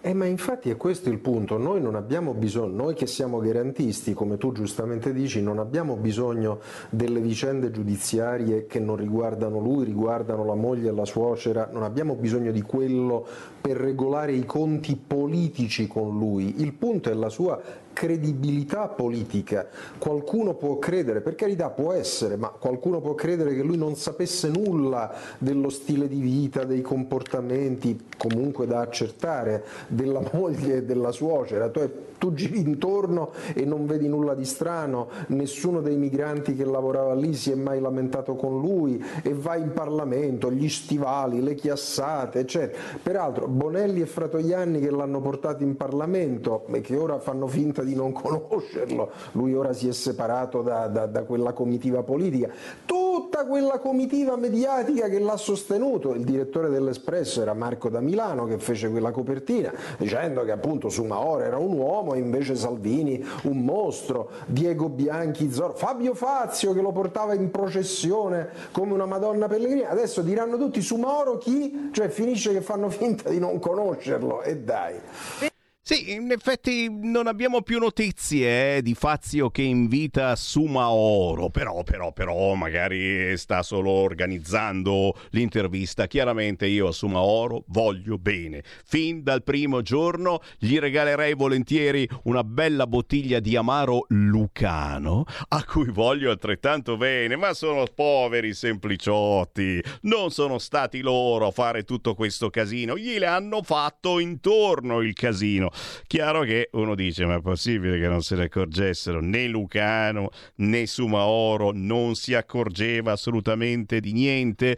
[0.00, 4.12] Eh, ma infatti è questo il punto, noi non abbiamo bisogno, noi che siamo garantisti,
[4.12, 6.60] come tu giustamente dici, non abbiamo bisogno
[6.90, 12.14] delle vicende giudiziarie che non riguardano lui, riguardano la moglie e la suocera, non abbiamo
[12.14, 13.26] bisogno di quello
[13.60, 17.60] per regolare i conti politici con lui, il punto è la sua
[17.94, 19.66] credibilità politica.
[19.96, 24.50] Qualcuno può credere, per carità può essere, ma qualcuno può credere che lui non sapesse
[24.50, 31.70] nulla dello stile di vita, dei comportamenti comunque da accertare della moglie e della suocera.
[31.70, 31.80] Tu,
[32.24, 37.34] tu giri intorno e non vedi nulla di strano, nessuno dei migranti che lavorava lì
[37.34, 42.78] si è mai lamentato con lui e vai in Parlamento, gli stivali, le chiassate, eccetera.
[43.02, 47.94] Peraltro Bonelli e Fratoianni che l'hanno portato in Parlamento e che ora fanno finta di
[47.94, 52.50] non conoscerlo, lui ora si è separato da, da, da quella comitiva politica,
[52.86, 58.56] tutta quella comitiva mediatica che l'ha sostenuto, il direttore dell'Espresso era Marco da Milano che
[58.56, 64.88] fece quella copertina dicendo che appunto Sumaora era un uomo invece Salvini un mostro, Diego
[64.88, 70.56] Bianchi, Zorro, Fabio Fazio che lo portava in processione come una Madonna Pellegrina, adesso diranno
[70.56, 71.90] tutti Sumaoro chi?
[71.92, 75.52] Cioè finisce che fanno finta di non conoscerlo e dai.
[75.86, 82.10] Sì, in effetti non abbiamo più notizie eh, di Fazio che invita Sumaoro, però, però,
[82.10, 86.06] però magari sta solo organizzando l'intervista.
[86.06, 88.62] Chiaramente io a Sumaoro voglio bene.
[88.86, 95.90] Fin dal primo giorno gli regalerei volentieri una bella bottiglia di Amaro Lucano, a cui
[95.90, 99.82] voglio altrettanto bene, ma sono poveri sempliciotti.
[100.04, 105.72] Non sono stati loro a fare tutto questo casino, gliele hanno fatto intorno il casino.
[106.06, 110.86] Chiaro che uno dice: Ma è possibile che non se ne accorgessero né Lucano né
[110.86, 111.70] Sumaoro?
[111.72, 114.76] Non si accorgeva assolutamente di niente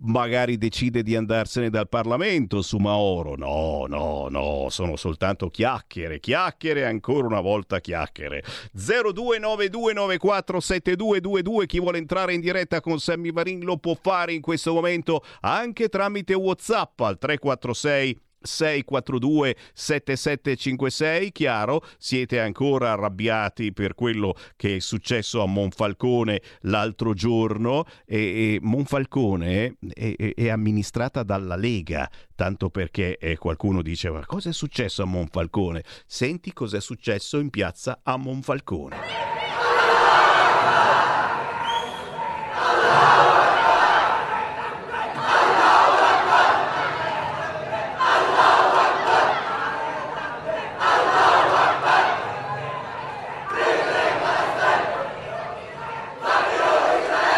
[0.00, 3.34] magari decide di andarsene dal Parlamento su Maoro.
[3.36, 8.44] No, no, no, sono soltanto chiacchiere, chiacchiere, ancora una volta chiacchiere.
[8.76, 15.24] 0292947222, chi vuole entrare in diretta con Sammy Varin lo può fare in questo momento
[15.40, 21.82] anche tramite WhatsApp al 346 642 7756 chiaro?
[21.98, 27.84] Siete ancora arrabbiati per quello che è successo a Monfalcone l'altro giorno?
[28.06, 34.24] E, e Monfalcone è, è, è, amministrata dalla Lega tanto perché eh, qualcuno dice ma
[34.24, 35.82] cosa è successo a Monfalcone?
[36.06, 39.34] Senti cosa è successo in piazza a Monfalcone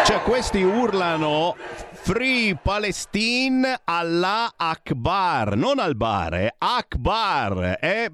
[0.09, 7.77] Cioè questi urlano Free Palestine Allah Akbar, non al bar, eh, Akbar.
[7.81, 8.09] Eh,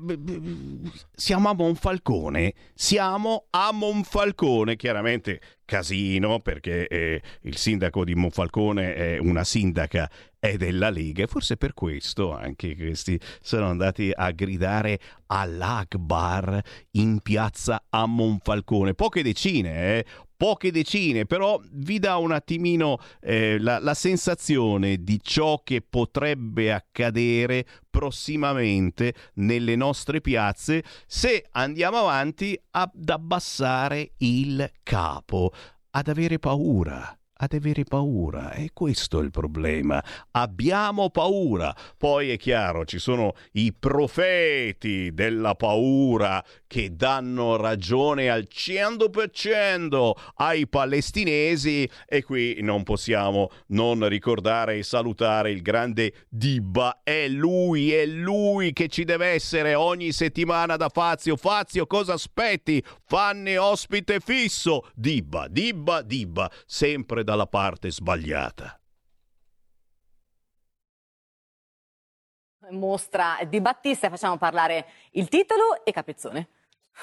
[1.14, 9.18] siamo a Monfalcone, siamo a Monfalcone, chiaramente casino perché eh, il sindaco di Monfalcone è
[9.18, 14.98] una sindaca è della Lega e forse per questo anche questi sono andati a gridare
[15.26, 16.60] all'Akbar
[16.92, 18.94] in piazza a Monfalcone.
[18.94, 20.04] Poche decine, eh?
[20.44, 26.70] Poche decine, però vi dà un attimino eh, la, la sensazione di ciò che potrebbe
[26.70, 35.50] accadere prossimamente nelle nostre piazze se andiamo avanti ad abbassare il capo,
[35.92, 38.52] ad avere paura ad avere paura.
[38.52, 40.02] E questo è il problema.
[40.32, 41.74] Abbiamo paura.
[41.96, 46.42] Poi è chiaro, ci sono i profeti della paura
[46.74, 55.52] che danno ragione al 100% ai palestinesi e qui non possiamo non ricordare e salutare
[55.52, 57.02] il grande Dibba.
[57.04, 61.36] È lui, è lui che ci deve essere ogni settimana da Fazio.
[61.36, 62.84] Fazio, cosa aspetti?
[63.04, 64.90] Fanne ospite fisso.
[64.96, 68.80] Dibba, Dibba, Dibba, sempre dalla parte sbagliata.
[72.70, 76.48] Mostra di Battista, facciamo parlare il titolo e Capezzone.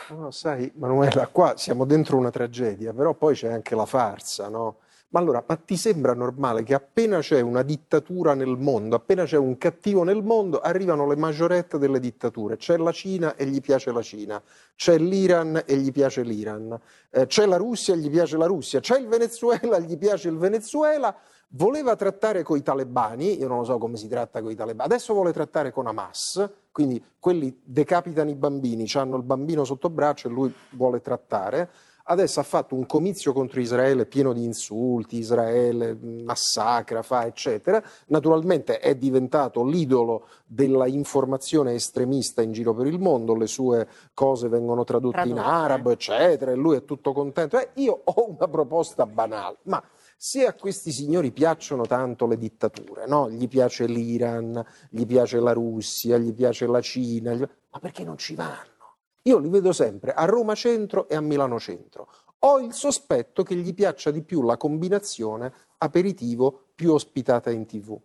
[0.10, 4.78] No, sai, Manuela, qua siamo dentro una tragedia, però poi c'è anche la farsa, no?
[5.10, 9.36] Ma allora, ma ti sembra normale che appena c'è una dittatura nel mondo, appena c'è
[9.36, 12.56] un cattivo nel mondo, arrivano le maggiorette delle dittature?
[12.56, 14.42] C'è la Cina e gli piace la Cina,
[14.74, 18.80] c'è l'Iran e gli piace l'Iran, eh, c'è la Russia e gli piace la Russia,
[18.80, 21.14] c'è il Venezuela e gli piace il Venezuela.
[21.54, 24.90] Voleva trattare con i talebani, io non lo so come si tratta con i talebani,
[24.90, 30.30] adesso vuole trattare con Hamas, quindi quelli decapitano i bambini, hanno il bambino sotto braccio
[30.30, 31.70] e lui vuole trattare
[32.12, 38.80] adesso ha fatto un comizio contro Israele pieno di insulti, Israele massacra, fa eccetera, naturalmente
[38.80, 44.84] è diventato l'idolo della informazione estremista in giro per il mondo, le sue cose vengono
[44.84, 45.40] tradotte, tradotte.
[45.40, 47.58] in arabo eccetera e lui è tutto contento.
[47.58, 49.82] Eh, io ho una proposta banale, ma
[50.24, 53.28] se a questi signori piacciono tanto le dittature, no?
[53.32, 57.40] gli piace l'Iran, gli piace la Russia, gli piace la Cina, gli...
[57.40, 59.00] ma perché non ci vanno?
[59.24, 62.08] Io li vedo sempre a Roma Centro e a Milano Centro.
[62.44, 68.00] Ho il sospetto che gli piaccia di più la combinazione aperitivo più ospitata in tv.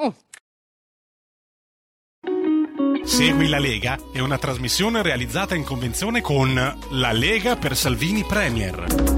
[0.00, 0.08] Mm.
[3.02, 9.17] Segui la Lega è una trasmissione realizzata in convenzione con La Lega per Salvini Premier.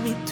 [0.00, 0.27] me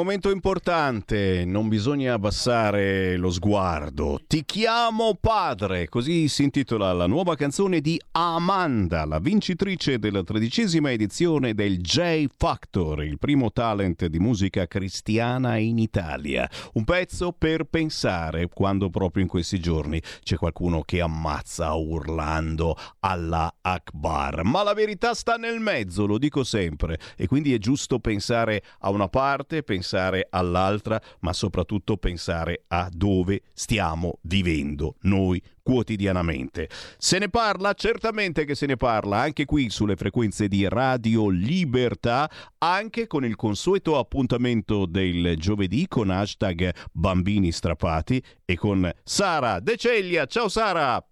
[0.00, 4.18] momento importante, non bisogna abbassare lo sguardo.
[4.26, 10.90] Ti chiamo padre, così si intitola la nuova canzone di Amanda, la vincitrice della tredicesima
[10.90, 16.48] edizione del J Factor, il primo talent di musica cristiana in Italia.
[16.72, 23.54] Un pezzo per pensare quando proprio in questi giorni c'è qualcuno che ammazza urlando alla
[23.60, 24.44] Akbar.
[24.44, 28.88] Ma la verità sta nel mezzo, lo dico sempre, e quindi è giusto pensare a
[28.88, 36.68] una parte, pensare all'altra, ma soprattutto pensare a dove stiamo vivendo noi quotidianamente.
[36.98, 37.74] Se ne parla?
[37.74, 43.36] Certamente che se ne parla, anche qui sulle frequenze di Radio Libertà, anche con il
[43.36, 50.26] consueto appuntamento del giovedì con hashtag bambini strappati e con Sara De Ceglia.
[50.26, 51.04] Ciao Sara!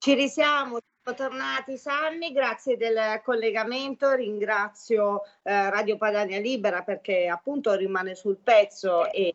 [0.00, 0.78] Ci risiamo,
[1.08, 8.36] siamo tornati Sammy, grazie del collegamento, ringrazio eh, Radio Padania Libera perché appunto rimane sul
[8.36, 9.32] pezzo e,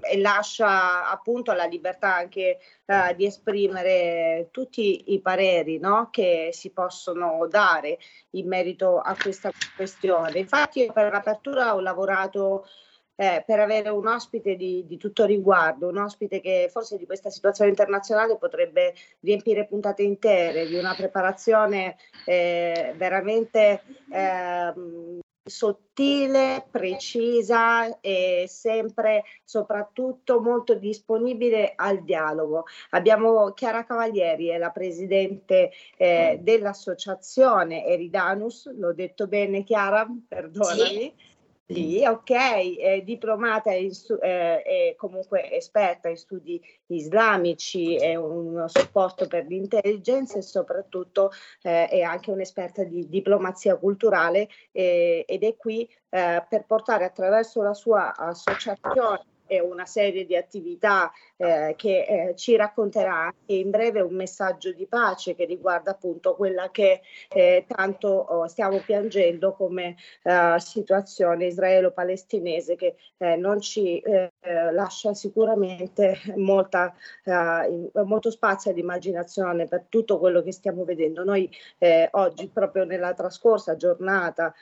[0.00, 6.70] e lascia appunto la libertà anche eh, di esprimere tutti i pareri no, che si
[6.70, 7.98] possono dare
[8.30, 10.38] in merito a questa questione.
[10.38, 12.87] Infatti io per l'apertura ho lavorato eh,
[13.18, 17.70] per avere un ospite di, di, tutto riguardo, un ospite che forse di questa situazione
[17.70, 23.82] internazionale potrebbe riempire puntate intere, di una preparazione eh, veramente
[24.12, 24.72] eh,
[25.48, 32.66] sottile, precisa e sempre soprattutto molto disponibile al dialogo.
[32.90, 40.86] Abbiamo Chiara Cavalieri, è la presidente eh, dell'associazione Eridanus, l'ho detto bene Chiara, perdonami.
[40.86, 41.36] Sì.
[41.70, 43.90] Sì, ok, è diplomata e
[44.22, 51.30] eh, comunque esperta in studi islamici, è un supporto per l'intelligence e soprattutto
[51.60, 57.60] eh, è anche un'esperta di diplomazia culturale eh, ed è qui eh, per portare attraverso
[57.60, 64.00] la sua associazione una serie di attività eh, che eh, ci racconterà anche in breve
[64.00, 69.96] un messaggio di pace che riguarda appunto quella che eh, tanto oh, stiamo piangendo come
[70.24, 76.94] eh, situazione israelo-palestinese che eh, non ci eh, lascia sicuramente molta,
[78.04, 81.24] molto spazio ad immaginazione per tutto quello che stiamo vedendo.
[81.24, 81.50] Noi
[82.12, 84.54] oggi, proprio nella trascorsa giornata,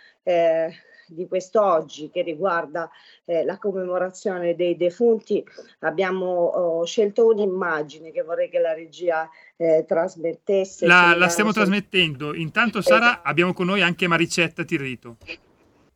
[1.08, 2.90] di quest'oggi che riguarda
[3.24, 5.44] eh, la commemorazione dei defunti
[5.80, 10.86] abbiamo oh, scelto un'immagine che vorrei che la regia eh, trasmettesse.
[10.86, 12.34] La, la stiamo trasmettendo.
[12.34, 13.28] Intanto Sara esatto.
[13.28, 15.16] abbiamo con noi anche Maricetta Tirrito.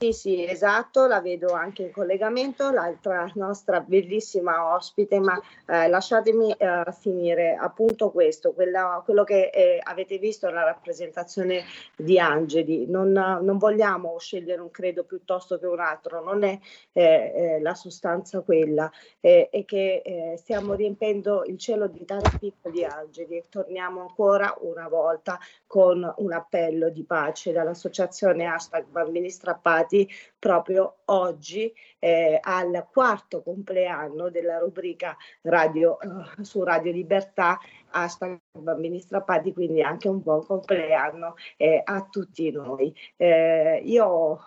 [0.03, 6.53] Sì, sì, esatto, la vedo anche in collegamento, l'altra nostra bellissima ospite, ma eh, lasciatemi
[6.53, 11.65] eh, finire appunto questo, quella, quello che eh, avete visto la rappresentazione
[11.95, 16.59] di angeli, non, non, vogliamo scegliere un credo piuttosto che un altro, non è
[16.93, 17.03] eh,
[17.35, 18.91] eh, la sostanza quella,
[19.21, 24.89] è che eh, stiamo riempendo il cielo di tanti piccoli angeli e torniamo ancora una
[24.89, 29.89] volta con un appello di pace dall'associazione hashtag bambini strappati
[30.39, 37.59] proprio oggi eh, al quarto compleanno della rubrica radio, uh, su Radio Libertà
[37.91, 42.95] hashtag bambini strappati, quindi anche un buon compleanno eh, a tutti noi.
[43.17, 44.41] Eh, io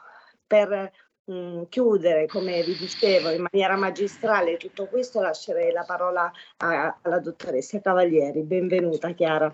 [0.47, 0.91] per
[1.31, 7.19] mm, chiudere, come vi dicevo, in maniera magistrale tutto questo, lascerei la parola a, alla
[7.19, 8.41] dottoressa Cavalieri.
[8.43, 9.53] Benvenuta Chiara.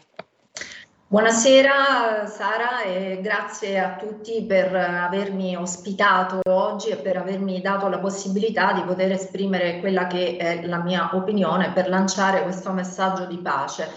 [1.11, 7.97] Buonasera Sara e grazie a tutti per avermi ospitato oggi e per avermi dato la
[7.97, 13.39] possibilità di poter esprimere quella che è la mia opinione per lanciare questo messaggio di
[13.39, 13.89] pace.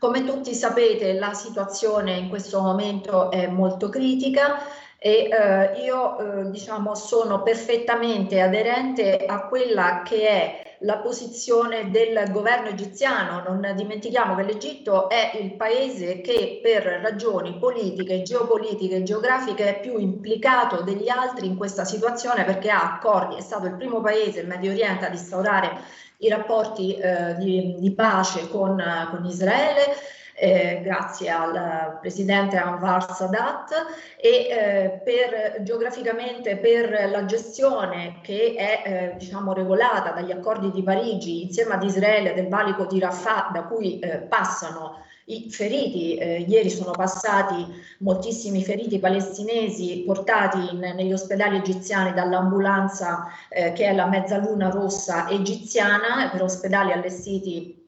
[0.00, 4.58] Come tutti sapete la situazione in questo momento è molto critica
[5.06, 12.28] e eh, io eh, diciamo sono perfettamente aderente a quella che è la posizione del
[12.32, 13.40] governo egiziano.
[13.46, 19.80] Non dimentichiamo che l'Egitto è il paese che per ragioni politiche, geopolitiche e geografiche è
[19.80, 24.40] più implicato degli altri in questa situazione perché ha accordi, è stato il primo paese
[24.40, 25.70] in Medio Oriente ad instaurare
[26.18, 29.94] i rapporti eh, di, di, pace con, con Israele
[30.38, 33.72] eh, grazie al presidente Anwar Sadat
[34.16, 40.82] e eh, per, geograficamente per la gestione che è eh, diciamo regolata dagli accordi di
[40.82, 46.44] Parigi insieme ad Israele del valico di Rafah da cui eh, passano i feriti, eh,
[46.46, 47.66] ieri sono passati
[47.98, 55.28] moltissimi feriti palestinesi portati in, negli ospedali egiziani dall'ambulanza eh, che è la Mezzaluna Rossa
[55.28, 57.85] egiziana per ospedali allestiti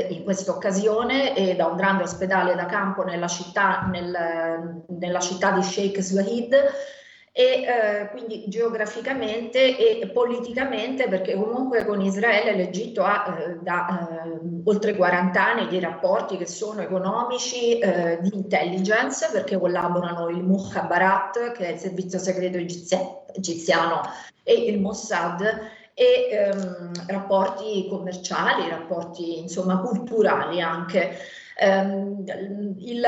[0.00, 5.52] in questa occasione e da un grande ospedale da campo nella città, nel, nella città
[5.52, 6.54] di Sheikh Zayed
[7.36, 14.38] e eh, quindi geograficamente e politicamente perché comunque con Israele l'Egitto ha eh, da eh,
[14.64, 21.50] oltre 40 anni di rapporti che sono economici eh, di intelligence perché collaborano il Mukhabarat
[21.52, 24.02] che è il servizio segreto egiziano
[24.44, 25.42] e il Mossad
[25.94, 31.16] e ehm, rapporti commerciali, rapporti insomma culturali anche.
[31.56, 32.24] Um,
[32.80, 33.06] il,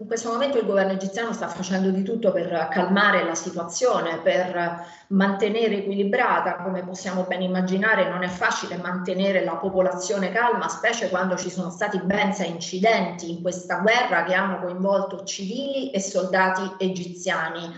[0.00, 4.84] in questo momento il governo egiziano sta facendo di tutto per calmare la situazione, per
[5.08, 11.36] mantenere equilibrata, come possiamo ben immaginare non è facile mantenere la popolazione calma, specie quando
[11.36, 16.84] ci sono stati ben sei incidenti in questa guerra che hanno coinvolto civili e soldati
[16.84, 17.72] egiziani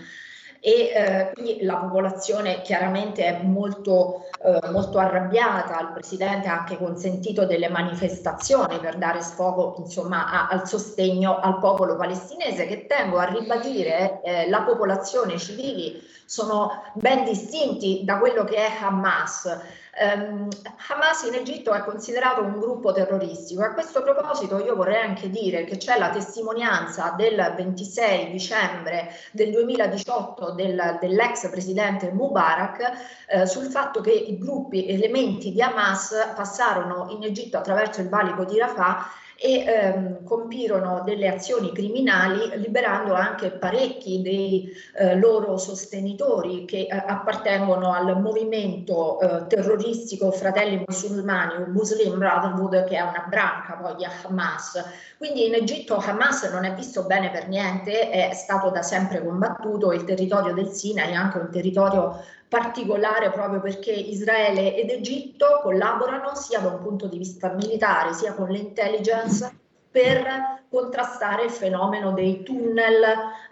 [0.59, 6.77] e eh, quindi la popolazione chiaramente è molto, eh, molto arrabbiata, il Presidente ha anche
[6.77, 13.17] consentito delle manifestazioni per dare sfogo insomma, a, al sostegno al popolo palestinese che tengo
[13.17, 19.57] a ribadire eh, la popolazione civili sono ben distinti da quello che è Hamas.
[19.99, 20.47] Um,
[20.89, 23.63] Hamas in Egitto è considerato un gruppo terroristico.
[23.63, 29.49] A questo proposito io vorrei anche dire che c'è la testimonianza del 26 dicembre del
[29.49, 32.91] 2018 del, dell'ex presidente Mubarak
[33.27, 38.45] eh, sul fatto che i gruppi elementi di Hamas passarono in Egitto attraverso il valico
[38.45, 39.03] di Rafah
[39.39, 46.89] e ehm, compirono delle azioni criminali liberando anche parecchi dei eh, loro sostenitori che eh,
[46.89, 54.05] appartengono al movimento eh, terroristico Fratelli Musulmani, Muslim Brotherhood, che è una branca poi di
[54.05, 54.83] Hamas.
[55.17, 59.91] Quindi in Egitto Hamas non è visto bene per niente, è stato da sempre combattuto,
[59.91, 66.35] il territorio del Sinai è anche un territorio particolare proprio perché Israele ed Egitto collaborano
[66.35, 69.51] sia da un punto di vista militare sia con l'intelligence
[69.89, 73.03] per contrastare il fenomeno dei tunnel,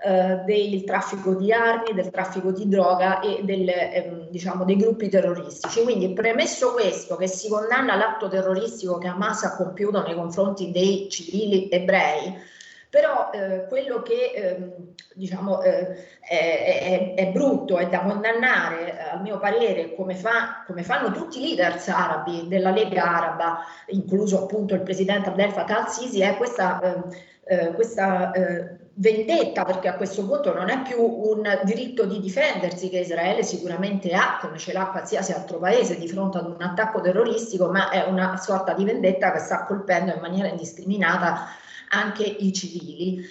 [0.03, 5.09] eh, del traffico di armi, del traffico di droga e del, ehm, diciamo, dei gruppi
[5.09, 5.81] terroristici.
[5.83, 11.07] Quindi premesso questo, che si condanna l'atto terroristico che Hamas ha compiuto nei confronti dei
[11.09, 12.53] civili ebrei,
[12.95, 14.71] però eh, quello che eh,
[15.15, 20.81] diciamo, eh, è, è, è, brutto, è da condannare, a mio parere, come, fa, come,
[20.81, 26.21] fanno tutti i leaders arabi della Lega Araba, incluso appunto il presidente Abdel Fattah al-Sisi,
[26.21, 31.43] è questa, eh, eh, questa eh, vendetta, perché a questo punto non è più un
[31.65, 36.37] diritto di difendersi che Israele sicuramente ha, come ce l'ha qualsiasi altro paese di fronte
[36.37, 40.47] ad un attacco terroristico, ma è una sorta di vendetta che sta colpendo in maniera
[40.47, 41.63] indiscriminata
[41.95, 43.23] anche i civili.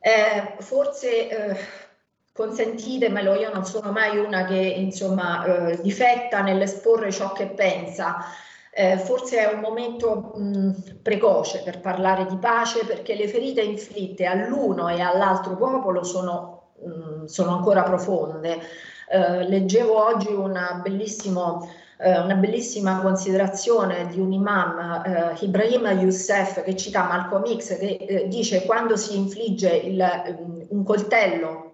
[0.00, 1.56] Eh, forse eh,
[2.32, 8.18] consentitemelo, io non sono mai una che insomma eh, difetta nell'esporre ciò che pensa.
[8.74, 14.24] Eh, forse è un momento mh, precoce per parlare di pace perché le ferite inflitte
[14.24, 18.60] all'uno e all'altro popolo sono, mh, sono ancora profonde.
[19.10, 21.68] Eh, leggevo oggi un bellissimo
[22.02, 27.96] eh, una bellissima considerazione di un imam, eh, Ibrahim Youssef, che cita Malcolm X, che
[27.96, 31.70] eh, dice quando si infligge il, un coltello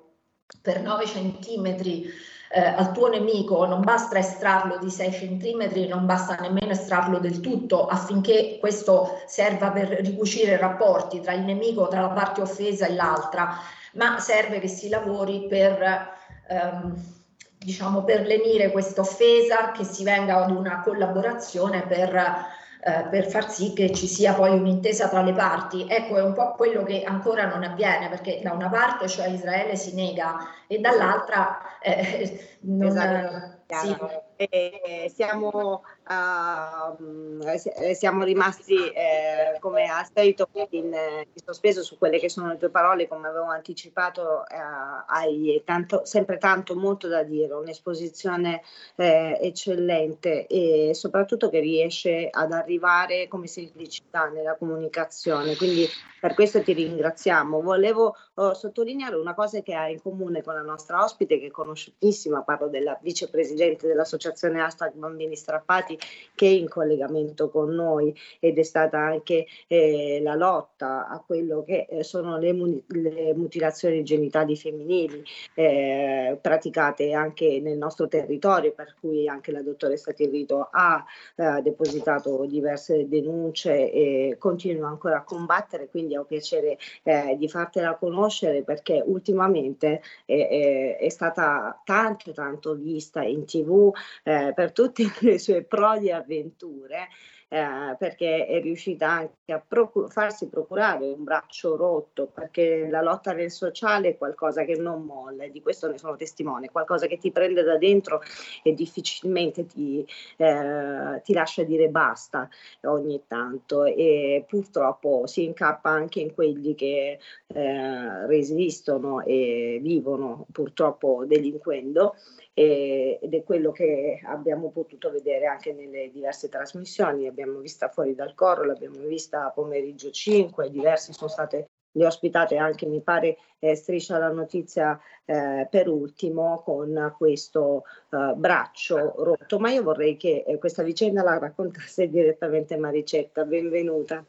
[0.63, 2.07] per 9 centimetri
[2.51, 7.41] eh, al tuo nemico non basta estrarlo di 6 centimetri, non basta nemmeno estrarlo del
[7.41, 12.87] tutto affinché questo serva per ricucire i rapporti tra il nemico, tra la parte offesa
[12.87, 13.59] e l'altra,
[13.95, 16.11] ma serve che si lavori per
[16.49, 17.18] ehm,
[17.59, 23.51] diciamo, per lenire questa offesa, che si venga ad una collaborazione per, eh, per far
[23.51, 25.87] sì che ci sia poi un'intesa tra le parti.
[25.89, 29.77] Ecco, è un po' quello che ancora non avviene, perché da una parte, cioè Israele
[29.77, 32.89] si nega e dall'altra eh, non...
[32.89, 33.57] Esatto.
[33.71, 33.97] Sì.
[34.41, 42.29] E siamo, uh, siamo rimasti, eh, come ha scritto, in, in, sospeso su quelle che
[42.29, 47.53] sono le tue parole, come avevo anticipato, uh, hai tanto, sempre tanto, molto da dire,
[47.55, 48.63] un'esposizione
[48.95, 55.57] eh, eccellente e soprattutto che riesce ad arrivare come semplicità nella comunicazione.
[55.57, 55.85] Quindi
[56.21, 57.61] per questo ti ringraziamo.
[57.61, 61.51] Volevo uh, sottolineare una cosa che ha in comune con la nostra ospite, che è
[61.51, 63.89] conosciutissima, parlo della vicepresidente dirigente
[64.29, 65.99] dell'associazione Hashtag Bambini Strappati
[66.35, 71.65] che è in collegamento con noi ed è stata anche eh, la lotta a quello
[71.65, 75.25] che eh, sono le, mu- le, mutilazioni genitali femminili
[75.55, 82.45] eh, praticate anche nel nostro territorio, per cui anche la dottoressa Tirrito ha eh, depositato
[82.47, 89.03] diverse denunce e continua ancora a combattere, quindi ho piacere eh, di fartela conoscere perché
[89.05, 93.93] ultimamente è stata tanto tanto vista in tv
[94.25, 97.09] eh, per tutte le sue prodi avventure
[97.51, 103.33] eh, perché è riuscita anche a procur- farsi procurare un braccio rotto, perché la lotta
[103.33, 107.31] nel sociale è qualcosa che non molla, di questo ne sono testimone, qualcosa che ti
[107.31, 108.21] prende da dentro
[108.63, 112.49] e difficilmente ti, eh, ti lascia dire basta
[112.83, 113.85] ogni tanto.
[113.85, 122.15] E purtroppo si incappa anche in quelli che eh, resistono e vivono purtroppo delinquendo
[122.59, 127.25] ed è quello che abbiamo potuto vedere anche nelle diverse trasmissioni.
[127.25, 132.87] L'abbiamo vista fuori dal coro, l'abbiamo vista pomeriggio 5, diversi sono state le ospitate anche,
[132.87, 139.59] mi pare, eh, striscia la notizia eh, per ultimo con questo eh, braccio rotto.
[139.59, 143.45] Ma io vorrei che eh, questa vicenda la raccontasse direttamente Maricetta.
[143.45, 144.25] Benvenuta.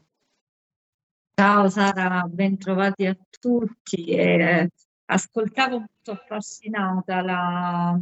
[1.33, 4.13] Ciao Sara, ben trovati a tutti.
[5.11, 7.99] Ascoltavo molto affascinata la,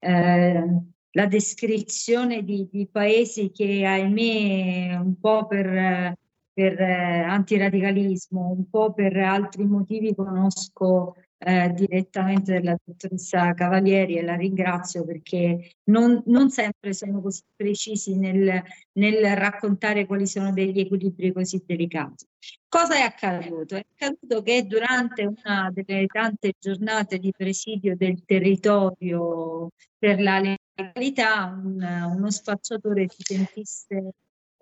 [0.00, 0.64] eh,
[1.10, 6.16] la descrizione di, di, paesi che ahimè un po' per,
[6.52, 14.22] per eh, antiradicalismo, un po' per altri motivi conosco eh, direttamente della dottoressa Cavalieri e
[14.22, 18.62] la ringrazio perché non, non sempre sono così precisi nel,
[18.92, 22.26] nel, raccontare quali sono degli equilibri così delicati.
[22.68, 23.74] Cosa è accaduto?
[23.74, 31.46] È accaduto che durante una delle tante giornate di presidio del territorio per la legalità
[31.46, 31.82] un,
[32.16, 34.12] uno spacciatore si sentisse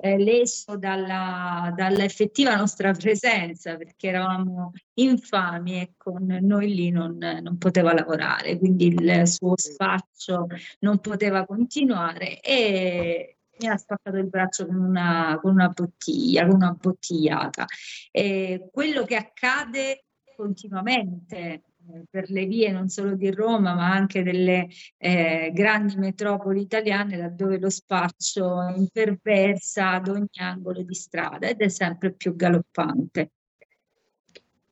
[0.00, 7.58] eh, leso dalla, dall'effettiva nostra presenza perché eravamo infami e con noi lì non, non,
[7.58, 10.46] poteva lavorare, quindi il suo spaccio
[10.80, 16.54] non poteva continuare e mi ha spaccato il braccio con una, con una bottiglia, con
[16.54, 17.66] una bottigliata.
[18.12, 20.04] E quello che accade
[20.36, 21.62] continuamente
[22.10, 27.58] per le vie non solo di Roma ma anche delle eh, grandi metropoli italiane laddove
[27.58, 33.30] lo spaccio imperversa ad ogni angolo di strada ed è sempre più galoppante.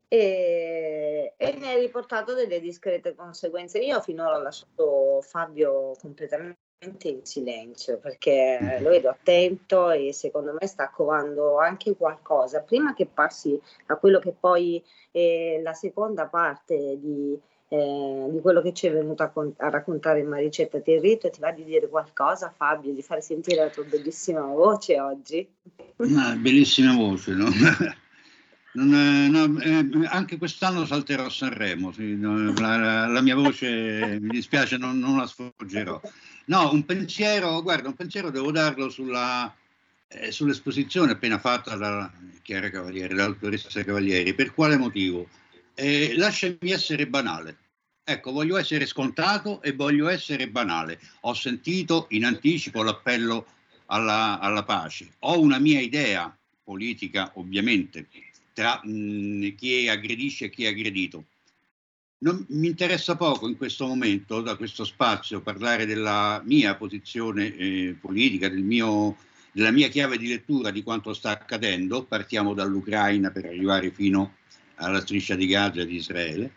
[0.09, 3.79] E, e ne hai riportato delle discrete conseguenze.
[3.79, 10.67] Io finora ho lasciato Fabio completamente in silenzio perché lo vedo attento e secondo me
[10.67, 16.99] sta covando anche qualcosa prima che passi a quello che poi è la seconda parte
[17.01, 17.39] di,
[17.69, 21.51] eh, di quello che ci è venuto a, con- a raccontare Maricetta Territo ti va
[21.51, 25.49] di dire qualcosa Fabio di far sentire la tua bellissima voce oggi
[25.97, 27.47] una bellissima voce no?
[28.77, 28.91] Non,
[29.31, 34.77] no, eh, anche quest'anno salterò a Sanremo, sì, no, la, la, mia voce mi dispiace,
[34.77, 35.99] non, non la sfoggerò.
[36.49, 39.53] No, un pensiero, guarda, un pensiero devo darlo sulla,
[40.09, 42.11] eh, sull'esposizione appena fatta da
[42.43, 44.33] Chiara Cavalieri, dall'autoressa Cavalieri.
[44.35, 45.29] Per quale motivo?
[45.75, 47.57] Eh, lasciami essere banale.
[48.05, 51.01] Ecco, voglio essere scontato e voglio essere banale.
[51.23, 53.47] Ho sentito in anticipo l'appello
[53.87, 55.15] alla, alla pace.
[55.21, 58.07] Ho una mia idea politica, ovviamente,
[58.53, 61.25] tra mh, chi aggredisce e chi è aggredito
[62.19, 67.97] non, mi interessa poco in questo momento, da questo spazio, parlare della mia posizione eh,
[68.01, 69.17] politica, del mio,
[69.53, 72.05] della mia chiave di lettura di quanto sta accadendo.
[72.05, 74.37] Partiamo dall'Ucraina per arrivare fino
[74.77, 76.53] alla striscia di Gaza di Israele.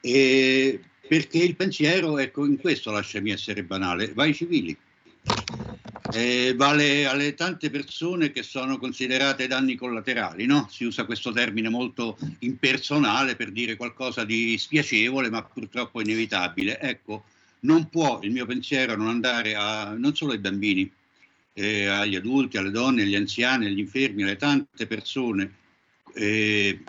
[0.00, 4.76] E perché il pensiero, ecco, in questo lasciami essere banale, va ai civili
[6.12, 10.68] eh, vale alle tante persone che sono considerate danni collaterali, no?
[10.70, 16.78] Si usa questo termine molto impersonale per dire qualcosa di spiacevole, ma purtroppo inevitabile.
[16.80, 17.24] Ecco,
[17.60, 20.90] non può il mio pensiero non andare a, non solo ai bambini,
[21.54, 25.52] eh, agli adulti, alle donne, agli anziani, agli infermi, alle tante persone
[26.14, 26.80] eh,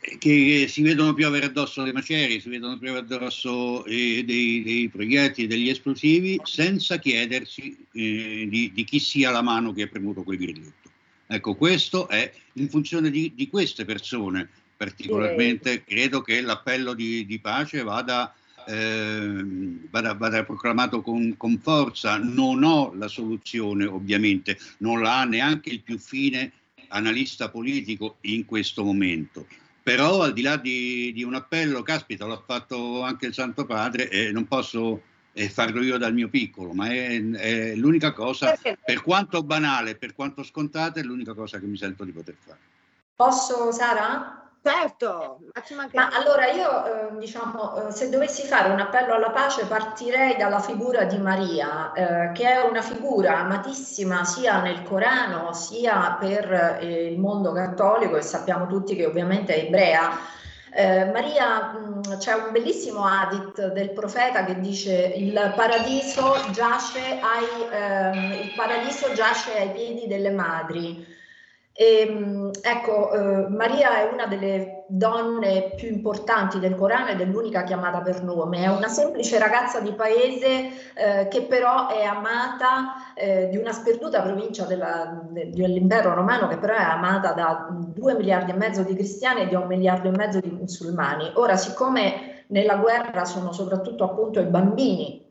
[0.00, 5.46] che si vedono piovere addosso le macerie, si vedono piovere addosso eh, dei, dei, proiettili,
[5.46, 10.38] degli esplosivi, senza chiedersi eh, di, di, chi sia la mano che ha premuto quel
[10.38, 10.90] grilletto.
[11.26, 17.38] Ecco, questo è in funzione di, di queste persone, particolarmente credo che l'appello di, di
[17.40, 18.32] pace vada,
[18.66, 19.44] eh,
[19.90, 22.16] vada, vada proclamato con, con forza.
[22.16, 26.52] Non ho la soluzione, ovviamente, non la ha neanche il più fine
[26.90, 29.46] analista politico in questo momento
[29.88, 34.10] però al di là di, di, un appello, caspita, l'ha fatto anche il Santo Padre
[34.10, 35.00] e non posso
[35.32, 38.54] e farlo io dal mio piccolo, ma è, è l'unica cosa,
[38.84, 42.58] per quanto banale, per quanto scontata, è l'unica cosa che mi sento di poter fare.
[43.16, 44.47] Posso, Sara?
[44.62, 46.10] Certo, ma, ci mancherebbe.
[46.10, 50.58] Ma allora io, eh, diciamo, eh, se dovessi fare un appello alla pace partirei dalla
[50.58, 57.06] figura di Maria, eh, che è una figura amatissima sia nel Corano sia per eh,
[57.12, 60.10] il mondo cattolico e sappiamo tutti che ovviamente è ebrea.
[60.70, 67.68] Eh, Maria, mh, c'è un bellissimo hadith del profeta che dice il paradiso giace ai,
[67.70, 71.16] ehm, il paradiso giace ai piedi delle madri.
[71.80, 77.24] E, mh, ecco, eh, Maria è una delle donne più importanti del Corano ed è
[77.24, 78.64] l'unica chiamata per nome.
[78.64, 84.22] È una semplice ragazza di paese eh, che però è amata eh, di una sperduta
[84.22, 88.94] provincia della, de, dell'impero romano, che però è amata da 2 miliardi e mezzo di
[88.94, 91.30] cristiani e da un miliardo e mezzo di musulmani.
[91.34, 95.24] Ora, siccome nella guerra sono soprattutto appunto i bambini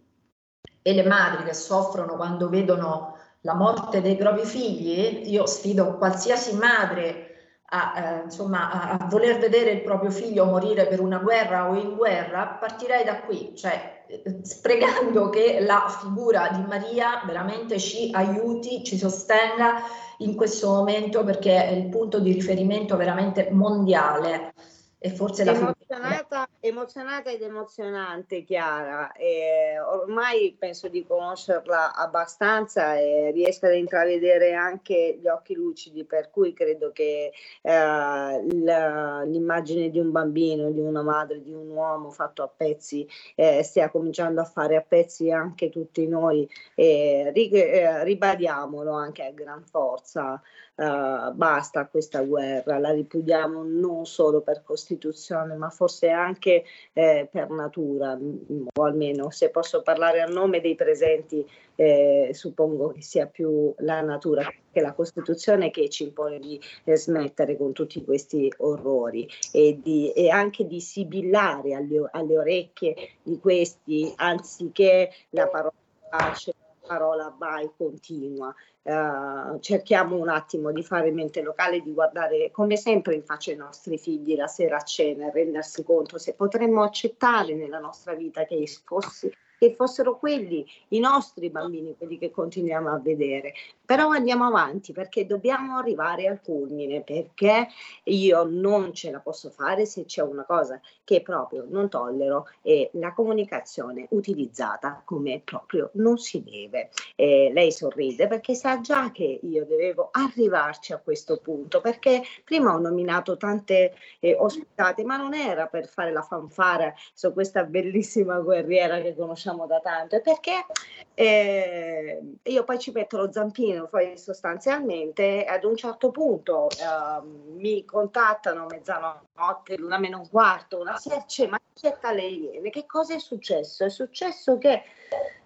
[0.82, 3.17] e le madri che soffrono quando vedono
[3.48, 7.24] la morte dei propri figli, io sfido qualsiasi madre
[7.70, 11.76] a, eh, insomma, a, a, voler vedere il proprio figlio morire per una guerra o
[11.76, 18.10] in guerra, partirei da qui, cioè eh, spregando che la figura di Maria veramente ci
[18.14, 19.76] aiuti, ci sostenga
[20.18, 24.54] in questo momento perché è il punto di riferimento veramente mondiale
[25.00, 25.54] e forse la
[25.88, 29.12] emozionata, emozionata ed emozionante Chiara.
[29.14, 36.30] E ormai penso di conoscerla abbastanza e riesco ad intravedere anche gli occhi lucidi per
[36.30, 37.32] cui credo che
[37.62, 43.64] eh, l'immagine di un bambino di una madre di un uomo fatto a pezzi eh,
[43.64, 46.50] stia cominciando a fare a pezzi anche tutti noi.
[46.76, 50.42] E eh, ribadiamolo anche a gran forza.
[50.78, 56.64] Uh, basta questa guerra, la ripudiamo non solo per Costituzione, ma forse anche
[56.94, 63.04] eh, per natura, o almeno se posso parlare a nome dei presenti, eh, suppongo che
[63.04, 68.04] sia più la natura che la Costituzione che ci impone di eh, smettere con tutti
[68.04, 75.48] questi orrori e, di, e anche di sibillare alle, alle orecchie di questi, anziché la
[75.48, 75.74] parola
[76.10, 76.54] pace
[76.88, 78.54] parola vai continua.
[78.82, 83.58] Uh, cerchiamo un attimo di fare mente locale, di guardare come sempre in faccia i
[83.58, 88.46] nostri figli la sera a cena e rendersi conto se potremmo accettare nella nostra vita
[88.46, 93.54] che fossi che fossero quelli i nostri bambini, quelli che continuiamo a vedere.
[93.84, 97.68] Però andiamo avanti perché dobbiamo arrivare al culmine, perché
[98.04, 102.90] io non ce la posso fare se c'è una cosa che proprio non tollero è
[102.94, 106.90] la comunicazione utilizzata come proprio non si deve.
[107.16, 112.74] Eh, lei sorride perché sa già che io dovevo arrivarci a questo punto, perché prima
[112.74, 118.40] ho nominato tante eh, ospitate, ma non era per fare la fanfara su questa bellissima
[118.40, 120.66] guerriera che conosciamo conosciamo da tanto, è perché
[121.14, 127.26] eh, io poi ci metto lo zampino, poi sostanzialmente ad un certo punto eh,
[127.56, 133.14] mi contattano mezzanotte, l'una meno un quarto, una serce, ma cerca le iene, che cosa
[133.14, 133.86] è successo?
[133.86, 134.84] È successo che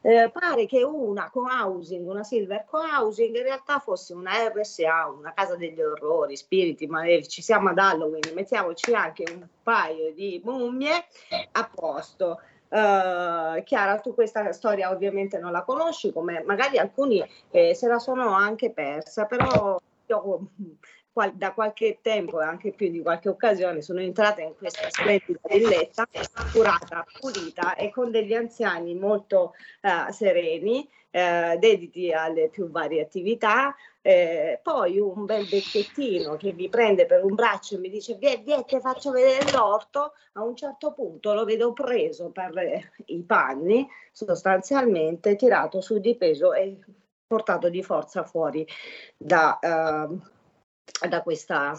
[0.04, 5.56] eh, pare che una co-housing, una silver co-housing, in realtà fosse una RSA, una casa
[5.56, 11.06] degli orrori, spiriti maledici, siamo ad Halloween, mettiamoci anche un paio di mummie
[11.52, 12.40] a posto.
[12.72, 18.00] Uh, Chiara, tu questa storia ovviamente non la conosci, come magari alcuni eh, se la
[18.00, 20.48] sono anche persa, però io
[21.12, 25.40] qual- da qualche tempo e anche più di qualche occasione sono entrata in questa splendida
[25.50, 26.08] villetta,
[26.52, 33.76] curata, pulita e con degli anziani molto uh, sereni, uh, dediti alle più varie attività,
[34.04, 38.44] eh, poi un bel vecchiettino che vi prende per un braccio e mi dice vieni,
[38.44, 43.22] vieni ti faccio vedere l'orto, a un certo punto lo vedo preso per le, i
[43.22, 46.80] panni, sostanzialmente tirato su di peso e
[47.28, 48.66] portato di forza fuori
[49.18, 50.20] da, uh,
[51.08, 51.76] da questa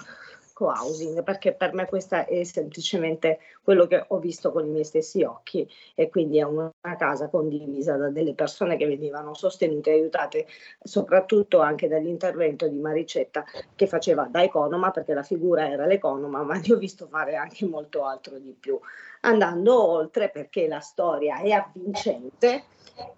[0.53, 5.23] co-housing, perché per me questa è semplicemente quello che ho visto con i miei stessi
[5.23, 10.47] occhi e quindi è una casa condivisa da delle persone che venivano sostenute e aiutate
[10.83, 13.45] soprattutto anche dall'intervento di Maricetta
[13.75, 17.67] che faceva da economa perché la figura era l'economa, ma ne ho visto fare anche
[17.67, 18.79] molto altro di più,
[19.21, 22.65] andando oltre perché la storia è avvincente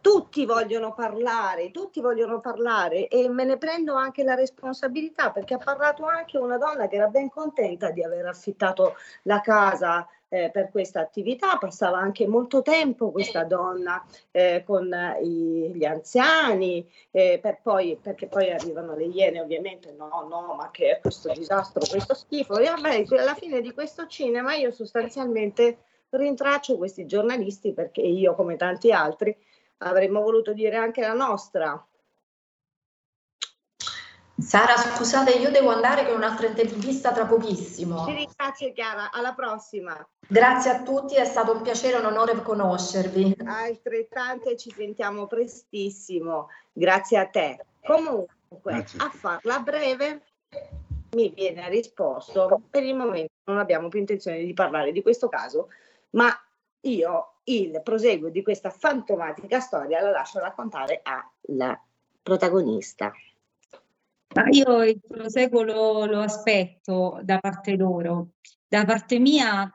[0.00, 5.58] tutti vogliono parlare, tutti vogliono parlare e me ne prendo anche la responsabilità perché ha
[5.58, 10.70] parlato anche una donna che era ben contenta di aver affittato la casa eh, per
[10.72, 14.92] questa attività, passava anche molto tempo questa donna eh, con
[15.22, 20.72] i, gli anziani, eh, per poi, perché poi arrivano le iene ovviamente, no, no, ma
[20.72, 22.58] che è questo disastro, questo schifo.
[22.58, 25.78] E vabbè, alla fine di questo cinema io sostanzialmente
[26.10, 29.36] rintraccio questi giornalisti perché io come tanti altri
[29.78, 31.86] avremmo voluto dire anche la nostra.
[34.36, 38.04] Sara, scusate, io devo andare con un'altra intervista tra pochissimo.
[38.04, 40.06] Ti ringrazio Chiara, alla prossima.
[40.26, 43.36] Grazie a tutti, è stato un piacere e un onore conoscervi.
[43.44, 46.48] Altrettante ci sentiamo prestissimo.
[46.72, 47.64] Grazie a te.
[47.86, 48.26] Comunque,
[48.60, 48.98] Grazie.
[48.98, 50.22] a farla breve,
[51.12, 55.68] mi viene risposto, per il momento non abbiamo più intenzione di parlare di questo caso,
[56.10, 56.28] ma
[56.80, 61.80] io il proseguo di questa fantomatica storia la lascio raccontare alla
[62.20, 63.12] protagonista.
[64.34, 68.30] Ma io il proseguo lo, lo aspetto da parte loro.
[68.66, 69.70] Da parte mia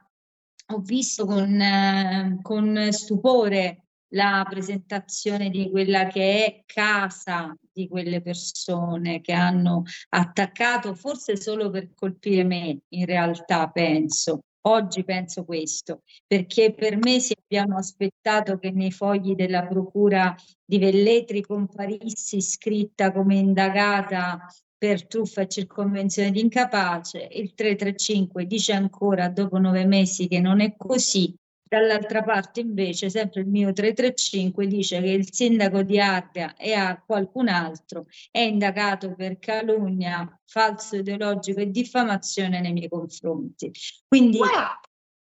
[0.71, 8.21] ho visto con, eh, con stupore la presentazione di quella che è casa di quelle
[8.21, 14.41] persone che hanno attaccato, forse solo per colpire me, in realtà penso.
[14.69, 21.41] Oggi penso questo, perché per mesi abbiamo aspettato che nei fogli della Procura di Velletri
[21.41, 24.45] comparissi scritta come indagata
[24.77, 27.27] per truffa e circonvenzione di incapace.
[27.31, 31.35] Il 335 dice ancora dopo nove mesi che non è così.
[31.69, 36.99] Dall'altra parte invece sempre il mio 335 dice che il sindaco di Ardea e a
[36.99, 43.71] qualcun altro è indagato per calunnia, falso ideologico e diffamazione nei miei confronti.
[44.07, 44.39] Quindi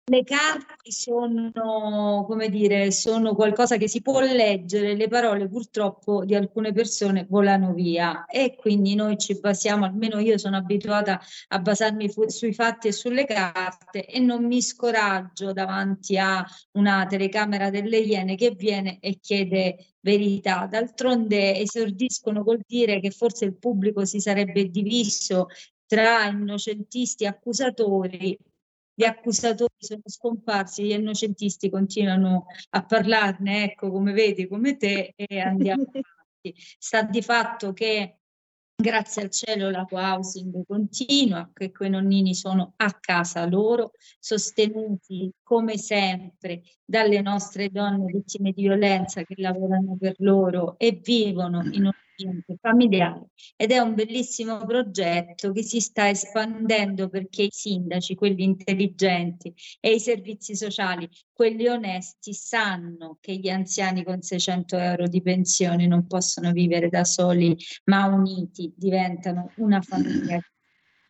[0.08, 6.34] le carte sono, come dire, sono qualcosa che si può leggere, le parole purtroppo di
[6.34, 12.08] alcune persone volano via e quindi noi ci basiamo, almeno io sono abituata a basarmi
[12.08, 17.98] fu- sui fatti e sulle carte e non mi scoraggio davanti a una telecamera delle
[17.98, 20.66] Iene che viene e chiede verità.
[20.66, 25.48] D'altronde esordiscono col dire che forse il pubblico si sarebbe diviso
[25.86, 28.38] tra innocentisti e accusatori
[28.98, 35.38] gli accusatori sono scomparsi, gli innocentisti continuano a parlarne, ecco come vedi, come te, e
[35.38, 36.60] andiamo avanti.
[36.76, 38.18] Sta di fatto che
[38.74, 45.78] grazie al cielo la housing continua, che quei nonnini sono a casa loro, sostenuti come
[45.78, 51.92] sempre dalle nostre donne vittime di violenza che lavorano per loro e vivono in un
[52.60, 53.30] familiare.
[53.56, 59.94] Ed è un bellissimo progetto che si sta espandendo perché i sindaci, quelli intelligenti e
[59.94, 66.06] i servizi sociali, quelli onesti, sanno che gli anziani con 600 euro di pensione non
[66.06, 70.40] possono vivere da soli ma uniti diventano una famiglia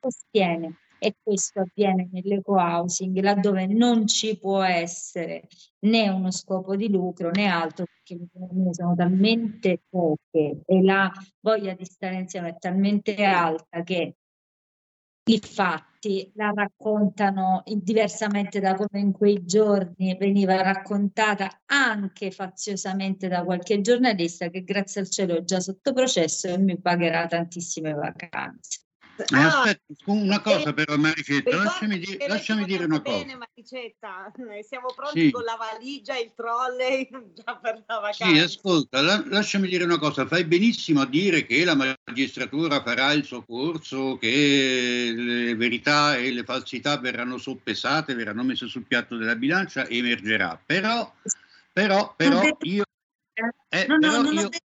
[0.01, 5.47] sostiene e questo avviene nell'eco-housing laddove non ci può essere
[5.81, 11.11] né uno scopo di lucro né altro perché le economie sono talmente poche e la
[11.41, 14.17] voglia di stare insieme è talmente alta che
[15.29, 23.45] i fatti la raccontano diversamente da come in quei giorni veniva raccontata anche faziosamente da
[23.45, 28.88] qualche giornalista che grazie al cielo è già sotto processo e mi pagherà tantissime vacanze.
[29.19, 33.19] Eh, aspetta, una cosa però Maricetta, lasciami, di- lasciami dire una cosa.
[33.19, 35.31] Bene, Maricetta, eh, siamo pronti Sì.
[35.33, 38.27] con la valigia, il trolley già per la vacanza.
[38.27, 43.11] Sì, ascolta, la- lasciami dire una cosa, fai benissimo a dire che la magistratura farà
[43.13, 49.17] il suo corso, che le verità e le falsità verranno soppesate, verranno messe sul piatto
[49.17, 50.61] della bilancia e emergerà.
[50.65, 51.13] Però,
[51.73, 52.85] però, però io...
[53.69, 54.67] eh, No, no, non ho io- detto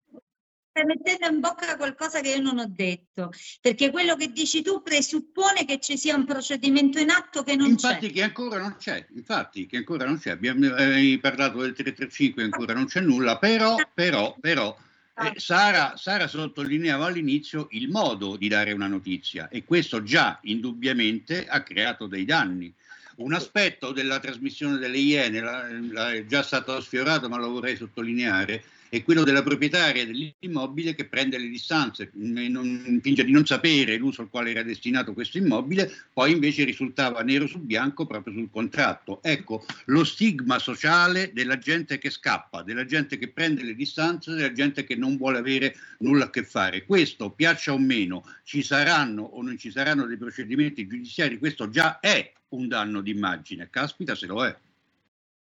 [0.71, 3.31] stai mettendo in bocca qualcosa che io non ho detto,
[3.61, 7.71] perché quello che dici tu presuppone che ci sia un procedimento in atto che non
[7.71, 8.13] Infatti c'è.
[8.13, 12.73] che ancora non c'è, infatti che ancora non c'è, abbiamo hai parlato del 335 ancora
[12.73, 14.77] non c'è nulla, però, però, però
[15.23, 21.47] eh, Sara, Sara sottolineava all'inizio il modo di dare una notizia e questo già indubbiamente
[21.49, 22.73] ha creato dei danni.
[23.17, 27.77] Un aspetto della trasmissione delle Iene, la- la- è già stato sfiorato ma lo vorrei
[27.77, 33.47] sottolineare, è quello della proprietaria dell'immobile che prende le distanze, e non- finge di non
[33.47, 38.35] sapere l'uso al quale era destinato questo immobile, poi invece risultava nero su bianco proprio
[38.35, 39.23] sul contratto.
[39.23, 44.53] Ecco lo stigma sociale della gente che scappa, della gente che prende le distanze, della
[44.53, 46.85] gente che non vuole avere nulla a che fare.
[46.85, 52.01] Questo, piaccia o meno, ci saranno o non ci saranno dei procedimenti giudiziari, questo già
[52.01, 53.69] è un danno d'immagine.
[53.71, 54.57] Caspita se lo è.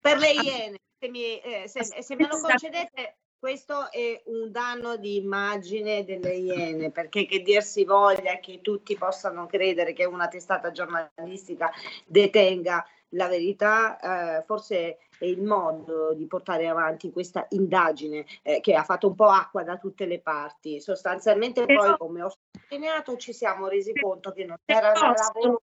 [0.01, 0.79] Per le Iene,
[1.11, 6.91] mi, eh, se- se me lo concedete, questo è un danno di immagine delle Iene,
[6.91, 11.71] perché che dir si voglia che tutti possano credere che una testata giornalistica
[12.07, 18.75] detenga la verità, eh, forse è il modo di portare avanti questa indagine eh, che
[18.75, 20.81] ha fatto un po' acqua da tutte le parti.
[20.81, 25.63] Sostanzialmente poi, come ho sottolineato, ci siamo resi conto che non era posso- la volontà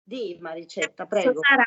[0.00, 1.40] di Maricetta, prego.
[1.42, 1.64] Sara,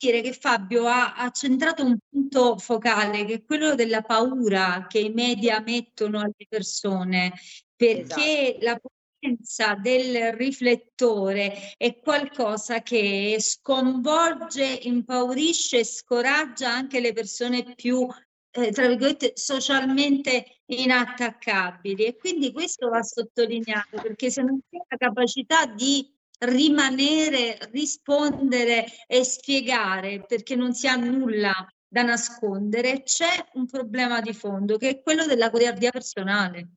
[0.00, 4.98] dire che Fabio ha, ha centrato un punto focale, che è quello della paura che
[4.98, 7.34] i media mettono alle persone,
[7.76, 8.64] perché Esatto.
[8.64, 18.06] la potenza del riflettore è qualcosa che sconvolge, impaurisce e scoraggia anche le persone più,
[18.52, 22.04] eh, tra virgolette, socialmente inattaccabili.
[22.06, 26.10] E quindi questo va sottolineato, perché se non c'è la capacità di
[26.40, 31.52] rimanere, rispondere e spiegare perché non si ha nulla
[31.86, 36.68] da nascondere, c'è un problema di fondo che è quello della goliardia personale.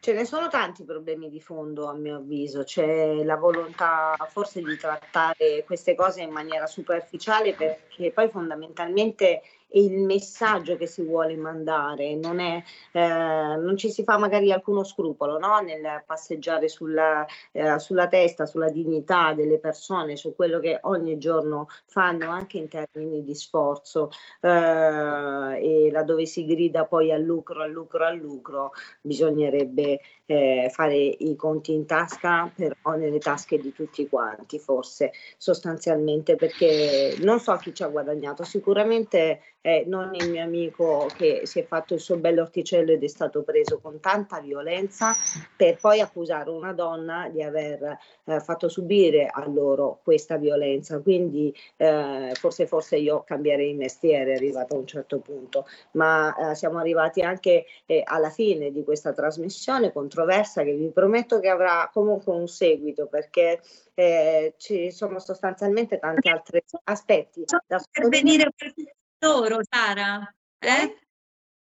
[0.00, 2.62] Ce ne sono tanti problemi di fondo, a mio avviso.
[2.62, 9.40] C'è la volontà forse di trattare queste cose in maniera superficiale perché poi fondamentalmente
[9.74, 12.62] il messaggio che si vuole mandare non è,
[12.92, 15.58] eh, non ci si fa magari alcuno scrupolo no?
[15.60, 21.68] nel passeggiare sulla, eh, sulla testa, sulla dignità delle persone, su quello che ogni giorno
[21.86, 24.10] fanno anche in termini di sforzo
[24.40, 30.96] eh, e laddove si grida poi al lucro, al lucro, al lucro, bisognerebbe eh, fare
[30.96, 37.56] i conti in tasca, però nelle tasche di tutti quanti, forse sostanzialmente, perché non so
[37.56, 42.00] chi ci ha guadagnato, sicuramente eh, non il mio amico che si è fatto il
[42.00, 45.14] suo bello orticello ed è stato preso con tanta violenza
[45.56, 51.00] per poi accusare una donna di aver eh, fatto subire a loro questa violenza.
[51.00, 56.78] Quindi eh, forse, forse io cambierei mestiere arrivato a un certo punto, ma eh, siamo
[56.78, 62.32] arrivati anche eh, alla fine di questa trasmissione controversa che vi prometto che avrà comunque
[62.32, 63.60] un seguito perché
[63.94, 70.34] eh, ci sono sostanzialmente tanti altri aspetti da intervenire qualcuno di loro, Sara?
[70.58, 70.98] Eh?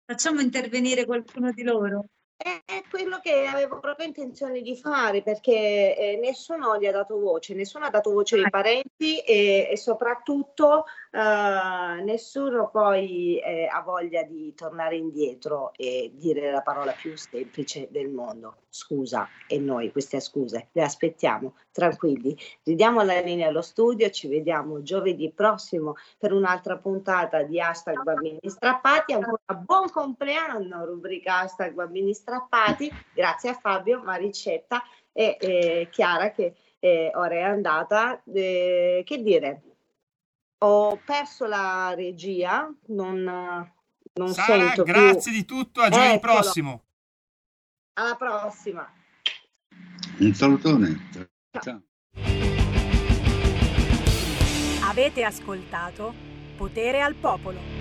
[0.05, 2.05] Facciamo intervenire qualcuno di loro.
[2.63, 7.53] È quello che avevo proprio intenzione di fare perché eh, nessuno gli ha dato voce,
[7.53, 14.23] nessuno ha dato voce ai parenti e, e soprattutto eh, nessuno poi eh, ha voglia
[14.23, 20.21] di tornare indietro e dire la parola più semplice del mondo, scusa, e noi queste
[20.21, 22.37] scuse le aspettiamo, tranquilli.
[22.63, 28.39] Ridiamo la linea allo studio, ci vediamo giovedì prossimo per un'altra puntata di hashtag bambini
[28.43, 32.35] strappati, ancora buon compleanno rubrica hashtag bambini strappati,
[33.13, 38.21] grazie a Fabio, Maricetta e eh, Chiara che eh, ora è andata.
[38.23, 39.61] Eh, che dire?
[40.59, 43.23] Ho perso la regia, non,
[44.13, 45.39] non Sara, sento grazie più.
[45.39, 46.33] di tutto, a giovedì Eccolo.
[46.33, 46.83] prossimo.
[47.93, 48.91] Alla prossima.
[50.19, 51.09] Un salutone.
[51.59, 51.81] Ciao.
[54.83, 56.13] Avete ascoltato
[56.55, 57.76] Potere al Popolo.